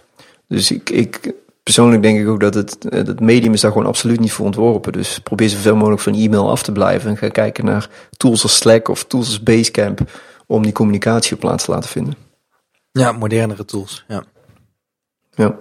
Dus 0.49 0.71
ik, 0.71 0.91
ik 0.91 1.33
persoonlijk 1.63 2.03
denk 2.03 2.19
ik 2.19 2.29
ook 2.29 2.41
dat 2.41 2.55
het, 2.55 2.77
het 2.89 3.21
medium 3.21 3.53
is 3.53 3.61
daar 3.61 3.73
gewoon 3.73 3.87
absoluut 3.87 4.21
niet 4.21 4.33
voor 4.33 4.47
ontworpen. 4.47 4.93
Dus 4.93 5.19
probeer 5.19 5.49
zoveel 5.49 5.77
mogelijk 5.77 6.03
van 6.03 6.15
e-mail 6.15 6.51
af 6.51 6.63
te 6.63 6.73
blijven. 6.73 7.11
En 7.11 7.17
ga 7.17 7.29
kijken 7.29 7.65
naar 7.65 7.89
tools 8.17 8.43
als 8.43 8.57
Slack 8.57 8.89
of 8.89 9.05
tools 9.05 9.27
als 9.27 9.43
Basecamp. 9.43 10.01
Om 10.47 10.63
die 10.63 10.73
communicatie 10.73 11.35
op 11.35 11.41
plaats 11.41 11.65
te 11.65 11.71
laten 11.71 11.91
vinden. 11.91 12.15
Ja, 12.93 13.13
modernere 13.13 13.65
tools. 13.65 14.05
Ja. 14.09 14.25
Ja. 15.31 15.57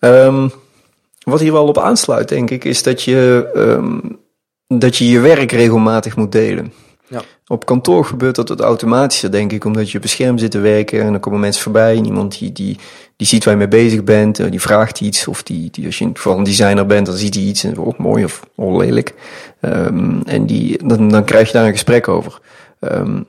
Um, 0.00 0.50
wat 1.22 1.40
hier 1.40 1.52
wel 1.52 1.66
op 1.66 1.78
aansluit, 1.78 2.28
denk 2.28 2.50
ik, 2.50 2.64
is 2.64 2.82
dat 2.82 3.02
je, 3.02 3.50
um, 3.56 4.18
dat 4.66 4.96
je 4.96 5.08
je 5.08 5.20
werk 5.20 5.52
regelmatig 5.52 6.16
moet 6.16 6.32
delen. 6.32 6.72
Ja. 7.08 7.22
Op 7.46 7.66
kantoor 7.66 8.04
gebeurt 8.04 8.34
dat 8.34 8.48
het 8.48 8.60
automatischer, 8.60 9.30
denk 9.30 9.52
ik, 9.52 9.64
omdat 9.64 9.90
je 9.90 9.96
op 9.96 10.04
een 10.04 10.10
scherm 10.10 10.38
zit 10.38 10.50
te 10.50 10.58
werken 10.58 11.02
en 11.02 11.10
dan 11.10 11.20
komen 11.20 11.40
mensen 11.40 11.62
voorbij 11.62 11.96
iemand 11.96 12.38
die, 12.38 12.52
die, 12.52 12.78
die 13.16 13.26
ziet 13.26 13.44
waar 13.44 13.52
je 13.54 13.58
mee 13.58 13.68
bezig 13.68 14.04
bent, 14.04 14.50
die 14.50 14.60
vraagt 14.60 15.00
iets, 15.00 15.26
of 15.26 15.42
die, 15.42 15.70
die 15.70 15.86
als 15.86 15.98
je 15.98 16.10
vooral 16.14 16.38
een 16.38 16.44
designer 16.44 16.86
bent, 16.86 17.06
dan 17.06 17.16
ziet 17.16 17.34
hij 17.34 17.42
iets 17.42 17.64
en 17.64 17.78
ook 17.78 17.98
mooi 17.98 18.24
of 18.24 18.42
oh, 18.54 18.76
lelijk. 18.76 19.14
Um, 19.60 20.22
en 20.24 20.46
die, 20.46 20.86
dan, 20.86 21.08
dan 21.08 21.24
krijg 21.24 21.46
je 21.46 21.52
daar 21.52 21.66
een 21.66 21.72
gesprek 21.72 22.08
over. 22.08 22.40
Um, 22.80 23.26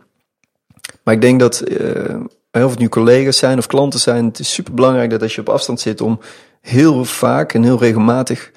maar 1.04 1.14
ik 1.14 1.22
denk 1.22 1.40
dat, 1.40 1.64
uh, 1.68 2.16
of 2.52 2.70
het 2.70 2.80
nu 2.80 2.90
collega's 2.90 3.38
zijn 3.38 3.58
of 3.58 3.68
klanten 3.68 4.00
zijn, 4.00 4.26
het 4.26 4.40
is 4.40 4.54
super 4.54 4.74
belangrijk 4.74 5.10
dat 5.10 5.22
als 5.22 5.36
je 5.36 5.42
op 5.42 5.50
afstand 5.50 5.80
zit 5.80 6.02
om 6.02 6.20
heel 6.62 7.06
vaak 7.06 7.54
en 7.54 7.64
heel 7.64 7.80
regelmatig, 7.80 8.52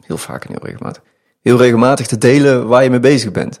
heel 0.00 0.18
vaak 0.18 0.44
en 0.44 0.50
heel 0.50 0.64
regelmatig, 0.64 1.02
heel 1.40 1.56
regelmatig 1.56 2.06
te 2.06 2.18
delen 2.18 2.66
waar 2.66 2.82
je 2.82 2.90
mee 2.90 3.00
bezig 3.00 3.32
bent. 3.32 3.60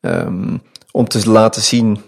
Um, 0.00 0.62
om 0.92 1.08
te 1.08 1.30
laten 1.30 1.62
zien, 1.62 2.00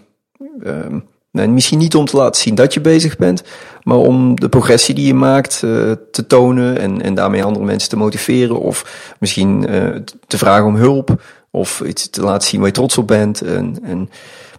nee, 1.31 1.47
misschien 1.47 1.79
niet 1.79 1.95
om 1.95 2.05
te 2.05 2.17
laten 2.17 2.41
zien 2.41 2.55
dat 2.55 2.73
je 2.73 2.81
bezig 2.81 3.17
bent, 3.17 3.43
maar 3.83 3.97
om 3.97 4.39
de 4.39 4.49
progressie 4.49 4.95
die 4.95 5.07
je 5.07 5.13
maakt 5.13 5.61
uh, 5.65 5.91
te 6.11 6.27
tonen 6.27 6.77
en, 6.77 7.01
en 7.01 7.13
daarmee 7.13 7.43
andere 7.43 7.65
mensen 7.65 7.89
te 7.89 7.97
motiveren 7.97 8.59
of 8.59 9.15
misschien 9.19 9.73
uh, 9.73 9.95
te 10.27 10.37
vragen 10.37 10.65
om 10.65 10.75
hulp 10.75 11.21
of 11.51 11.81
iets 11.81 12.09
te 12.09 12.21
laten 12.21 12.47
zien 12.47 12.59
waar 12.59 12.69
je 12.69 12.75
trots 12.75 12.97
op 12.97 13.07
bent. 13.07 13.41
En, 13.41 13.77
en, 13.83 14.09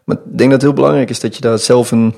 maar 0.04 0.16
ik 0.16 0.38
denk 0.38 0.50
dat 0.50 0.52
het 0.52 0.62
heel 0.62 0.72
belangrijk 0.72 1.10
is 1.10 1.20
dat 1.20 1.34
je 1.34 1.40
daar 1.40 1.58
zelf 1.58 1.90
een, 1.90 2.14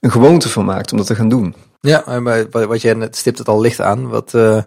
een 0.00 0.10
gewoonte 0.10 0.48
van 0.48 0.64
maakt 0.64 0.92
om 0.92 0.98
dat 0.98 1.06
te 1.06 1.14
gaan 1.14 1.28
doen. 1.28 1.54
Ja, 1.80 2.22
wat 2.50 2.82
jij 2.82 2.94
net 2.94 3.16
stipt 3.16 3.38
het 3.38 3.48
al 3.48 3.60
licht 3.60 3.80
aan. 3.80 4.08
Wat, 4.08 4.32
uh, 4.34 4.62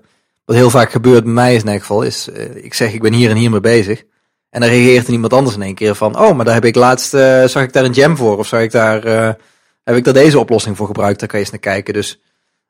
wat 0.46 0.56
heel 0.56 0.70
vaak 0.70 0.92
gebeurt 0.92 1.24
bij 1.24 1.34
mij 1.34 1.56
is 1.56 1.62
in 1.62 1.68
elk 1.68 1.80
geval, 1.80 2.02
is 2.02 2.28
ik 2.54 2.74
zeg 2.74 2.94
ik 2.94 3.02
ben 3.02 3.14
hier 3.14 3.30
en 3.30 3.36
hier 3.36 3.52
mee 3.52 3.60
bezig. 3.60 4.04
En 4.52 4.62
dan 4.62 4.70
reageert 4.70 5.08
er 5.08 5.14
iemand 5.14 5.34
anders 5.34 5.56
in 5.56 5.62
één 5.62 5.76
keer 5.76 5.96
van, 5.96 6.20
oh, 6.20 6.36
maar 6.36 6.46
daar 6.46 6.54
heb 6.54 6.66
ik 6.66 6.76
laatst, 6.76 7.14
uh, 7.14 7.46
zag 7.46 7.64
ik 7.64 7.74
daar 7.74 7.84
een 7.84 7.92
jam 7.92 8.18
voor, 8.18 8.38
of 8.38 8.48
zag 8.48 8.62
ik 8.62 8.72
daar, 8.72 9.06
uh, 9.06 9.30
heb 9.84 9.96
ik 9.96 10.04
daar 10.04 10.14
deze 10.14 10.40
oplossing 10.40 10.78
voor 10.78 10.88
gebruikt, 10.88 11.20
daar 11.20 11.30
kan 11.30 11.40
je 11.40 11.46
eens 11.46 11.54
naar 11.54 11.74
kijken. 11.74 11.94
Dus 11.94 12.22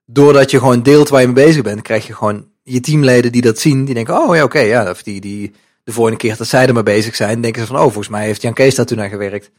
doordat 0.05 0.51
je 0.51 0.59
gewoon 0.59 0.83
deelt 0.83 1.09
waar 1.09 1.21
je 1.21 1.27
mee 1.27 1.45
bezig 1.45 1.61
bent, 1.61 1.81
krijg 1.81 2.07
je 2.07 2.15
gewoon 2.15 2.47
je 2.63 2.79
teamleden 2.79 3.31
die 3.31 3.41
dat 3.41 3.59
zien, 3.59 3.85
die 3.85 3.93
denken, 3.93 4.17
oh 4.17 4.35
ja, 4.35 4.43
oké, 4.43 4.59
ja, 4.59 4.89
of 4.89 5.03
die, 5.03 5.21
die 5.21 5.53
de 5.83 5.91
vorige 5.91 6.17
keer 6.17 6.37
dat 6.37 6.47
zij 6.47 6.67
er 6.67 6.73
mee 6.73 6.83
bezig 6.83 7.15
zijn, 7.15 7.41
denken 7.41 7.61
ze 7.61 7.67
van, 7.67 7.75
oh, 7.75 7.81
volgens 7.81 8.07
mij 8.07 8.25
heeft 8.25 8.41
Jan 8.41 8.53
Kees 8.53 8.75
daar 8.75 8.85
toen 8.85 9.01
aan 9.01 9.09
gewerkt. 9.09 9.51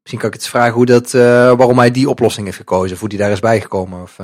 Misschien 0.00 0.18
kan 0.18 0.28
ik 0.28 0.34
het 0.34 0.42
eens 0.42 0.50
vragen 0.50 0.72
hoe 0.72 0.86
dat, 0.86 1.12
uh, 1.12 1.22
waarom 1.52 1.78
hij 1.78 1.90
die 1.90 2.08
oplossing 2.08 2.46
heeft 2.46 2.58
gekozen, 2.58 2.94
of 2.94 3.00
hoe 3.00 3.08
die 3.08 3.18
daar 3.18 3.30
is 3.30 3.40
bijgekomen. 3.40 4.02
Of. 4.02 4.18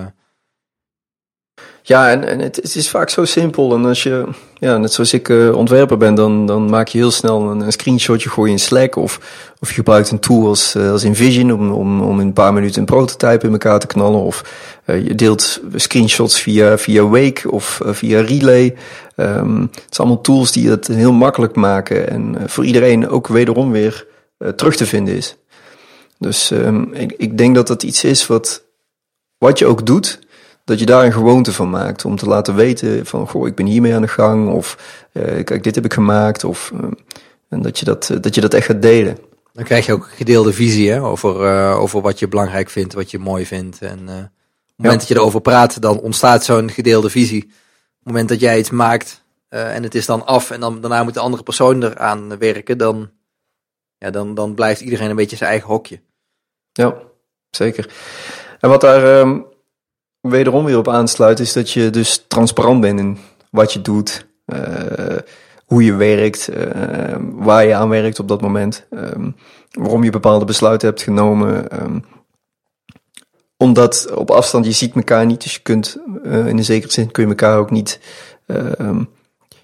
Ja, 1.83 2.11
en, 2.11 2.29
en 2.29 2.39
het, 2.39 2.57
het, 2.57 2.75
is 2.77 2.91
vaak 2.91 3.11
zo 3.11 3.25
simpel. 3.25 3.75
En 3.75 3.85
als 3.85 4.03
je, 4.03 4.27
ja, 4.59 4.77
net 4.77 4.93
zoals 4.93 5.13
ik 5.13 5.29
uh, 5.29 5.57
ontwerper 5.57 5.97
ben, 5.97 6.15
dan, 6.15 6.47
dan 6.47 6.71
maak 6.71 6.89
je 6.89 6.99
heel 6.99 7.11
snel 7.11 7.51
een, 7.51 7.61
een 7.61 7.73
screenshotje, 7.73 8.29
gooi 8.29 8.53
in 8.53 8.59
Slack. 8.59 8.97
Of, 8.97 9.21
of 9.61 9.69
je 9.69 9.75
gebruikt 9.75 10.11
een 10.11 10.19
tool 10.19 10.47
als, 10.47 10.75
uh, 10.77 10.91
als 10.91 11.05
InVision 11.05 11.53
om, 11.53 11.71
om, 11.71 12.01
om 12.01 12.21
in 12.21 12.27
een 12.27 12.33
paar 12.33 12.53
minuten 12.53 12.81
een 12.81 12.87
prototype 12.87 13.47
in 13.47 13.53
elkaar 13.53 13.79
te 13.79 13.87
knallen. 13.87 14.21
Of 14.21 14.45
uh, 14.87 15.07
je 15.07 15.15
deelt 15.15 15.61
screenshots 15.75 16.41
via, 16.41 16.79
via 16.79 17.03
Wake 17.03 17.51
of 17.51 17.81
via 17.85 18.21
Relay. 18.21 18.77
Um, 19.17 19.61
het 19.61 19.95
zijn 19.95 20.07
allemaal 20.07 20.21
tools 20.21 20.53
die 20.53 20.71
het 20.71 20.87
heel 20.87 21.13
makkelijk 21.13 21.57
maken. 21.57 22.11
En 22.11 22.37
voor 22.47 22.65
iedereen 22.65 23.09
ook 23.09 23.27
wederom 23.27 23.71
weer 23.71 24.07
terug 24.57 24.77
te 24.77 24.87
vinden 24.87 25.17
is. 25.17 25.37
Dus 26.19 26.51
um, 26.51 26.93
ik, 26.93 27.15
ik 27.17 27.39
denk 27.39 27.55
dat 27.55 27.67
dat 27.67 27.83
iets 27.83 28.05
is 28.05 28.27
wat, 28.27 28.63
wat 29.39 29.59
je 29.59 29.67
ook 29.67 29.87
doet 29.87 30.19
dat 30.71 30.79
je 30.79 30.87
daar 30.87 31.05
een 31.05 31.13
gewoonte 31.13 31.53
van 31.53 31.71
maakt. 31.71 32.05
Om 32.05 32.17
te 32.17 32.27
laten 32.27 32.55
weten 32.55 33.07
van, 33.07 33.29
goh, 33.29 33.47
ik 33.47 33.55
ben 33.55 33.67
hiermee 33.67 33.95
aan 33.95 34.03
de 34.03 34.09
gang. 34.09 34.49
Of 34.53 34.77
uh, 35.13 35.45
kijk, 35.45 35.63
dit 35.63 35.75
heb 35.75 35.85
ik 35.85 35.93
gemaakt. 35.93 36.45
Of, 36.45 36.71
uh, 36.75 36.91
en 37.49 37.63
dat 37.63 37.79
je 37.79 37.85
dat, 37.85 38.11
dat 38.21 38.35
je 38.35 38.41
dat 38.41 38.55
echt 38.55 38.67
gaat 38.67 38.83
delen. 38.83 39.19
Dan 39.53 39.65
krijg 39.65 39.87
je 39.87 39.93
ook 39.93 40.05
een 40.05 40.17
gedeelde 40.17 40.53
visie 40.53 40.91
hè, 40.91 41.03
over, 41.03 41.43
uh, 41.43 41.81
over 41.81 42.01
wat 42.01 42.19
je 42.19 42.29
belangrijk 42.29 42.71
vindt, 42.71 42.95
wat 42.95 43.11
je 43.11 43.19
mooi 43.19 43.47
vindt. 43.47 43.83
En 43.83 43.99
op 43.99 44.07
het 44.07 44.77
moment 44.77 44.99
dat 44.99 45.09
je 45.09 45.15
erover 45.15 45.41
praat, 45.41 45.83
dan 45.83 46.01
ontstaat 46.01 46.45
zo'n 46.45 46.71
gedeelde 46.71 47.11
visie. 47.11 47.45
Op 47.45 47.51
het 47.51 48.05
moment 48.05 48.29
dat 48.29 48.41
jij 48.41 48.59
iets 48.59 48.71
maakt 48.71 49.25
en 49.49 49.83
het 49.83 49.95
is 49.95 50.07
dan 50.07 50.27
af 50.27 50.51
en 50.51 50.61
dan, 50.61 50.81
daarna 50.81 51.03
moet 51.03 51.15
de 51.15 51.21
andere 51.21 51.43
persoon 51.43 51.83
eraan 51.83 52.39
werken, 52.39 52.79
dan, 52.79 53.11
ja, 53.99 54.11
dan, 54.11 54.35
dan 54.35 54.55
blijft 54.55 54.81
iedereen 54.81 55.11
een 55.11 55.17
beetje 55.17 55.37
zijn 55.37 55.51
eigen 55.51 55.69
hokje. 55.69 56.01
Ja, 56.73 56.95
zeker. 57.51 57.93
En 58.61 58.69
wat 58.69 58.81
daar 58.81 59.21
um, 59.21 59.47
wederom 60.21 60.65
weer 60.65 60.79
op 60.79 60.89
aansluit, 60.89 61.41
is 61.41 61.53
dat 61.53 61.71
je 61.71 61.91
dus 61.91 62.25
transparant 62.29 62.81
bent 62.81 62.99
in 62.99 63.19
wat 63.51 63.73
je 63.73 63.81
doet, 63.81 64.27
uh, 64.47 65.17
hoe 65.65 65.85
je 65.85 65.95
werkt, 65.95 66.51
uh, 66.51 67.17
waar 67.33 67.67
je 67.67 67.75
aan 67.75 67.89
werkt 67.89 68.19
op 68.19 68.29
dat 68.29 68.41
moment, 68.41 68.87
um, 68.91 69.37
waarom 69.71 70.05
je 70.05 70.11
bepaalde 70.11 70.45
besluiten 70.45 70.89
hebt 70.89 71.03
genomen. 71.03 71.83
Um, 71.83 72.05
omdat 73.57 74.11
op 74.15 74.31
afstand 74.31 74.65
je 74.65 74.73
ziet 74.73 74.95
elkaar 74.95 75.27
niet, 75.27 75.43
dus 75.43 75.55
je 75.55 75.61
kunt 75.61 75.97
uh, 76.25 76.47
in 76.47 76.59
een 76.59 76.65
zekere 76.65 76.93
zin 76.93 77.11
kun 77.11 77.23
je 77.23 77.29
elkaar 77.29 77.59
ook 77.59 77.71
niet. 77.71 78.01
Um, 78.47 79.09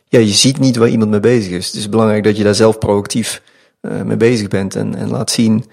ja, 0.09 0.19
je 0.19 0.27
ziet 0.27 0.59
niet 0.59 0.77
waar 0.77 0.89
iemand 0.89 1.11
mee 1.11 1.21
bezig 1.21 1.53
is. 1.53 1.67
Het 1.67 1.75
is 1.75 1.89
belangrijk 1.89 2.25
dat 2.25 2.37
je 2.37 2.45
daar 2.45 2.55
zelf 2.55 2.79
proactief 2.79 3.43
mee 4.05 4.17
bezig 4.17 4.49
bent 4.49 4.75
en, 4.77 4.95
en 4.95 5.11
laat 5.11 5.31
zien 5.31 5.65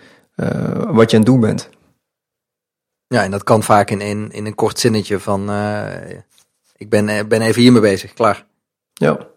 wat 0.88 1.12
je 1.12 1.17
aan 1.17 1.24
het 1.24 1.26
doen 1.26 1.39
bent. 1.39 1.69
Ja, 3.13 3.23
en 3.23 3.32
dat 3.32 3.43
kan 3.43 3.63
vaak 3.63 3.89
in, 3.89 4.02
in, 4.02 4.32
in 4.32 4.45
een 4.45 4.56
kort 4.56 4.80
zinnetje 4.80 5.19
van 5.19 5.49
uh, 5.49 5.86
ik 6.78 6.89
ben, 6.89 7.28
ben 7.28 7.41
even 7.41 7.62
hiermee 7.62 7.82
bezig, 7.82 8.13
klaar. 8.13 8.45
Ja, 8.93 9.28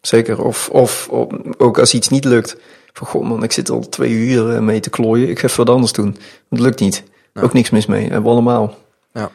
zeker. 0.00 0.44
Of, 0.44 0.68
of, 0.68 1.08
of, 1.08 1.28
ook 1.58 1.78
als 1.78 1.94
iets 1.94 2.08
niet 2.08 2.24
lukt, 2.24 2.56
van 2.92 3.06
goh 3.06 3.28
man, 3.28 3.42
ik 3.42 3.52
zit 3.52 3.70
al 3.70 3.88
twee 3.88 4.10
uur 4.10 4.62
mee 4.62 4.80
te 4.80 4.90
klooien, 4.90 5.28
ik 5.28 5.38
ga 5.38 5.46
even 5.46 5.64
wat 5.64 5.74
anders 5.74 5.92
doen. 5.92 6.16
Het 6.48 6.60
lukt 6.60 6.80
niet. 6.80 7.04
Ja. 7.32 7.40
Ook 7.42 7.52
niks 7.52 7.70
mis 7.70 7.86
mee, 7.86 8.02
hebben 8.02 8.22
we 8.22 8.28
allemaal. 8.28 8.78
Ja, 9.12 9.30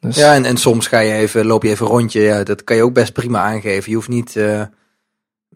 dus. 0.00 0.16
ja 0.16 0.34
en, 0.34 0.44
en 0.44 0.56
soms 0.56 0.86
ga 0.86 0.98
je 0.98 1.12
even, 1.12 1.46
loop 1.46 1.62
je 1.62 1.68
even 1.68 1.86
rondje, 1.86 2.20
ja, 2.20 2.42
dat 2.42 2.64
kan 2.64 2.76
je 2.76 2.82
ook 2.82 2.94
best 2.94 3.12
prima 3.12 3.42
aangeven. 3.42 3.90
Je 3.90 3.96
hoeft 3.96 4.08
niet... 4.08 4.34
Uh, 4.34 4.62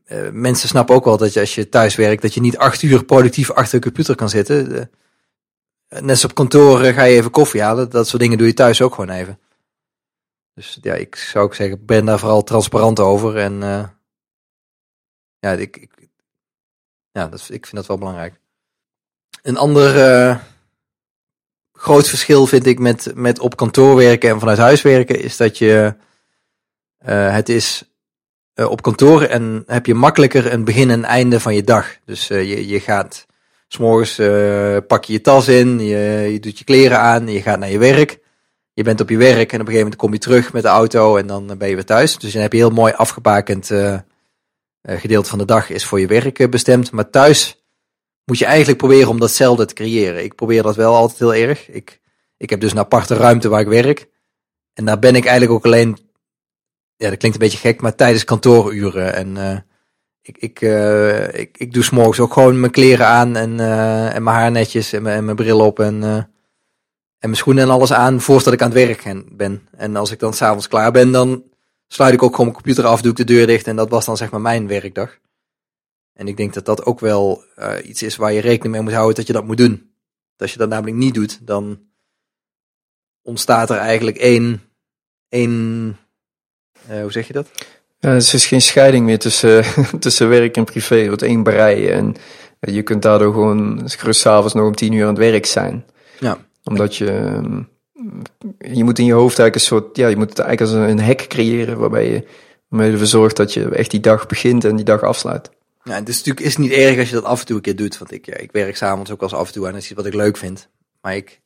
uh, 0.06 0.28
mensen 0.32 0.68
snappen 0.68 0.94
ook 0.94 1.04
wel 1.04 1.16
dat 1.16 1.32
je 1.32 1.40
als 1.40 1.54
je 1.54 1.68
thuis 1.68 1.94
werkt, 1.94 2.22
dat 2.22 2.34
je 2.34 2.40
niet 2.40 2.58
acht 2.58 2.82
uur 2.82 3.04
productief 3.04 3.50
achter 3.50 3.80
de 3.80 3.86
computer 3.86 4.14
kan 4.14 4.28
zitten. 4.28 4.90
Net 5.92 6.10
als 6.10 6.24
op 6.24 6.34
kantoor 6.34 6.78
ga 6.78 7.02
je 7.02 7.16
even 7.16 7.30
koffie 7.30 7.62
halen. 7.62 7.90
Dat 7.90 8.08
soort 8.08 8.22
dingen 8.22 8.38
doe 8.38 8.46
je 8.46 8.54
thuis 8.54 8.82
ook 8.82 8.94
gewoon 8.94 9.10
even. 9.10 9.38
Dus 10.54 10.78
ja, 10.82 10.94
ik 10.94 11.16
zou 11.16 11.44
ook 11.44 11.54
zeggen, 11.54 11.84
ben 11.84 12.04
daar 12.04 12.18
vooral 12.18 12.42
transparant 12.42 13.00
over. 13.00 13.36
En 13.36 13.52
uh, 13.52 13.84
ja, 15.38 15.52
ik, 15.52 15.76
ik, 15.76 16.08
ja 17.10 17.26
dat, 17.28 17.40
ik 17.40 17.66
vind 17.66 17.76
dat 17.76 17.86
wel 17.86 17.98
belangrijk. 17.98 18.40
Een 19.42 19.56
ander 19.56 20.40
groot 21.72 22.08
verschil 22.08 22.46
vind 22.46 22.66
ik 22.66 22.78
met, 22.78 23.12
met 23.14 23.38
op 23.38 23.56
kantoor 23.56 23.96
werken 23.96 24.30
en 24.30 24.38
vanuit 24.38 24.58
huis 24.58 24.82
werken, 24.82 25.20
is 25.20 25.36
dat 25.36 25.58
je, 25.58 25.96
het 27.04 27.48
is 27.48 27.84
op 28.54 28.82
kantoor 28.82 29.22
en 29.22 29.64
heb 29.66 29.86
je 29.86 29.94
makkelijker 29.94 30.52
een 30.52 30.64
begin 30.64 30.90
en 30.90 31.04
einde 31.04 31.40
van 31.40 31.54
je 31.54 31.62
dag. 31.62 31.96
Dus 32.04 32.28
je, 32.28 32.68
je 32.68 32.80
gaat 32.80 33.26
S'morgens 33.72 34.18
uh, 34.18 34.76
pak 34.86 35.04
je 35.04 35.12
je 35.12 35.20
tas 35.20 35.48
in, 35.48 35.80
je, 35.80 36.38
doet 36.40 36.58
je 36.58 36.64
kleren 36.64 36.98
aan, 36.98 37.28
je 37.28 37.42
gaat 37.42 37.58
naar 37.58 37.70
je 37.70 37.78
werk. 37.78 38.20
Je 38.72 38.82
bent 38.82 39.00
op 39.00 39.08
je 39.08 39.16
werk 39.16 39.52
en 39.52 39.60
op 39.60 39.66
een 39.66 39.72
gegeven 39.72 39.78
moment 39.78 39.96
kom 39.96 40.12
je 40.12 40.18
terug 40.18 40.52
met 40.52 40.62
de 40.62 40.68
auto 40.68 41.16
en 41.16 41.26
dan 41.26 41.58
ben 41.58 41.68
je 41.68 41.74
weer 41.74 41.84
thuis. 41.84 42.18
Dus 42.18 42.32
dan 42.32 42.42
heb 42.42 42.52
je 42.52 42.58
heel 42.58 42.70
mooi 42.70 42.92
afgebakend 42.92 43.70
uh, 43.70 43.98
gedeelte 44.82 45.28
van 45.28 45.38
de 45.38 45.44
dag 45.44 45.70
is 45.70 45.84
voor 45.84 46.00
je 46.00 46.06
werk 46.06 46.50
bestemd. 46.50 46.90
Maar 46.90 47.10
thuis 47.10 47.64
moet 48.24 48.38
je 48.38 48.44
eigenlijk 48.44 48.78
proberen 48.78 49.08
om 49.08 49.20
datzelfde 49.20 49.64
te 49.64 49.74
creëren. 49.74 50.24
Ik 50.24 50.34
probeer 50.34 50.62
dat 50.62 50.76
wel 50.76 50.94
altijd 50.94 51.18
heel 51.18 51.34
erg. 51.34 51.70
Ik, 51.70 52.00
ik 52.36 52.50
heb 52.50 52.60
dus 52.60 52.70
een 52.70 52.78
aparte 52.78 53.14
ruimte 53.14 53.48
waar 53.48 53.60
ik 53.60 53.66
werk. 53.66 54.08
En 54.74 54.84
daar 54.84 54.98
ben 54.98 55.16
ik 55.16 55.24
eigenlijk 55.24 55.52
ook 55.52 55.64
alleen, 55.64 55.98
ja 56.96 57.08
dat 57.08 57.18
klinkt 57.18 57.36
een 57.36 57.48
beetje 57.48 57.68
gek, 57.68 57.80
maar 57.80 57.94
tijdens 57.94 58.24
kantooruren. 58.24 59.14
En 59.14 59.66
ik, 60.22 60.38
ik, 60.38 60.60
uh, 60.60 61.34
ik, 61.34 61.58
ik 61.58 61.72
doe 61.72 61.82
s'morgens 61.82 62.20
ook 62.20 62.32
gewoon 62.32 62.60
mijn 62.60 62.72
kleren 62.72 63.06
aan 63.06 63.36
en, 63.36 63.58
uh, 63.58 64.14
en 64.14 64.22
mijn 64.22 64.36
haar 64.36 64.50
netjes 64.50 64.92
en 64.92 65.02
mijn, 65.02 65.24
mijn 65.24 65.36
bril 65.36 65.60
op 65.60 65.80
en, 65.80 65.94
uh, 66.02 66.16
en 66.16 66.28
mijn 67.18 67.36
schoenen 67.36 67.64
en 67.64 67.70
alles 67.70 67.92
aan 67.92 68.20
voordat 68.20 68.52
ik 68.52 68.62
aan 68.62 68.70
het 68.70 68.86
werk 68.86 69.24
ben. 69.36 69.68
En 69.76 69.96
als 69.96 70.10
ik 70.10 70.18
dan 70.18 70.34
s'avonds 70.34 70.68
klaar 70.68 70.92
ben, 70.92 71.12
dan 71.12 71.44
sluit 71.86 72.14
ik 72.14 72.22
ook 72.22 72.30
gewoon 72.30 72.46
mijn 72.46 72.62
computer 72.62 72.84
af, 72.84 73.00
doe 73.00 73.10
ik 73.10 73.16
de 73.16 73.24
deur 73.24 73.46
dicht 73.46 73.66
en 73.66 73.76
dat 73.76 73.90
was 73.90 74.04
dan 74.04 74.16
zeg 74.16 74.30
maar 74.30 74.40
mijn 74.40 74.66
werkdag. 74.66 75.18
En 76.12 76.28
ik 76.28 76.36
denk 76.36 76.54
dat 76.54 76.64
dat 76.64 76.84
ook 76.84 77.00
wel 77.00 77.44
iets 77.84 78.02
is 78.02 78.16
waar 78.16 78.32
je 78.32 78.40
rekening 78.40 78.74
mee 78.74 78.82
moet 78.82 78.92
houden 78.92 79.14
dat 79.14 79.26
je 79.26 79.32
dat 79.32 79.44
moet 79.44 79.56
doen. 79.56 79.92
als 80.36 80.52
je 80.52 80.58
dat 80.58 80.68
namelijk 80.68 80.96
niet 80.96 81.14
doet, 81.14 81.46
dan 81.46 81.80
ontstaat 83.22 83.70
er 83.70 83.76
eigenlijk 83.76 84.16
één, 84.16 84.62
één 85.28 85.96
hoe 86.88 87.12
zeg 87.12 87.26
je 87.26 87.32
dat? 87.32 87.50
Ja, 88.02 88.08
er 88.08 88.16
is 88.16 88.30
dus 88.30 88.46
geen 88.46 88.62
scheiding 88.62 89.04
meer 89.04 89.18
tussen, 89.18 89.64
tussen 90.00 90.28
werk 90.28 90.56
en 90.56 90.64
privé. 90.64 90.96
Het 90.96 91.06
wordt 91.06 91.22
één 91.22 91.42
brei. 91.42 91.88
En 91.88 92.16
je 92.60 92.82
kunt 92.82 93.02
daardoor 93.02 93.32
gewoon 93.32 93.82
gerust 93.84 94.20
s'avonds 94.20 94.54
nog 94.54 94.66
om 94.66 94.74
tien 94.74 94.92
uur 94.92 95.02
aan 95.02 95.08
het 95.08 95.18
werk 95.18 95.46
zijn. 95.46 95.84
Ja. 96.18 96.38
Omdat 96.64 96.96
je... 96.96 97.10
Ehm, 97.10 97.62
je 98.58 98.84
moet 98.84 98.98
in 98.98 99.04
je 99.04 99.12
hoofd 99.12 99.38
eigenlijk 99.38 99.54
een 99.54 99.60
soort... 99.60 99.96
Ja, 99.96 100.08
je 100.08 100.16
moet 100.16 100.28
het 100.28 100.38
eigenlijk 100.38 100.78
als 100.78 100.90
een 100.90 101.00
hek 101.00 101.26
creëren 101.28 101.78
waarbij 101.78 102.10
je, 102.10 102.24
waarmee 102.68 102.86
je 102.86 102.92
ervoor 102.92 103.08
zorgt 103.08 103.36
dat 103.36 103.52
je 103.52 103.68
echt 103.68 103.90
die 103.90 104.00
dag 104.00 104.26
begint 104.26 104.64
en 104.64 104.76
die 104.76 104.84
dag 104.84 105.02
afsluit. 105.02 105.50
Ja, 105.84 105.94
het 105.94 106.08
is 106.08 106.16
natuurlijk 106.16 106.46
is 106.46 106.56
niet 106.56 106.72
erg 106.72 106.98
als 106.98 107.08
je 107.08 107.14
dat 107.14 107.24
af 107.24 107.40
en 107.40 107.46
toe 107.46 107.56
een 107.56 107.62
keer 107.62 107.76
doet. 107.76 107.98
Want 107.98 108.12
ik, 108.12 108.26
ja, 108.26 108.36
ik 108.36 108.52
werk 108.52 108.76
s'avonds 108.76 109.10
ook 109.10 109.22
als 109.22 109.34
af 109.34 109.46
en 109.46 109.52
toe 109.52 109.66
aan. 109.66 109.72
Dat 109.72 109.82
is 109.82 109.86
iets 109.86 109.96
wat 109.96 110.06
ik 110.06 110.14
leuk 110.14 110.36
vind. 110.36 110.68
Maar 111.00 111.16
ik, 111.16 111.40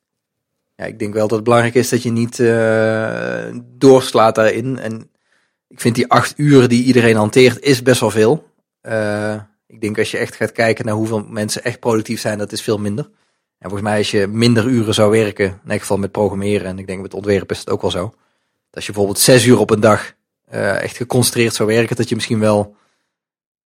ja, 0.76 0.84
ik 0.84 0.98
denk 0.98 1.14
wel 1.14 1.28
dat 1.28 1.36
het 1.36 1.44
belangrijk 1.44 1.74
is 1.74 1.88
dat 1.88 2.02
je 2.02 2.10
niet 2.10 2.38
uh, 2.38 3.60
doorslaat 3.78 4.34
daarin. 4.34 4.78
En 4.78 5.10
ik 5.68 5.80
vind 5.80 5.94
die 5.94 6.10
acht 6.10 6.34
uren 6.36 6.68
die 6.68 6.84
iedereen 6.84 7.16
hanteert, 7.16 7.60
is 7.60 7.82
best 7.82 8.00
wel 8.00 8.10
veel. 8.10 8.50
Uh, 8.82 9.34
ik 9.66 9.80
denk 9.80 9.98
als 9.98 10.10
je 10.10 10.18
echt 10.18 10.36
gaat 10.36 10.52
kijken 10.52 10.84
naar 10.84 10.94
hoeveel 10.94 11.24
mensen 11.28 11.64
echt 11.64 11.80
productief 11.80 12.20
zijn, 12.20 12.38
dat 12.38 12.52
is 12.52 12.62
veel 12.62 12.78
minder. 12.78 13.04
En 13.58 13.68
volgens 13.70 13.82
mij 13.82 13.98
als 13.98 14.10
je 14.10 14.26
minder 14.26 14.66
uren 14.66 14.94
zou 14.94 15.10
werken, 15.10 15.44
in 15.44 15.60
ieder 15.62 15.80
geval 15.80 15.98
met 15.98 16.12
programmeren, 16.12 16.66
en 16.66 16.78
ik 16.78 16.86
denk 16.86 17.02
met 17.02 17.14
ontwerpen 17.14 17.56
is 17.56 17.60
het 17.60 17.70
ook 17.70 17.80
wel 17.80 17.90
zo. 17.90 18.02
Dat 18.02 18.14
als 18.70 18.86
je 18.86 18.92
bijvoorbeeld 18.92 19.24
zes 19.24 19.44
uur 19.44 19.58
op 19.58 19.70
een 19.70 19.80
dag 19.80 20.14
uh, 20.52 20.82
echt 20.82 20.96
geconcentreerd 20.96 21.54
zou 21.54 21.68
werken, 21.68 21.96
dat 21.96 22.08
je 22.08 22.14
misschien 22.14 22.40
wel 22.40 22.76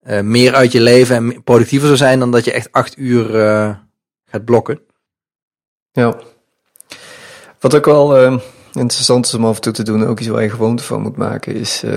uh, 0.02 0.20
meer 0.20 0.54
uit 0.54 0.72
je 0.72 0.80
leven 0.80 1.16
en 1.16 1.42
productiever 1.42 1.86
zou 1.86 1.98
zijn 1.98 2.18
dan 2.18 2.30
dat 2.30 2.44
je 2.44 2.52
echt 2.52 2.72
acht 2.72 2.98
uur 2.98 3.24
gaat 4.24 4.44
blokken. 4.44 4.80
Ja. 5.92 6.20
Wat 7.58 7.74
ook 7.74 7.84
wel 7.84 8.40
interessant 8.72 9.26
is 9.26 9.34
om 9.34 9.44
af 9.44 9.56
en 9.56 9.60
toe 9.60 9.72
te 9.72 9.82
doen, 9.82 10.06
ook 10.06 10.20
iets 10.20 10.28
waar 10.28 10.42
je 10.42 10.50
gewoonte 10.50 10.82
van 10.82 11.02
moet 11.02 11.16
maken, 11.16 11.54
is, 11.54 11.82
uh, 11.84 11.96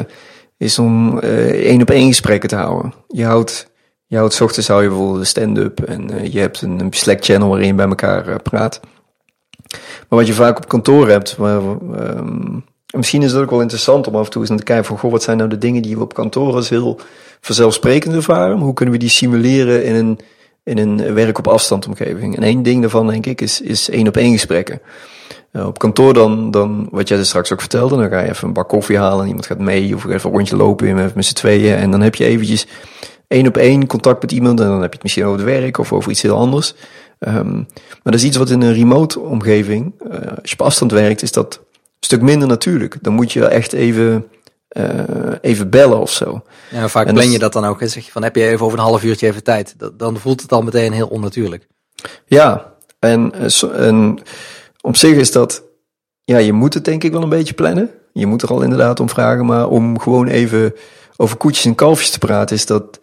is 0.57 0.79
om 0.79 1.19
uh, 1.23 1.49
één 1.49 1.81
op 1.81 1.89
één 1.89 2.07
gesprekken 2.07 2.49
te 2.49 2.55
houden. 2.55 2.93
Je 3.07 3.25
houdt, 3.25 3.71
je 4.05 4.17
houdt, 4.17 4.41
ochtends 4.41 4.67
hou 4.67 4.81
je 4.81 4.87
bijvoorbeeld 4.87 5.19
een 5.19 5.25
stand-up 5.25 5.81
en 5.81 6.13
uh, 6.13 6.33
je 6.33 6.39
hebt 6.39 6.61
een, 6.61 6.79
een 6.79 6.93
Slack-channel 6.93 7.49
waarin 7.49 7.67
je 7.67 7.73
bij 7.73 7.87
elkaar 7.87 8.41
praat. 8.41 8.79
Maar 10.09 10.19
wat 10.19 10.27
je 10.27 10.33
vaak 10.33 10.57
op 10.57 10.67
kantoor 10.67 11.09
hebt, 11.09 11.35
waar, 11.35 11.61
um, 11.61 12.65
misschien 12.95 13.21
is 13.21 13.31
het 13.31 13.41
ook 13.41 13.49
wel 13.49 13.61
interessant 13.61 14.07
om 14.07 14.15
af 14.15 14.25
en 14.25 14.31
toe 14.31 14.41
eens 14.41 14.49
naar 14.49 14.59
te 14.59 14.65
kijken 14.65 14.85
van, 14.85 14.97
goh, 14.97 15.11
wat 15.11 15.23
zijn 15.23 15.37
nou 15.37 15.49
de 15.49 15.57
dingen 15.57 15.81
die 15.81 15.95
we 15.95 16.03
op 16.03 16.13
kantoor 16.13 16.53
als 16.53 16.69
heel 16.69 16.99
vanzelfsprekend 17.41 18.15
ervaren? 18.15 18.57
Hoe 18.57 18.73
kunnen 18.73 18.93
we 18.93 18.99
die 18.99 19.09
simuleren 19.09 19.85
in 19.85 19.95
een, 19.95 20.19
in 20.63 20.77
een 20.77 21.13
werk 21.13 21.37
op 21.37 21.47
afstand 21.47 21.87
omgeving? 21.87 22.35
En 22.35 22.43
één 22.43 22.63
ding 22.63 22.81
daarvan, 22.81 23.07
denk 23.07 23.25
ik, 23.25 23.41
is, 23.41 23.61
is 23.61 23.89
één 23.89 24.07
op 24.07 24.17
één 24.17 24.31
gesprekken. 24.31 24.81
Uh, 25.53 25.65
op 25.65 25.79
kantoor 25.79 26.13
dan, 26.13 26.51
dan, 26.51 26.87
wat 26.91 27.07
jij 27.07 27.17
er 27.17 27.25
straks 27.25 27.51
ook 27.53 27.59
vertelde, 27.59 27.95
dan 27.95 28.09
ga 28.09 28.19
je 28.19 28.29
even 28.29 28.47
een 28.47 28.53
bak 28.53 28.69
koffie 28.69 28.97
halen. 28.97 29.27
Iemand 29.27 29.45
gaat 29.45 29.59
mee 29.59 29.95
of 29.95 30.05
even 30.05 30.29
een 30.29 30.35
rondje 30.35 30.55
lopen 30.55 30.95
met, 30.95 31.15
met 31.15 31.25
z'n 31.25 31.33
tweeën. 31.33 31.75
En 31.75 31.91
dan 31.91 32.01
heb 32.01 32.15
je 32.15 32.25
eventjes 32.25 32.67
één 33.27 33.47
op 33.47 33.57
één 33.57 33.87
contact 33.87 34.21
met 34.21 34.31
iemand. 34.31 34.59
En 34.59 34.67
dan 34.67 34.81
heb 34.81 34.89
je 34.89 34.93
het 34.93 35.03
misschien 35.03 35.25
over 35.25 35.37
het 35.37 35.47
werk 35.47 35.77
of 35.77 35.93
over 35.93 36.11
iets 36.11 36.21
heel 36.21 36.37
anders. 36.37 36.73
Um, 37.27 37.67
maar 37.73 37.99
dat 38.03 38.13
is 38.13 38.23
iets 38.23 38.37
wat 38.37 38.49
in 38.49 38.61
een 38.61 38.73
remote 38.73 39.19
omgeving, 39.19 39.93
uh, 40.11 40.11
als 40.41 40.49
je 40.49 40.59
op 40.59 40.65
afstand 40.65 40.91
werkt, 40.91 41.21
is 41.21 41.31
dat 41.31 41.55
een 41.55 41.99
stuk 41.99 42.21
minder 42.21 42.47
natuurlijk. 42.47 42.97
Dan 43.01 43.13
moet 43.13 43.31
je 43.31 43.45
echt 43.45 43.73
even, 43.73 44.27
uh, 44.77 44.83
even 45.41 45.69
bellen 45.69 45.99
of 45.99 46.11
zo. 46.11 46.43
Ja, 46.71 46.87
vaak 46.87 47.07
en 47.07 47.13
plan 47.13 47.31
je 47.31 47.39
dat 47.39 47.53
dan 47.53 47.65
ook. 47.65 47.81
En 47.81 47.89
zeg 47.89 48.05
je 48.05 48.11
van, 48.11 48.23
heb 48.23 48.35
je 48.35 48.47
even 48.47 48.65
over 48.65 48.77
een 48.77 48.85
half 48.85 49.03
uurtje 49.03 49.27
even 49.27 49.43
tijd? 49.43 49.75
Dan 49.97 50.17
voelt 50.17 50.41
het 50.41 50.51
al 50.51 50.61
meteen 50.61 50.91
heel 50.91 51.07
onnatuurlijk. 51.07 51.67
Ja, 52.25 52.73
en, 52.99 53.31
en 53.75 54.19
op 54.83 54.95
zich 54.95 55.15
is 55.15 55.31
dat, 55.31 55.63
ja, 56.23 56.37
je 56.37 56.53
moet 56.53 56.73
het 56.73 56.85
denk 56.85 57.03
ik 57.03 57.11
wel 57.11 57.23
een 57.23 57.29
beetje 57.29 57.53
plannen. 57.53 57.89
Je 58.13 58.25
moet 58.25 58.41
er 58.41 58.49
al 58.49 58.61
inderdaad 58.61 58.99
om 58.99 59.09
vragen, 59.09 59.45
maar 59.45 59.67
om 59.67 59.99
gewoon 59.99 60.27
even 60.27 60.73
over 61.17 61.37
koetjes 61.37 61.65
en 61.65 61.75
kalfjes 61.75 62.09
te 62.09 62.19
praten, 62.19 62.55
is 62.55 62.65
dat, 62.65 62.99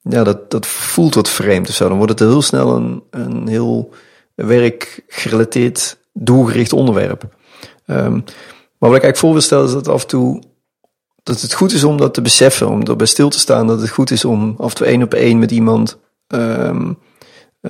ja, 0.00 0.24
dat, 0.24 0.50
dat 0.50 0.66
voelt 0.66 1.14
wat 1.14 1.28
vreemd 1.28 1.68
of 1.68 1.74
zo. 1.74 1.88
Dan 1.88 1.96
wordt 1.96 2.18
het 2.18 2.28
heel 2.28 2.42
snel 2.42 2.76
een, 2.76 3.02
een 3.10 3.48
heel 3.48 3.90
werkgerelateerd, 4.34 5.98
doelgericht 6.12 6.72
onderwerp. 6.72 7.22
Um, 7.86 8.24
maar 8.78 8.90
wat 8.90 9.02
ik 9.02 9.04
eigenlijk 9.04 9.16
voor 9.16 9.32
wil 9.32 9.40
stellen 9.40 9.66
is 9.66 9.72
dat 9.72 9.88
af 9.88 10.02
en 10.02 10.08
toe 10.08 10.42
dat 11.22 11.40
het 11.40 11.54
goed 11.54 11.72
is 11.72 11.84
om 11.84 11.96
dat 11.96 12.14
te 12.14 12.22
beseffen, 12.22 12.68
om 12.68 12.82
erbij 12.82 13.06
stil 13.06 13.28
te 13.28 13.38
staan, 13.38 13.66
dat 13.66 13.80
het 13.80 13.90
goed 13.90 14.10
is 14.10 14.24
om 14.24 14.54
af 14.58 14.70
en 14.70 14.76
toe 14.76 14.86
één 14.86 15.02
op 15.02 15.14
één 15.14 15.38
met 15.38 15.50
iemand 15.50 15.98
um, 16.28 16.98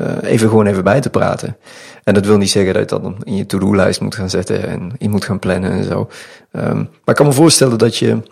uh, 0.01 0.17
even 0.23 0.49
gewoon 0.49 0.67
even 0.67 0.85
bij 0.85 1.01
te 1.01 1.11
praten. 1.11 1.57
En 2.05 2.15
dat 2.15 2.27
wil 2.27 2.37
niet 2.37 2.51
zeggen 2.51 2.73
dat 2.73 2.83
je 2.83 2.89
dat 2.89 3.03
dan 3.03 3.17
in 3.23 3.37
je 3.37 3.47
to-do-lijst 3.47 4.01
moet 4.01 4.15
gaan 4.15 4.31
zetten 4.31 4.69
en 4.69 4.93
in 4.99 5.11
moet 5.11 5.25
gaan 5.25 5.39
plannen 5.39 5.71
en 5.71 5.85
zo. 5.85 6.11
Um, 6.53 6.75
maar 6.75 6.89
ik 7.05 7.15
kan 7.15 7.27
me 7.27 7.33
voorstellen 7.33 7.79
dat 7.79 7.97
je, 7.97 8.23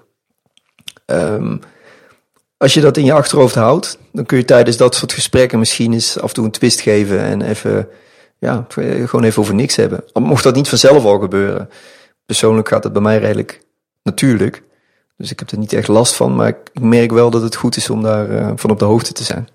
um, 1.06 1.60
als 2.56 2.74
je 2.74 2.80
dat 2.80 2.96
in 2.96 3.04
je 3.04 3.12
achterhoofd 3.12 3.54
houdt, 3.54 3.98
dan 4.12 4.26
kun 4.26 4.38
je 4.38 4.44
tijdens 4.44 4.76
dat 4.76 4.94
soort 4.94 5.12
gesprekken 5.12 5.58
misschien 5.58 5.92
eens 5.92 6.18
af 6.18 6.28
en 6.28 6.34
toe 6.34 6.44
een 6.44 6.50
twist 6.50 6.80
geven 6.80 7.20
en 7.20 7.42
even, 7.42 7.88
ja, 8.38 8.66
gewoon 8.68 9.24
even 9.24 9.42
over 9.42 9.54
niks 9.54 9.76
hebben. 9.76 10.04
Mocht 10.12 10.42
dat 10.44 10.54
niet 10.54 10.68
vanzelf 10.68 11.04
al 11.04 11.18
gebeuren. 11.18 11.68
Persoonlijk 12.26 12.68
gaat 12.68 12.84
het 12.84 12.92
bij 12.92 13.02
mij 13.02 13.18
redelijk 13.18 13.60
natuurlijk. 14.02 14.62
Dus 15.16 15.30
ik 15.30 15.38
heb 15.38 15.50
er 15.50 15.58
niet 15.58 15.72
echt 15.72 15.88
last 15.88 16.14
van, 16.14 16.34
maar 16.34 16.48
ik 16.48 16.80
merk 16.80 17.12
wel 17.12 17.30
dat 17.30 17.42
het 17.42 17.56
goed 17.56 17.76
is 17.76 17.90
om 17.90 18.02
daar 18.02 18.30
uh, 18.30 18.52
van 18.54 18.70
op 18.70 18.78
de 18.78 18.84
hoogte 18.84 19.12
te 19.12 19.24
zijn. 19.24 19.48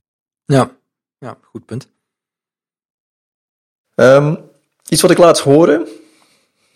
Ja, 0.46 0.72
ja 1.18 1.38
goed 1.42 1.66
punt. 1.66 1.88
Um, 4.00 4.38
iets 4.88 5.02
wat 5.02 5.12
ik 5.12 5.18
laatst 5.18 5.44
hoorde, 5.44 5.88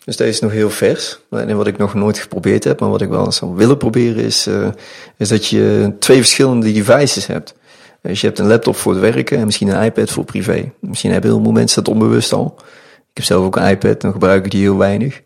dus 0.04 0.16
deze 0.16 0.30
is 0.30 0.40
nog 0.40 0.50
heel 0.52 0.70
vers, 0.70 1.18
en 1.30 1.56
wat 1.56 1.66
ik 1.66 1.76
nog 1.76 1.94
nooit 1.94 2.18
geprobeerd 2.18 2.64
heb, 2.64 2.80
maar 2.80 2.90
wat 2.90 3.00
ik 3.00 3.08
wel 3.08 3.32
zou 3.32 3.54
willen 3.54 3.76
proberen, 3.76 4.24
is, 4.24 4.46
uh, 4.46 4.68
is 5.16 5.28
dat 5.28 5.46
je 5.46 5.92
twee 5.98 6.16
verschillende 6.16 6.72
devices 6.72 7.26
hebt. 7.26 7.54
Dus 8.02 8.20
je 8.20 8.26
hebt 8.26 8.38
een 8.38 8.46
laptop 8.46 8.76
voor 8.76 8.92
het 8.92 9.00
werken 9.00 9.38
en 9.38 9.44
misschien 9.44 9.68
een 9.68 9.84
iPad 9.84 10.10
voor 10.10 10.24
privé. 10.24 10.72
Misschien 10.80 11.12
hebben 11.12 11.30
heel 11.30 11.42
veel 11.42 11.52
mensen 11.52 11.84
dat 11.84 11.94
onbewust 11.94 12.32
al. 12.32 12.54
Ik 13.10 13.14
heb 13.14 13.24
zelf 13.24 13.44
ook 13.44 13.56
een 13.56 13.68
iPad, 13.68 14.00
dan 14.00 14.12
gebruik 14.12 14.44
ik 14.44 14.50
die 14.50 14.60
heel 14.60 14.76
weinig. 14.76 15.22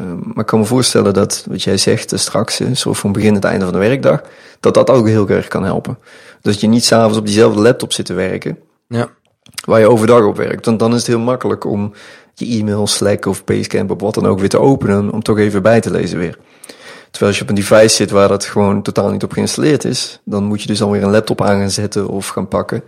Um, 0.00 0.20
maar 0.24 0.38
ik 0.38 0.46
kan 0.46 0.58
me 0.58 0.64
voorstellen 0.64 1.14
dat, 1.14 1.44
wat 1.48 1.62
jij 1.62 1.76
zegt 1.76 2.12
uh, 2.12 2.18
straks, 2.18 2.60
uh, 2.60 2.74
zo 2.74 2.92
van 2.92 3.12
begin 3.12 3.34
het 3.34 3.44
einde 3.44 3.64
van 3.64 3.74
de 3.74 3.80
werkdag, 3.80 4.22
dat 4.60 4.74
dat 4.74 4.90
ook 4.90 5.06
heel 5.06 5.28
erg 5.28 5.48
kan 5.48 5.64
helpen. 5.64 5.98
Dat 6.40 6.60
je 6.60 6.66
niet 6.66 6.84
s'avonds 6.84 7.18
op 7.18 7.26
diezelfde 7.26 7.60
laptop 7.60 7.92
zit 7.92 8.06
te 8.06 8.14
werken. 8.14 8.58
Ja 8.88 9.10
waar 9.64 9.80
je 9.80 9.90
overdag 9.90 10.24
op 10.24 10.36
werkt. 10.36 10.64
Dan, 10.64 10.76
dan 10.76 10.90
is 10.90 10.96
het 10.98 11.06
heel 11.06 11.18
makkelijk 11.18 11.64
om 11.64 11.92
je 12.34 12.58
e-mail, 12.58 12.86
Slack 12.86 13.26
of 13.26 13.44
Basecamp 13.44 13.90
of 13.90 14.00
wat 14.00 14.14
dan 14.14 14.26
ook 14.26 14.38
weer 14.38 14.48
te 14.48 14.60
openen 14.60 15.12
om 15.12 15.22
toch 15.22 15.38
even 15.38 15.62
bij 15.62 15.80
te 15.80 15.90
lezen 15.90 16.18
weer. 16.18 16.38
Terwijl 17.10 17.30
als 17.30 17.36
je 17.36 17.42
op 17.42 17.48
een 17.48 17.54
device 17.54 17.96
zit 17.96 18.10
waar 18.10 18.28
dat 18.28 18.44
gewoon 18.44 18.82
totaal 18.82 19.10
niet 19.10 19.22
op 19.22 19.32
geïnstalleerd 19.32 19.84
is, 19.84 20.20
dan 20.24 20.44
moet 20.44 20.62
je 20.62 20.66
dus 20.66 20.82
alweer 20.82 21.02
een 21.02 21.10
laptop 21.10 21.42
aan 21.42 21.58
gaan 21.58 21.70
zetten 21.70 22.08
of 22.08 22.28
gaan 22.28 22.48
pakken, 22.48 22.82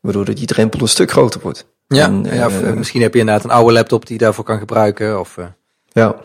waardoor 0.00 0.24
dat 0.24 0.36
die 0.36 0.46
drempel 0.46 0.80
een 0.80 0.88
stuk 0.88 1.10
groter 1.10 1.40
wordt. 1.40 1.66
Ja, 1.86 2.06
en, 2.06 2.24
ja 2.24 2.48
uh, 2.50 2.72
misschien 2.72 3.02
heb 3.02 3.12
je 3.12 3.20
inderdaad 3.20 3.44
een 3.44 3.50
oude 3.50 3.72
laptop 3.72 4.06
die 4.06 4.18
je 4.18 4.24
daarvoor 4.24 4.44
kan 4.44 4.58
gebruiken. 4.58 5.20
Of, 5.20 5.36
uh... 5.36 5.44
Ja. 5.92 6.16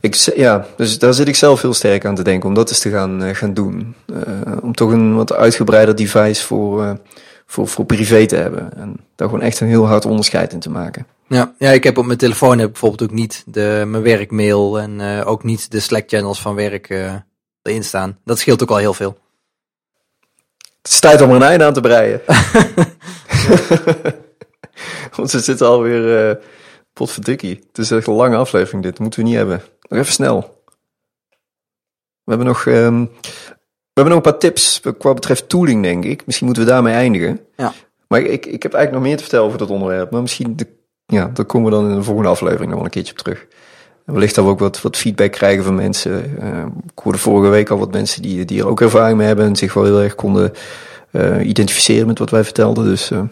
Ik, 0.00 0.14
ja, 0.14 0.66
dus 0.76 0.98
daar 0.98 1.14
zit 1.14 1.28
ik 1.28 1.36
zelf 1.36 1.62
heel 1.62 1.74
sterk 1.74 2.04
aan 2.04 2.14
te 2.14 2.22
denken 2.22 2.48
om 2.48 2.54
dat 2.54 2.68
eens 2.68 2.78
te 2.78 2.90
gaan, 2.90 3.22
uh, 3.22 3.34
gaan 3.34 3.54
doen. 3.54 3.94
om 4.62 4.74
toch 4.74 4.90
een 4.90 5.14
wat 5.14 5.32
uitgebreider 5.32 5.96
device 5.96 6.46
voor 6.46 6.98
voor, 7.50 7.68
voor 7.68 7.84
privé 7.84 8.26
te 8.26 8.36
hebben. 8.36 8.76
En 8.76 8.96
daar 9.14 9.28
gewoon 9.28 9.44
echt 9.44 9.60
een 9.60 9.68
heel 9.68 9.86
hard 9.86 10.04
onderscheid 10.04 10.52
in 10.52 10.60
te 10.60 10.70
maken. 10.70 11.06
Ja, 11.26 11.54
ja 11.58 11.70
ik 11.70 11.84
heb 11.84 11.98
op 11.98 12.04
mijn 12.04 12.18
telefoon 12.18 12.58
heb 12.58 12.70
bijvoorbeeld 12.70 13.10
ook 13.10 13.16
niet 13.16 13.44
de, 13.46 13.84
mijn 13.86 14.02
werkmail 14.02 14.80
en 14.80 15.00
uh, 15.00 15.26
ook 15.26 15.44
niet 15.44 15.70
de 15.70 15.80
Slack 15.80 16.08
channels 16.08 16.40
van 16.40 16.54
werk 16.54 16.88
uh, 16.88 17.14
erin 17.62 17.84
staan. 17.84 18.18
Dat 18.24 18.38
scheelt 18.38 18.62
ook 18.62 18.70
al 18.70 18.76
heel 18.76 18.94
veel. 18.94 19.18
Het 20.82 20.92
is 20.92 21.00
tijd 21.00 21.20
om 21.20 21.30
er 21.30 21.36
een 21.36 21.42
einde 21.42 21.64
aan 21.64 21.72
te 21.72 21.80
breien. 21.80 22.20
Want 25.16 25.30
ze 25.30 25.40
zitten 25.40 25.66
alweer 25.66 26.28
uh, 26.28 26.34
potverdikkie. 26.92 27.64
Het 27.66 27.78
is 27.78 27.90
echt 27.90 28.06
een 28.06 28.14
lange 28.14 28.36
aflevering 28.36 28.82
dit. 28.82 28.98
Moeten 28.98 29.20
we 29.20 29.26
niet 29.26 29.36
hebben. 29.36 29.62
Nog 29.80 30.00
even 30.00 30.12
snel. 30.12 30.62
We 32.24 32.36
hebben 32.36 32.46
nog 32.46 32.66
um, 32.66 33.10
we 33.92 34.00
hebben 34.00 34.14
nog 34.14 34.24
een 34.24 34.30
paar 34.30 34.40
tips 34.40 34.80
qua 34.98 35.14
betreft 35.14 35.48
tooling, 35.48 35.82
denk 35.82 36.04
ik. 36.04 36.26
Misschien 36.26 36.46
moeten 36.46 36.64
we 36.64 36.70
daarmee 36.70 36.94
eindigen. 36.94 37.40
Ja. 37.56 37.72
Maar 38.08 38.20
ik, 38.20 38.46
ik 38.46 38.62
heb 38.62 38.72
eigenlijk 38.72 38.92
nog 38.92 39.02
meer 39.02 39.16
te 39.16 39.22
vertellen 39.22 39.46
over 39.46 39.58
dat 39.58 39.70
onderwerp. 39.70 40.10
Maar 40.10 40.20
misschien, 40.20 40.56
de, 40.56 40.66
ja, 41.06 41.30
daar 41.34 41.44
komen 41.44 41.70
we 41.70 41.76
dan 41.76 41.90
in 41.90 41.96
de 41.96 42.02
volgende 42.02 42.28
aflevering 42.28 42.66
nog 42.66 42.74
wel 42.74 42.84
een 42.84 42.90
keertje 42.90 43.12
op 43.12 43.18
terug. 43.18 43.46
En 44.06 44.12
wellicht 44.12 44.34
dat 44.34 44.44
we 44.44 44.50
ook 44.50 44.58
wat, 44.58 44.82
wat 44.82 44.96
feedback 44.96 45.32
krijgen 45.32 45.64
van 45.64 45.74
mensen. 45.74 46.36
Uh, 46.42 46.64
ik 46.92 46.98
hoorde 47.02 47.18
vorige 47.18 47.50
week 47.50 47.70
al 47.70 47.78
wat 47.78 47.92
mensen 47.92 48.22
die, 48.22 48.44
die 48.44 48.60
er 48.60 48.66
ook 48.66 48.80
ervaring 48.80 49.16
mee 49.18 49.26
hebben 49.26 49.46
en 49.46 49.56
zich 49.56 49.74
wel 49.74 49.84
heel 49.84 50.00
erg 50.00 50.14
konden 50.14 50.52
uh, 51.12 51.46
identificeren 51.48 52.06
met 52.06 52.18
wat 52.18 52.30
wij 52.30 52.44
vertelden. 52.44 52.84
Dus 52.84 53.10
uh, 53.10 53.22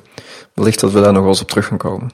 wellicht 0.54 0.80
dat 0.80 0.92
we 0.92 1.00
daar 1.00 1.12
nog 1.12 1.20
wel 1.22 1.30
eens 1.30 1.40
op 1.40 1.48
terug 1.48 1.66
gaan 1.66 1.78
komen. 1.78 2.10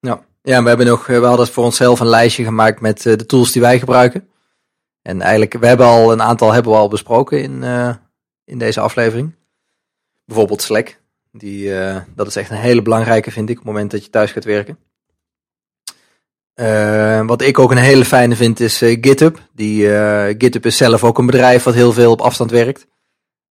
Ja, 0.00 0.20
ja 0.42 0.62
we, 0.62 0.68
hebben 0.68 0.86
nog, 0.86 1.06
we 1.06 1.14
hadden 1.14 1.46
voor 1.46 1.64
onszelf 1.64 2.00
een 2.00 2.06
lijstje 2.06 2.44
gemaakt 2.44 2.80
met 2.80 3.02
de 3.02 3.26
tools 3.26 3.52
die 3.52 3.62
wij 3.62 3.78
gebruiken. 3.78 4.28
En 5.02 5.20
eigenlijk, 5.20 5.52
we 5.52 5.66
hebben 5.66 5.86
al 5.86 6.12
een 6.12 6.22
aantal 6.22 6.52
hebben 6.52 6.72
we 6.72 6.78
al 6.78 6.88
besproken 6.88 7.42
in, 7.42 7.62
uh, 7.62 7.94
in 8.44 8.58
deze 8.58 8.80
aflevering. 8.80 9.34
Bijvoorbeeld 10.24 10.62
Slack. 10.62 10.98
Die, 11.32 11.66
uh, 11.66 11.96
dat 12.14 12.26
is 12.26 12.36
echt 12.36 12.50
een 12.50 12.56
hele 12.56 12.82
belangrijke, 12.82 13.30
vind 13.30 13.48
ik, 13.48 13.58
op 13.58 13.64
het 13.64 13.72
moment 13.72 13.90
dat 13.90 14.04
je 14.04 14.10
thuis 14.10 14.32
gaat 14.32 14.44
werken. 14.44 14.78
Uh, 16.54 17.26
wat 17.26 17.42
ik 17.42 17.58
ook 17.58 17.70
een 17.70 17.76
hele 17.76 18.04
fijne 18.04 18.36
vind 18.36 18.60
is 18.60 18.78
GitHub. 18.78 19.48
Die, 19.52 19.88
GitHub 20.38 20.66
is 20.66 20.76
zelf 20.76 21.04
ook 21.04 21.18
een 21.18 21.26
bedrijf 21.26 21.62
wat 21.62 21.74
heel 21.74 21.92
veel 21.92 22.10
op 22.10 22.20
afstand 22.20 22.50
werkt. 22.50 22.86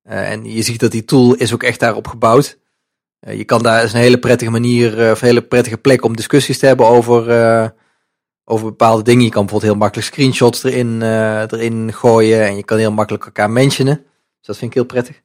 en 0.04 0.46
je 0.46 0.62
ziet 0.62 0.80
dat 0.80 0.92
die 0.92 1.06
tool 1.06 1.36
is 1.36 1.54
ook 1.54 1.64
echt 1.64 1.80
daarop 1.80 2.08
gebouwd. 2.08 2.60
je 3.20 3.44
kan 3.44 3.64
daar 3.64 3.84
is 3.84 3.94
een 3.94 4.00
hele 4.00 4.20
prettige 4.20 4.52
manier, 4.52 5.12
of 5.12 5.22
een 5.22 5.28
hele 5.28 5.42
prettige 5.42 5.78
plek 5.78 6.04
om 6.04 6.16
discussies 6.16 6.60
te 6.60 6.66
hebben 6.66 6.88
over 6.88 7.24
over 8.50 8.66
bepaalde 8.66 9.04
dingen. 9.04 9.24
Je 9.24 9.30
kan 9.30 9.42
bijvoorbeeld 9.42 9.72
heel 9.72 9.82
makkelijk 9.82 10.08
screenshots 10.08 10.64
erin, 10.64 11.02
uh, 11.02 11.42
erin 11.42 11.94
gooien 11.94 12.46
en 12.46 12.56
je 12.56 12.64
kan 12.64 12.78
heel 12.78 12.92
makkelijk 12.92 13.26
elkaar 13.26 13.50
mentionen. 13.50 13.96
Dus 14.38 14.48
dat 14.48 14.58
vind 14.58 14.72
ik 14.72 14.78
heel 14.78 14.86
prettig. 14.86 15.22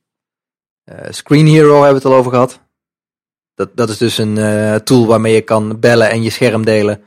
Uh, 0.85 0.97
Screen 1.11 1.47
Hero 1.47 1.73
hebben 1.73 1.89
we 1.89 1.95
het 1.95 2.05
al 2.05 2.15
over 2.15 2.31
gehad. 2.31 2.61
Dat, 3.55 3.77
dat 3.77 3.89
is 3.89 3.99
dus 3.99 4.19
een 4.19 4.37
uh, 4.37 4.75
tool 4.75 5.07
waarmee 5.07 5.35
je 5.35 5.41
kan 5.41 5.81
bellen 5.81 6.11
en 6.11 6.23
je 6.23 6.31
scherm 6.31 6.65
delen. 6.65 7.03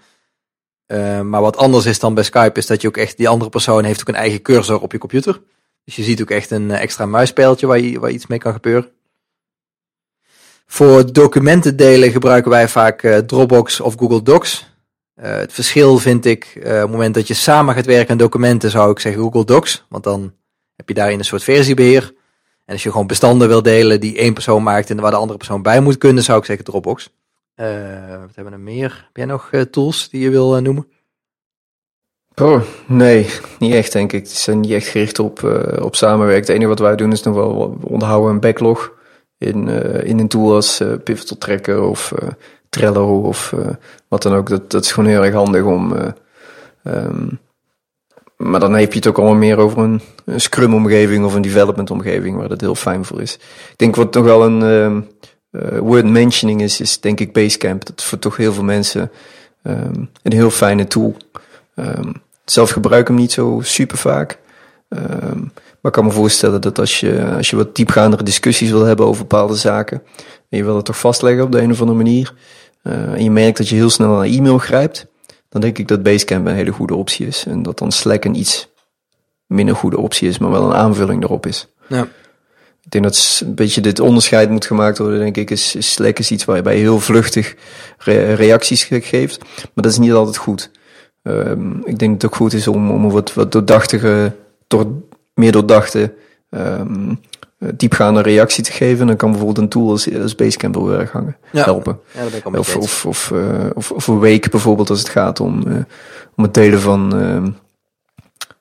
maar 1.30 1.42
wat 1.42 1.58
anders 1.58 1.86
is 1.86 2.00
dan 2.00 2.14
bij 2.14 2.24
Skype 2.24 2.60
is 2.60 2.66
dat 2.66 2.82
je 2.82 2.88
ook 2.88 2.98
echt, 2.98 3.18
die 3.18 3.30
andere 3.30 3.50
persoon 3.50 3.84
heeft 3.84 4.00
ook 4.00 4.08
een 4.08 4.16
eigen 4.16 4.42
cursor 4.42 4.82
op 4.82 4.92
je 4.92 4.98
computer. 4.98 5.42
Dus 5.84 5.96
je 5.96 6.04
ziet 6.04 6.22
ook 6.22 6.30
echt 6.30 6.52
een 6.52 6.72
extra 6.72 7.06
muisspeeltje 7.06 7.68
waar, 7.68 7.80
je, 7.80 8.00
waar 8.00 8.12
iets 8.12 8.28
mee 8.28 8.40
kan 8.40 8.54
gebeuren. 8.54 8.92
Voor 10.66 11.14
documenten 11.14 11.76
delen 11.76 12.12
gebruiken 12.12 12.52
wij 12.52 12.68
vaak 12.68 13.02
Dropbox 13.26 13.80
of 13.80 13.96
Google 13.98 14.24
Docs. 14.24 14.77
Uh, 15.24 15.36
het 15.36 15.54
verschil 15.54 15.98
vind 15.98 16.26
ik, 16.26 16.54
uh, 16.56 16.64
op 16.64 16.72
het 16.72 16.90
moment 16.90 17.14
dat 17.14 17.28
je 17.28 17.34
samen 17.34 17.76
gaat 17.76 17.86
werken 17.86 18.12
aan 18.12 18.18
documenten, 18.18 18.70
zou 18.70 18.92
ik 18.92 19.00
zeggen 19.00 19.22
Google 19.22 19.46
Docs. 19.46 19.86
Want 19.90 20.04
dan 20.04 20.34
heb 20.76 20.88
je 20.88 20.94
daarin 20.94 21.20
een 21.20 21.26
soort 21.26 21.44
versiebeheer. 21.44 22.14
En 22.66 22.74
als 22.74 22.84
je 22.84 22.92
gewoon 22.92 23.08
bestanden 23.08 23.48
wil 23.48 23.62
delen 23.62 24.00
die 24.00 24.18
één 24.18 24.34
persoon 24.34 24.64
maakt 24.64 24.90
en 24.90 25.00
waar 25.00 25.12
de 25.12 25.18
andere 25.18 25.38
persoon 25.38 25.62
bij 25.62 25.80
moet 25.80 25.98
kunnen, 25.98 26.24
zou 26.24 26.40
ik 26.40 26.46
zeggen 26.46 26.66
Dropbox. 26.66 27.14
Uh, 27.56 27.68
wat 28.10 28.36
hebben 28.36 28.46
we 28.46 28.52
er 28.52 28.60
meer? 28.60 29.02
Heb 29.06 29.16
jij 29.16 29.26
nog 29.26 29.52
tools 29.72 30.10
die 30.10 30.22
je 30.22 30.30
wil 30.30 30.62
noemen? 30.62 30.88
Oh, 32.36 32.62
nee, 32.88 33.30
niet 33.60 33.74
echt 33.74 33.92
denk 33.92 34.14
ik. 34.14 34.24
Het 34.24 34.32
zijn 34.32 34.60
niet 34.60 34.72
echt 34.72 34.88
gericht 34.88 35.20
op, 35.20 35.44
op 35.82 35.96
samenwerken. 35.96 36.46
Het 36.46 36.56
enige 36.56 36.68
wat 36.68 36.80
wij 36.80 36.96
doen 36.96 37.12
is 37.12 37.24
nog 37.24 37.36
wel 37.36 37.78
onderhouden 37.84 38.32
een 38.32 38.40
backlog 38.40 38.94
in, 39.38 39.68
in 40.04 40.20
een 40.20 40.28
tool 40.28 40.54
als 40.54 40.82
Pivotal 41.04 41.38
Tracker 41.38 41.82
of 41.82 42.14
Trello 42.70 43.22
of 43.22 43.52
uh, 43.56 43.68
wat 44.08 44.22
dan 44.22 44.34
ook. 44.34 44.70
Dat, 44.70 44.84
is 44.84 44.92
gewoon 44.92 45.10
heel 45.10 45.24
erg 45.24 45.34
handig 45.34 45.64
om. 45.64 45.94
Uh, 45.94 46.08
um, 46.84 47.40
maar 48.38 48.60
dan 48.60 48.74
heb 48.74 48.92
je 48.92 48.98
het 48.98 49.08
ook 49.08 49.18
allemaal 49.18 49.36
meer 49.36 49.58
over 49.58 49.80
een, 49.80 50.02
Scrum-omgeving 50.36 51.26
of 51.26 51.34
een 51.34 51.42
development-omgeving, 51.42 52.38
waar 52.38 52.50
dat 52.50 52.62
heel 52.62 52.76
fijn 52.76 53.06
voor 53.06 53.22
is. 53.22 53.34
Ik 53.72 53.78
denk 53.78 53.96
wat 53.96 54.14
nog 54.14 54.24
wel 54.24 54.46
een 54.46 55.06
uh, 55.52 55.78
word 55.80 56.06
mentioning 56.06 56.62
is, 56.62 56.82
is 56.82 57.00
denk 57.00 57.20
ik 57.20 57.34
Basecamp. 57.34 57.86
Dat 57.86 58.04
voor 58.04 58.20
toch 58.20 58.38
heel 58.38 58.54
veel 58.54 58.64
mensen 58.64 59.12
Ehm, 59.68 60.04
een 60.24 60.32
heel 60.32 60.50
fijne 60.50 60.88
tool. 60.88 61.16
Ehm, 61.76 62.12
zelf 62.46 62.70
gebruik 62.70 63.02
ik 63.02 63.08
hem 63.08 63.16
niet 63.16 63.32
zo 63.32 63.60
super 63.64 63.98
vaak. 63.98 64.40
Ehm, 64.90 65.44
maar 65.88 65.96
ik 65.96 66.02
kan 66.04 66.06
me 66.06 66.12
voorstellen 66.22 66.62
dat 66.62 66.80
als 66.80 67.00
je, 67.00 67.34
als 67.38 67.50
je 67.50 67.56
wat 67.56 67.76
diepgaandere 67.76 68.24
discussies 68.24 68.70
wil 68.70 68.84
hebben 68.84 69.06
over 69.06 69.22
bepaalde 69.22 69.56
zaken. 69.56 70.02
En 70.50 70.58
je 70.58 70.64
wil 70.64 70.76
het 70.76 70.86
toch 70.86 71.00
vastleggen 71.00 71.44
op 71.44 71.52
de 71.52 71.62
een 71.62 71.72
of 71.72 71.80
andere 71.80 71.98
manier. 71.98 72.34
eh, 72.84 72.94
en 73.14 73.24
je 73.24 73.32
merkt 73.32 73.58
dat 73.58 73.70
je 73.70 73.76
heel 73.76 73.90
snel 73.90 74.10
naar 74.16 74.26
e-mail 74.26 74.58
grijpt. 74.58 75.06
Dan 75.50 75.62
denk 75.62 75.78
ik 75.78 75.88
dat 75.88 76.04
Basecamp 76.04 76.48
een 76.48 76.54
hele 76.56 76.72
goede 76.72 76.96
optie 76.96 77.28
is. 77.28 77.46
En 77.48 77.64
dat 77.64 77.78
dan 77.78 77.92
Slack 77.92 78.26
een 78.26 78.36
iets 78.36 78.70
minder 79.46 79.76
goede 79.76 79.98
optie 79.98 80.30
is, 80.30 80.38
maar 80.38 80.52
wel 80.52 80.64
een 80.64 80.76
aanvulling 80.76 81.24
erop 81.24 81.46
is. 81.46 81.68
Ja. 81.88 82.02
Ik 82.84 82.92
denk 82.92 83.04
dat 83.04 83.42
een 83.46 83.56
beetje 83.56 83.82
dit 83.82 84.00
onderscheid 84.00 84.50
moet 84.50 84.66
gemaakt 84.66 84.98
worden, 84.98 85.20
denk 85.20 85.38
ik. 85.38 85.50
Is, 85.52 85.76
is 85.76 85.92
Slack 85.92 86.20
is 86.20 86.32
iets 86.32 86.46
waarbij 86.46 86.74
je 86.76 86.80
heel 86.82 87.00
vluchtig 87.00 87.56
re- 87.98 88.34
reacties 88.34 88.84
ge- 88.84 89.02
geeft. 89.02 89.40
Maar 89.56 89.84
dat 89.84 89.92
is 89.92 89.98
niet 89.98 90.12
altijd 90.14 90.38
goed. 90.38 90.72
Ehm, 91.24 91.72
ik 91.72 92.00
denk 92.00 92.00
dat 92.00 92.22
het 92.22 92.26
ook 92.26 92.36
goed 92.36 92.54
is 92.54 92.68
om, 92.68 92.92
om 92.92 93.04
een 93.04 93.12
wat, 93.12 93.34
wat 93.34 93.52
doordachtige, 93.52 94.36
door, 94.68 94.86
meer 95.38 95.52
doordachte, 95.52 96.14
eh, 96.50 96.82
diepgaande 97.58 98.22
reactie 98.22 98.64
te 98.64 98.72
geven. 98.72 99.08
Dan 99.08 99.16
kan 99.16 99.30
bijvoorbeeld 99.30 99.60
een 99.64 99.70
tool 99.70 99.90
als, 99.90 100.14
als 100.22 100.36
Basecamp 100.36 100.76
heel 100.76 100.94
erg 100.94 101.12
hangen, 101.12 101.38
Ja. 101.52 101.64
helpen. 101.64 102.00
Ja, 102.14 102.22
dat 102.22 102.30
ben 102.30 102.40
ik 102.40 102.46
al 102.46 102.60
Of, 102.60 102.76
of, 102.76 103.06
of, 103.06 103.32
eh, 103.32 103.66
of, 103.74 103.92
of 103.92 104.08
een 104.08 104.20
week 104.20 104.50
bijvoorbeeld 104.52 104.90
als 104.90 105.00
het 105.00 105.10
gaat 105.10 105.40
om, 105.40 105.68
eh, 105.68 105.76
om 106.36 106.44
het 106.44 106.54
delen 106.54 106.82
van, 106.82 107.20
ehm, 107.20 107.50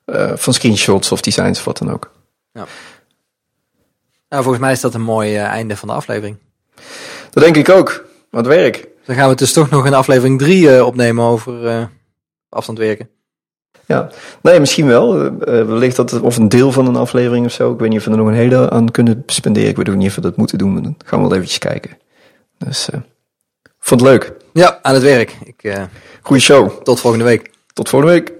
eh, 0.05 0.35
van 0.37 0.53
screenshots 0.53 1.11
of 1.11 1.21
designs 1.21 1.59
of 1.59 1.65
wat 1.65 1.77
dan 1.77 1.91
ook. 1.91 2.11
Nou, 4.29 4.43
volgens 4.43 4.63
mij 4.63 4.71
is 4.71 4.81
dat 4.81 4.93
een 4.93 5.01
mooi 5.01 5.35
einde 5.35 5.77
van 5.77 5.87
de 5.87 5.93
aflevering. 5.93 6.37
Dat 7.29 7.43
denk 7.43 7.55
ik 7.55 7.69
ook. 7.69 8.05
Wat 8.31 8.45
werk. 8.47 8.87
Dan 9.05 9.15
gaan 9.15 9.29
we 9.29 9.35
dus 9.35 9.53
toch 9.53 9.69
nog 9.69 9.85
een 9.85 9.93
aflevering 9.93 10.39
3 10.39 10.85
opnemen 10.85 11.25
over 11.25 11.89
afstand 12.49 12.77
werken. 12.77 13.09
Ja, 13.87 14.09
nee, 14.41 14.59
misschien 14.59 14.87
wel. 14.87 15.23
Eh, 15.25 15.31
wellicht 15.39 15.95
dat 15.95 16.11
het, 16.11 16.21
of 16.21 16.37
een 16.37 16.49
deel 16.49 16.71
van 16.71 16.87
een 16.87 16.95
aflevering 16.95 17.45
of 17.45 17.51
zo. 17.51 17.73
Ik 17.73 17.79
weet 17.79 17.89
niet 17.89 17.99
of 17.99 18.05
we 18.05 18.11
er 18.11 18.17
nog 18.17 18.27
een 18.27 18.33
hele 18.33 18.69
aan 18.69 18.91
kunnen 18.91 19.23
spenderen. 19.25 19.69
Ik 19.69 19.75
weet 19.77 19.89
ook 19.89 19.95
niet 19.95 20.09
of 20.09 20.15
we 20.15 20.21
dat 20.21 20.35
moeten 20.37 20.57
doen, 20.57 20.73
maar 20.73 20.81
dan 20.81 20.95
gaan 21.05 21.19
we 21.21 21.27
wel 21.27 21.35
eventjes 21.35 21.59
kijken. 21.59 21.97
Dus, 22.57 22.89
eh 22.89 22.99
vond 23.79 24.01
het 24.01 24.09
leuk. 24.09 24.33
Ja, 24.53 24.79
aan 24.81 24.93
het 24.93 25.03
werk. 25.03 25.37
Ik, 25.43 25.87
Goeie 26.21 26.41
show. 26.41 26.83
tot 26.83 26.99
volgende 26.99 27.25
week. 27.25 27.51
Tot 27.73 27.89
volgende 27.89 28.13
week. 28.13 28.33